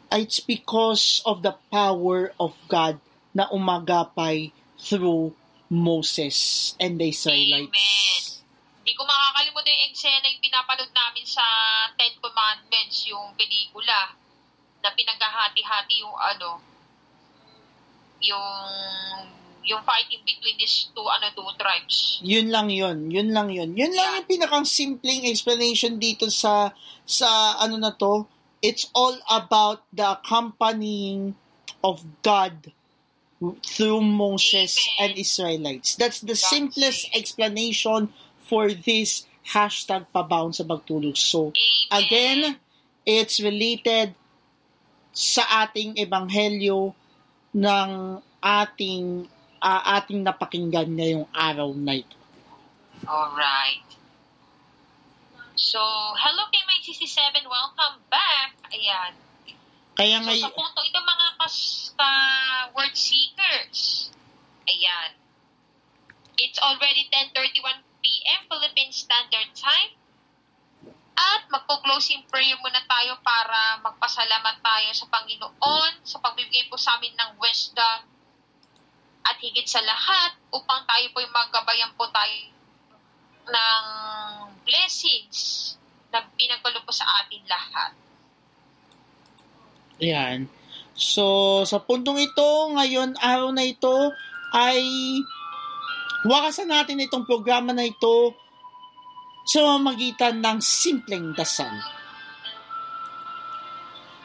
[0.09, 2.97] It's because of the power of God
[3.37, 5.37] na umagapay through
[5.69, 8.38] Moses and the Israelites.
[8.89, 11.45] Hindi ko makakalimutan yung eksena yung pinapanood namin sa
[11.93, 14.17] Ten Commandments, yung pelikula
[14.81, 16.57] na pinaghahati-hati yung ano,
[18.25, 18.49] yung
[19.69, 22.17] yung fighting between these two ano two tribes.
[22.25, 23.13] Yun lang yun.
[23.13, 23.77] Yun lang yun.
[23.77, 26.73] Yun lang yung pinakang simpleng explanation dito sa
[27.05, 28.25] sa ano na to.
[28.65, 31.37] It's all about the accompanying
[31.85, 32.73] of God
[33.61, 34.97] through Moses Amen.
[34.97, 35.95] and Israelites.
[36.01, 37.21] That's the That's simplest it.
[37.21, 38.17] explanation
[38.49, 41.17] for this hashtag pabound sa pagtulog.
[41.17, 41.53] So,
[41.93, 42.57] again,
[43.05, 44.17] it's related
[45.13, 46.97] sa ating ebanghelyo
[47.53, 47.91] ng
[48.41, 49.29] ating
[49.61, 52.17] ah, ating napakinggan ngayong araw na ito.
[53.05, 53.85] Alright.
[55.59, 55.81] So,
[56.15, 57.43] hello kay my 67.
[57.45, 58.55] Welcome back.
[58.71, 59.13] Ayan.
[59.99, 62.11] Kaya So, ngay sa punto ito mga kas- ka
[62.79, 64.11] word seekers.
[64.71, 65.19] Ayan.
[66.39, 67.88] It's already 10.31
[68.19, 68.41] p.m.
[68.51, 69.95] Philippine Standard Time.
[71.19, 77.15] At magpo-closing prayer muna tayo para magpasalamat tayo sa Panginoon sa pagbibigay po sa amin
[77.15, 77.99] ng wisdom
[79.27, 82.55] at higit sa lahat upang tayo po yung magabayan po tayo
[83.51, 83.85] ng
[84.63, 85.75] blessings
[86.15, 87.93] na pinagkalo po sa atin lahat.
[89.99, 90.39] Ayan.
[90.95, 94.15] So, sa puntong ito, ngayon, araw na ito,
[94.55, 94.83] ay
[96.27, 98.35] wakasan natin itong programa na ito
[99.47, 101.73] sa mamagitan ng simpleng dasal.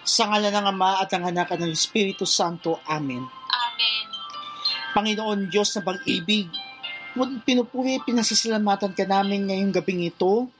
[0.03, 2.82] Sa ngala ng Ama at ng Anak at ng Espiritu Santo.
[2.90, 3.24] Amen.
[3.24, 4.06] Amen.
[4.91, 6.52] Panginoon Diyos na pag-ibig,
[7.48, 10.52] pinupuri, pinasasalamatan ka namin ngayong gabing ito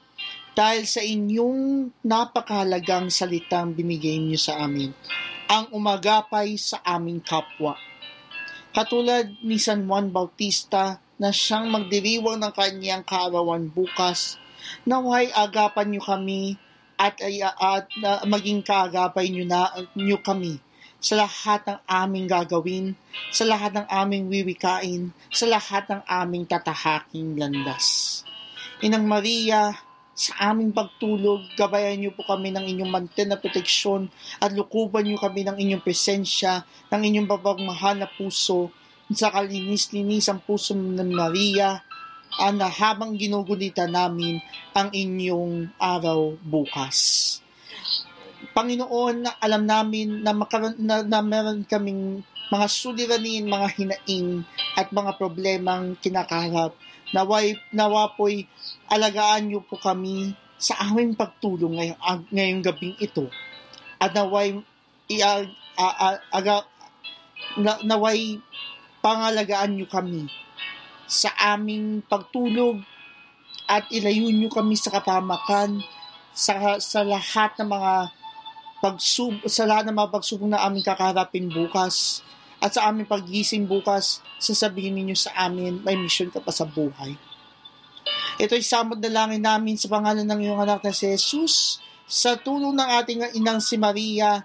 [0.54, 4.94] dahil sa inyong napakahalagang salitang binigay niyo sa amin,
[5.50, 7.74] ang umagapay sa aming kapwa.
[8.74, 14.38] Katulad ni San Juan Bautista na siyang magdiriwang ng kanyang kaarawan bukas,
[14.88, 16.58] naway agapan niyo kami
[16.98, 20.58] at, ay- at, na maging kaagapay niyo na niyo kami
[21.04, 22.86] sa lahat ng aming gagawin,
[23.28, 28.24] sa lahat ng aming wiwikain, sa lahat ng aming tatahaking landas.
[28.80, 29.76] Inang Maria,
[30.14, 34.08] sa aming pagtulog, gabayan niyo po kami ng inyong manten na proteksyon
[34.38, 38.70] at lukuban niyo kami ng inyong presensya, ng inyong babagmahal na puso,
[39.12, 41.82] sa kalinis-linis ang puso ng Maria,
[42.40, 44.40] ang na habang ginugunita namin
[44.74, 47.38] ang inyong araw bukas.
[48.54, 52.22] Panginoon, alam namin na, makaroon, na, na meron kaming
[52.52, 54.44] mga suliranin, mga hinaing
[54.78, 56.76] at mga problemang kinakaharap.
[57.14, 58.46] Naway, nawa po'y
[58.90, 62.00] alagaan niyo po kami sa aming pagtulong ngayong,
[62.30, 63.30] ngayong gabing ito.
[63.98, 64.58] At naway,
[65.10, 65.46] ia,
[65.78, 66.66] a, a, aga,
[67.58, 68.38] na, naway
[69.04, 70.32] pangalagaan niyo kami
[71.04, 72.80] sa aming pagtulog
[73.68, 75.84] at ilayo niyo kami sa kapamakan
[76.32, 77.94] sa, sa lahat ng mga
[78.80, 82.24] pagsub sa lahat ng mga pagsubok na aming kakaharapin bukas
[82.64, 87.20] at sa aming paggising bukas sasabihin ninyo sa amin may mission ka pa sa buhay.
[88.40, 91.78] Ito'y samod na langin namin sa pangalan ng iyong anak na si Jesus.
[92.04, 94.42] Sa tulong ng ating inang si Maria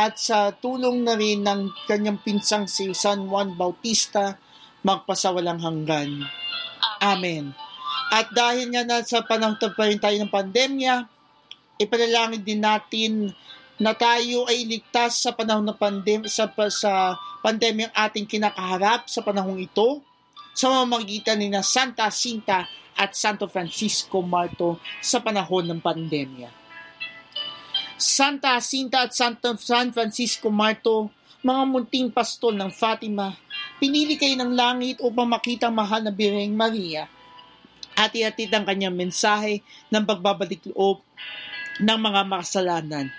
[0.00, 4.40] at sa tulong na rin ng kanyang pinsang si San Juan Bautista
[4.80, 6.24] magpasawalang hanggan.
[7.04, 7.52] Amen.
[8.08, 11.04] At dahil nga na sa panahon pa rin tayo ng pandemya,
[11.76, 13.12] ipanalangin din natin
[13.76, 19.60] na tayo ay ligtas sa panahon ng pandem sa sa pandemyang ating kinakaharap sa panahong
[19.60, 20.00] ito
[20.56, 22.64] sa mamamagitan ni na Santa Cinta
[22.96, 26.59] at Santo Francisco Marto sa panahon ng pandemya.
[28.00, 31.12] Santa Cinta at Santo San Francisco Marto,
[31.44, 33.36] mga munting pastol ng Fatima,
[33.76, 37.04] pinili kayo ng langit upang makita mahal na Birheng Maria
[37.92, 39.60] at iatid ang kanyang mensahe
[39.92, 41.04] ng pagbabalik loob
[41.76, 43.12] ng mga makasalanan.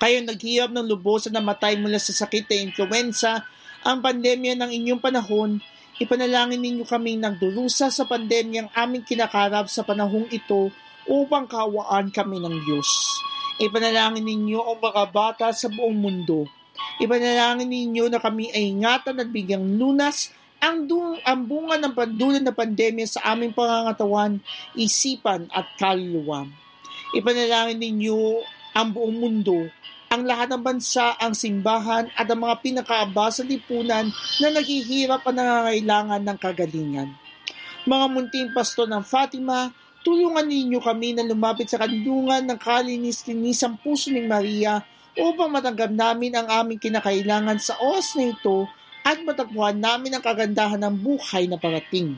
[0.00, 3.44] Kayo naghihirap ng lubusan na matay mula sa sakit na influenza,
[3.84, 5.60] ang pandemya ng inyong panahon,
[6.00, 10.72] ipanalangin ninyo kaming nagdurusa sa pandemyang aming kinakarap sa panahong ito
[11.04, 12.88] upang kawaan kami ng Diyos.
[13.58, 16.46] Ipanalangin ninyo ang mga bata sa buong mundo.
[17.02, 22.42] Ipanalangin ninyo na kami ay ingatan at bigyang lunas ang, du- ang bunga ng pandulan
[22.42, 24.38] na pandemya sa aming pangangatawan,
[24.74, 26.46] isipan at kaluluwa.
[27.14, 28.42] Ipanalangin ninyo
[28.74, 29.70] ang buong mundo,
[30.06, 34.08] ang lahat ng bansa, ang simbahan at ang mga pinakaaba sa lipunan
[34.40, 37.08] na naghihirap at nangangailangan ng kagalingan.
[37.84, 39.70] Mga munting pasto ng Fatima,
[40.08, 44.80] tulungan ninyo kami na lumapit sa kanlungan ng kalinis-linisang puso ni Maria
[45.12, 48.64] upang matanggap namin ang aming kinakailangan sa oras na ito
[49.04, 52.16] at matagpuan namin ang kagandahan ng buhay na parating.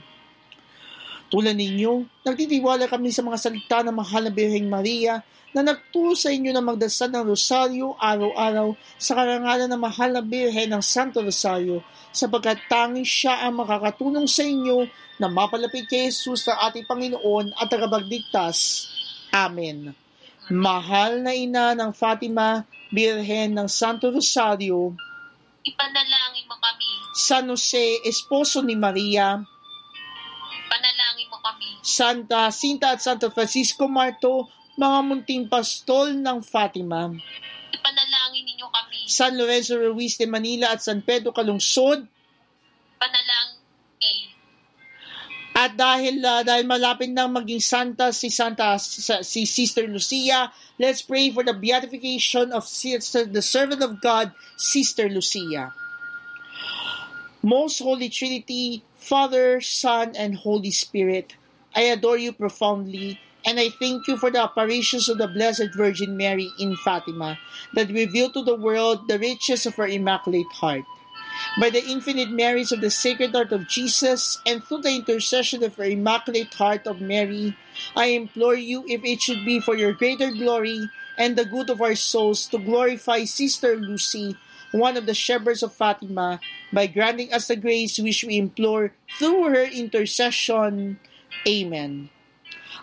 [1.31, 6.31] Tulad ninyo, nagtitiwala kami sa mga salita ng mahal na Birheng Maria na nagturo sa
[6.31, 11.83] inyo na magdasal ng rosaryo araw-araw sa karangalan ng mahal na Birhen ng Santo Rosario
[12.11, 14.87] sapagkat tanging siya ang makakatulong sa inyo
[15.19, 18.87] na mapalapit kay Jesus na ating Panginoon at tagapagligtas.
[19.31, 19.95] Amen.
[20.51, 24.99] Mahal na ina ng Fatima, Birhen ng Santo Rosario,
[25.61, 26.89] Ipanalangin mo kami.
[27.13, 29.45] San Jose, Esposo ni Maria.
[31.91, 34.47] Santa Sinta at Santo Francisco Marto,
[34.79, 37.11] mga munting pastol ng Fatima,
[37.71, 38.99] Ipanalangin ninyo kami.
[39.07, 42.07] San Lorenzo Ruiz de Manila at San Pedro Calungsod,
[42.99, 44.19] Panalangin.
[45.55, 50.49] at dahil ah, dahil malapit nang maging santa si Santa sa- si Sister Lucia,
[50.79, 55.75] let's pray for the beatification of Sister, the servant of God, Sister Lucia.
[57.41, 61.40] Most Holy Trinity, Father, Son, and Holy Spirit,
[61.75, 66.17] I adore you profoundly, and I thank you for the apparitions of the Blessed Virgin
[66.17, 67.39] Mary in Fatima
[67.75, 70.85] that reveal to the world the riches of her Immaculate Heart.
[71.59, 75.77] By the infinite merits of the Sacred Heart of Jesus and through the intercession of
[75.77, 77.57] her Immaculate Heart of Mary,
[77.97, 81.81] I implore you, if it should be for your greater glory and the good of
[81.81, 84.37] our souls, to glorify Sister Lucy,
[84.73, 86.41] one of the shepherds of Fatima,
[86.73, 90.99] by granting us the grace which we implore through her intercession.
[91.47, 92.11] Amen.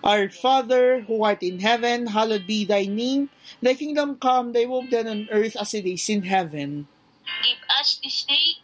[0.03, 3.29] Our Father, who art in heaven, hallowed be thy name.
[3.61, 6.87] Thy kingdom come, thy will be done on earth as it is in heaven.
[7.43, 8.61] Give us this day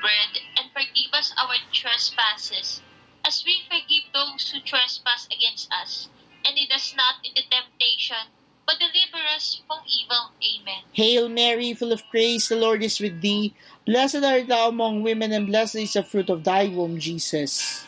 [0.00, 2.82] bread and forgive us our trespasses,
[3.26, 6.08] as we forgive those who trespass against us.
[6.46, 8.30] And lead us not into temptation,
[8.66, 10.32] but deliver us from evil.
[10.38, 10.82] Amen.
[10.92, 13.54] Hail Mary, full of grace, the Lord is with thee.
[13.86, 17.84] Blessed art thou among women, and blessed is the fruit of thy womb, Jesus.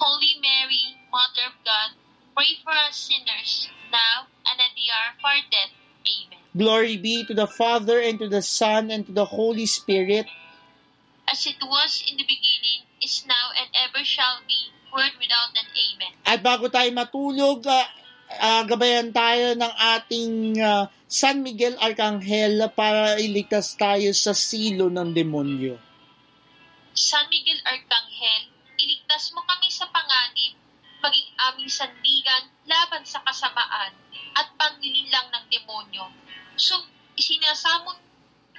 [0.00, 1.92] Holy Mary, Mother of God,
[2.32, 5.76] pray for us sinners, now and at the hour of our death.
[6.08, 6.40] Amen.
[6.56, 10.24] Glory be to the Father, and to the Son, and to the Holy Spirit.
[11.28, 15.68] As it was in the beginning, is now, and ever shall be, word without an
[15.68, 16.12] amen.
[16.24, 17.84] At bago tayo matulog, ah,
[18.40, 25.12] ah, gabayan tayo ng ating ah, San Miguel Arcangel para iligtas tayo sa silo ng
[25.12, 25.76] demonyo.
[26.96, 28.59] San Miguel Arcangel,
[28.90, 30.58] iligtas mo kami sa panganib,
[30.98, 33.94] maging aming sandigan laban sa kasamaan
[34.34, 36.10] at panglilinlang ng demonyo.
[36.58, 36.74] So,
[37.14, 38.02] isinasamon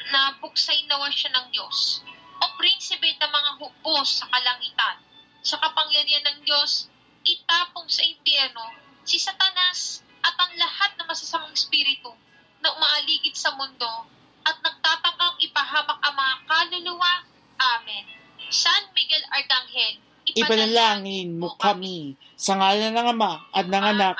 [0.07, 1.99] na buksay nawa siya ng Diyos
[2.39, 5.03] o prinsipe ng mga hukbo sa kalangitan.
[5.43, 6.87] Sa kapangyarihan ng Diyos,
[7.27, 8.71] itapong sa impyerno
[9.03, 12.15] si Satanas at ang lahat ng masasamang espiritu
[12.63, 14.07] na umaaligid sa mundo
[14.47, 17.13] at nagtatakang ipahamak ang mga kaluluwa.
[17.59, 18.05] Amen.
[18.47, 24.15] San Miguel Arcangel, Ipanalangin mo kami sa ngalan ng Ama at ng Anak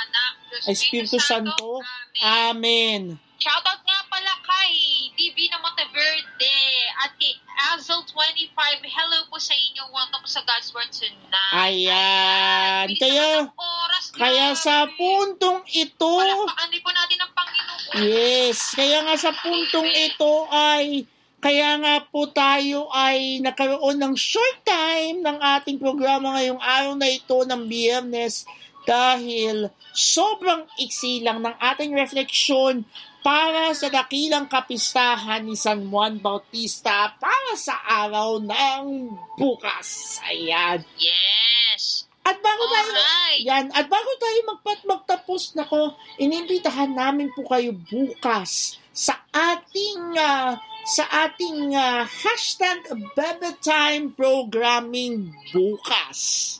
[0.67, 1.79] Espiritu Santo.
[2.19, 3.15] Amen.
[3.37, 4.71] Shoutout nga pala kay
[5.15, 6.57] Divina Monteverde
[7.01, 7.33] at kay
[7.73, 8.53] Azel25.
[8.83, 9.89] Hello po sa inyo.
[9.89, 11.53] Welcome sa God's Word tonight.
[11.55, 12.85] Ayan.
[12.93, 14.61] Kaya, oras, kaya grabe.
[14.61, 17.93] sa puntong ito, Palakpakan din po natin ang Panginoon.
[18.03, 21.09] yes, kaya nga sa puntong ito ay,
[21.41, 27.09] kaya nga po tayo ay nagkaroon ng short time ng ating programa ngayong araw na
[27.09, 28.45] ito ng biyernes
[28.85, 32.85] dahil sobrang iksi lang ng ating refleksyon
[33.25, 40.17] para sa dakilang kapistahan ni San Juan Bautista para sa araw ng bukas.
[40.25, 40.81] Ayan.
[40.97, 42.05] Yes.
[42.21, 43.41] At bago tayo, Alright.
[43.41, 50.53] yan, at bago tayo magpat magtapos nako, inimbitahan namin po kayo bukas sa ating ah,
[50.85, 56.59] sa ating ah, hashtag Bebe Time programming bukas.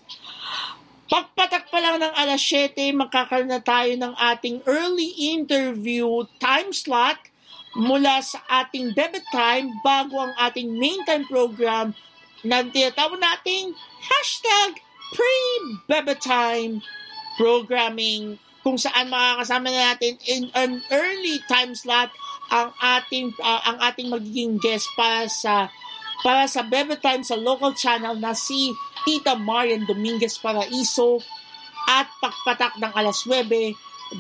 [1.12, 7.20] Pagpatak pa lang ng alas 7, magkakaroon na tayo ng ating early interview time slot
[7.76, 11.92] mula sa ating Bebe Time bago ang ating main time program
[12.48, 14.80] na tinatawag nating hashtag
[15.12, 16.80] pre-Bebe Time
[17.36, 22.14] programming kung saan makakasama na natin in an early time slot
[22.54, 25.70] ang ating ah, ang ating magiging guest para sa
[26.22, 28.70] para sa Bebe Time sa local channel na si
[29.02, 31.18] Tita Marian Dominguez Paraiso
[31.90, 33.50] at pagpatak ng alas 9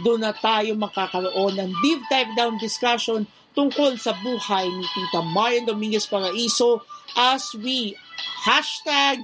[0.01, 5.69] doon na tayo makakaroon ng deep dive down discussion tungkol sa buhay ni Tita Marian
[5.69, 6.81] Dominguez Paraiso
[7.13, 7.93] as we
[8.41, 9.21] hashtag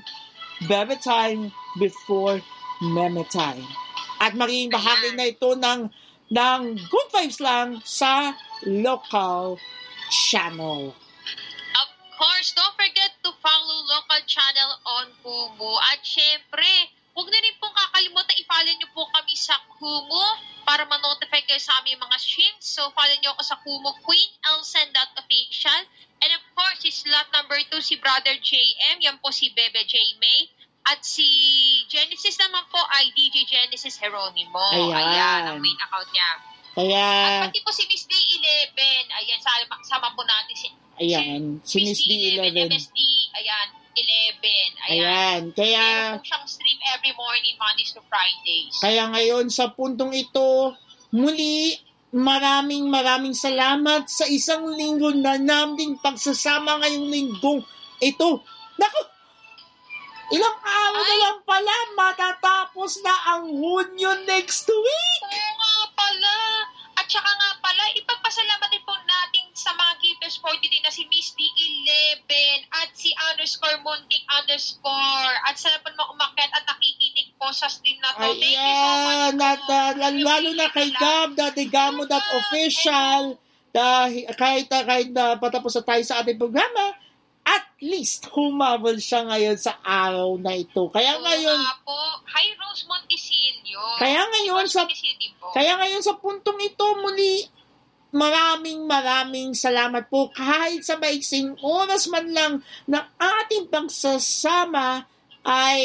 [0.70, 1.50] Bebe Time
[1.82, 2.38] before
[2.84, 3.87] Meme Time.
[4.18, 5.90] At magiging bahagi na ito ng,
[6.34, 8.34] ng good vibes lang sa
[8.66, 9.62] local
[10.10, 10.96] channel.
[11.78, 15.74] Of course, don't forget to follow local channel on Kumu.
[15.94, 16.68] At syempre,
[17.14, 20.26] huwag na rin pong kakalimutan i-follow nyo po kami sa Kumu
[20.66, 22.66] para ma-notify kayo sa aming mga streams.
[22.66, 25.82] So, follow nyo ako sa Kumu Queen, Elsen.official.
[26.18, 29.06] And of course, si slot number 2, si Brother JM.
[29.06, 30.18] Yan po si Bebe J.
[30.18, 30.50] May.
[30.88, 31.28] At si
[31.92, 34.64] Genesis naman po ay DJ Genesis Heronimo.
[34.72, 34.96] Ayan.
[34.96, 36.32] Ayan, ang main account niya.
[36.78, 37.06] Kaya,
[37.44, 38.24] At pati po si Miss Day
[38.72, 38.78] 11.
[39.10, 40.68] Ayan, sama, sama po natin si
[41.02, 42.70] ayan, si Miss D11.
[42.70, 43.00] MSD,
[43.34, 44.46] ayan, 11.
[44.46, 44.94] Ayan.
[44.94, 45.86] Ayan, kaya...
[46.14, 48.78] Meron po siyang stream every morning, Mondays to Fridays.
[48.78, 50.78] Kaya ngayon sa puntong ito,
[51.12, 51.74] muli
[52.14, 57.62] maraming maraming salamat sa isang linggo na naming pagsasama ngayong linggong
[58.00, 58.46] ito.
[58.78, 59.17] Naku!
[60.28, 65.24] Ilang araw na lang pala matatapos na ang Hunyo next week!
[65.24, 66.68] Oo nga pala.
[67.00, 71.08] At saka nga pala, ipagpasalamat din po natin sa mga gifters for today na si
[71.08, 72.28] Miss D11
[72.76, 75.36] at si underscore Moonking underscore.
[75.48, 78.28] At sana po naman umakyat at nakikinig po sa stream na to.
[78.28, 83.40] Thank you so much Ayan, at, uh, lalo na kay Gab, dadigamo.official,
[83.72, 87.07] dahil kahit, uh, kahit na patapos na tayo sa ating programa,
[87.78, 90.90] least humabol siya ngayon sa araw na ito.
[90.90, 91.98] Kaya Oo ngayon, nga po.
[92.26, 93.82] Hi, Rose Montesilio.
[94.02, 94.90] Kaya ngayon Rose sa-.
[95.54, 97.46] Kaya ngayon sa puntong ito muli,
[98.10, 102.54] maraming maraming salamat po kahit sa maiksing oras man lang
[102.90, 105.06] na ating pagsasama
[105.46, 105.82] ay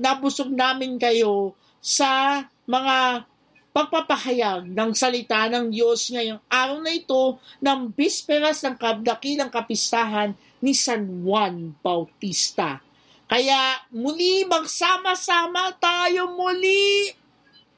[0.00, 1.52] nabusog namin kayo
[1.84, 3.28] sa mga
[3.74, 10.30] pagpapahayag ng salita ng Diyos ngayong araw na ito ng bisperas ng kabdakilang kapistahan
[10.64, 12.80] ni San Juan Bautista.
[13.28, 17.12] Kaya muli magsama-sama tayo muli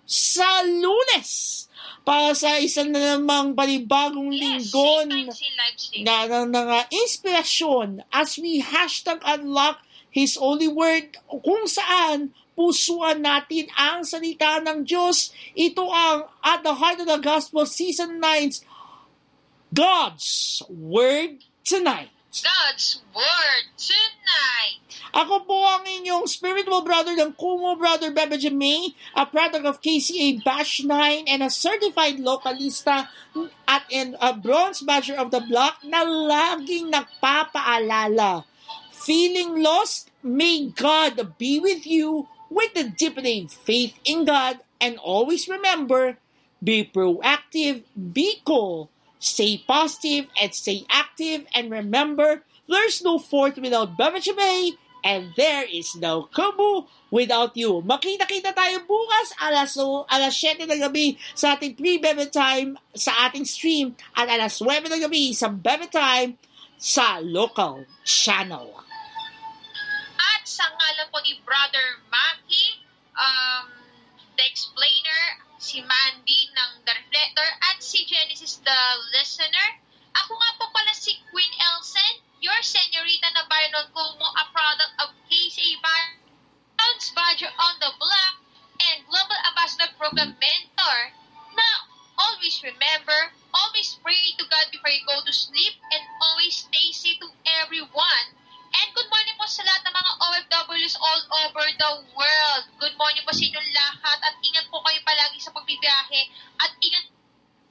[0.06, 1.66] sa lunes
[2.06, 5.06] para sa isang na namang panibagong Yes, linggon
[6.06, 9.82] na, na, na, na inspirasyon as we hashtag unlock
[10.14, 15.34] His Holy Word kung saan pusuan natin ang salita ng Diyos.
[15.52, 18.64] Ito ang At the Heart of the Gospel Season 9's
[19.74, 22.15] God's Word Tonight.
[22.42, 24.84] God's Word tonight.
[25.16, 30.44] Ako po ang inyong spiritual brother ng Kumo Brother Bebe Jimmy, a product of KCA
[30.44, 33.08] Bash 9 and a certified localista
[33.64, 38.44] at in a bronze badger of the block na laging nagpapaalala.
[38.92, 40.12] Feeling lost?
[40.20, 46.18] May God be with you with the deepening faith in God and always remember,
[46.60, 48.90] be proactive, be cool,
[49.26, 55.94] stay positive and stay active and remember, there's no fourth without Bay and there is
[55.98, 57.82] no Kumu without you.
[57.82, 59.74] Makita-kita tayo bukas alas,
[60.10, 65.02] alas 7 ng gabi sa ating pre-Bebe Time sa ating stream at alas 9 ng
[65.06, 66.34] gabi sa Bebe Time
[66.78, 68.82] sa local channel.
[70.18, 72.82] At sa ngalan po ni Brother Maki,
[73.14, 73.70] um,
[74.34, 78.80] the explainer, si Mandy ng The Reflector, at si Genesis the
[79.16, 79.68] Listener.
[80.12, 85.08] Ako nga po pala si Queen Elsen, your senorita na Byron Como, a product of
[85.28, 88.34] KCA Bounce Badger on the Block,
[88.92, 90.98] and Global Ambassador Program Mentor,
[91.56, 91.68] na
[92.20, 97.20] always remember, always pray to God before you go to sleep, and always stay safe
[97.20, 97.28] to
[97.64, 98.26] everyone.
[98.76, 102.64] And good morning po sa lahat ng mga OFWs all over the world.
[102.76, 106.20] Good morning po sa inyong lahat at ingat po kayo palagi sa pagbibiyahe
[106.60, 107.06] at ingat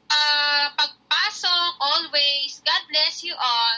[0.10, 2.58] ah, pagpasok always.
[2.66, 3.78] God bless you all.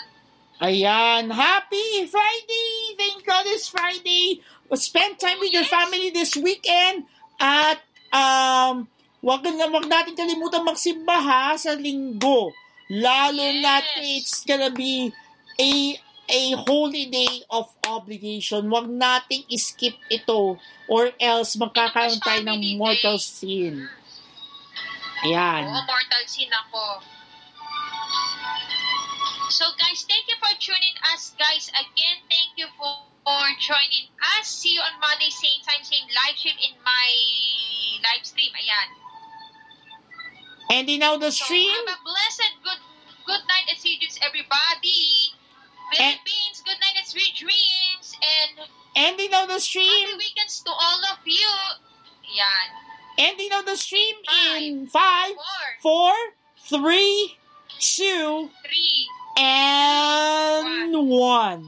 [0.58, 2.98] Ayan, happy Friday!
[2.98, 4.42] Thank God it's Friday.
[4.74, 5.74] Spend time with your Yes.
[5.74, 7.06] family this weekend
[7.38, 7.78] at
[8.10, 8.88] um,
[9.22, 12.56] wag na wag natin kalimutan magsimba ha sa linggo.
[12.90, 13.62] Lalo Yes.
[13.62, 15.12] na it's gonna be
[15.60, 18.68] a a holy day of obligation.
[18.68, 23.88] Huwag nating skip ito or else magkakaroon tayo ng mortal sin.
[25.24, 25.64] Oo, Ayan.
[25.88, 27.02] mortal sin ako.
[29.50, 31.72] So guys, thank you for tuning us guys.
[31.74, 32.92] Again, thank you for,
[33.26, 34.46] for joining us.
[34.46, 37.08] See you on Monday, same time, same live stream in my
[38.04, 38.52] live stream.
[38.54, 38.90] Ayan.
[40.70, 41.72] Ending now the So stream.
[41.72, 42.82] have a blessed good
[43.26, 45.32] good night and sweet dreams everybody.
[45.94, 48.16] Philippines, good night and sweet dreams.
[48.20, 50.18] And Ending now the happy stream.
[50.18, 51.48] weekends to all of you.
[52.26, 52.68] Ayan.
[53.18, 54.62] Ending now the stream Five.
[54.62, 55.34] in five,
[55.82, 56.14] Four, four,
[56.82, 57.38] three,
[57.80, 59.08] two, three,
[59.38, 61.64] and one.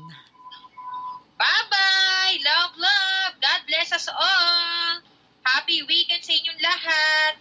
[1.38, 2.38] Bye-bye!
[2.44, 3.34] Love, love!
[3.42, 5.00] God bless us all!
[5.44, 7.34] Happy weekend sa inyong lahat!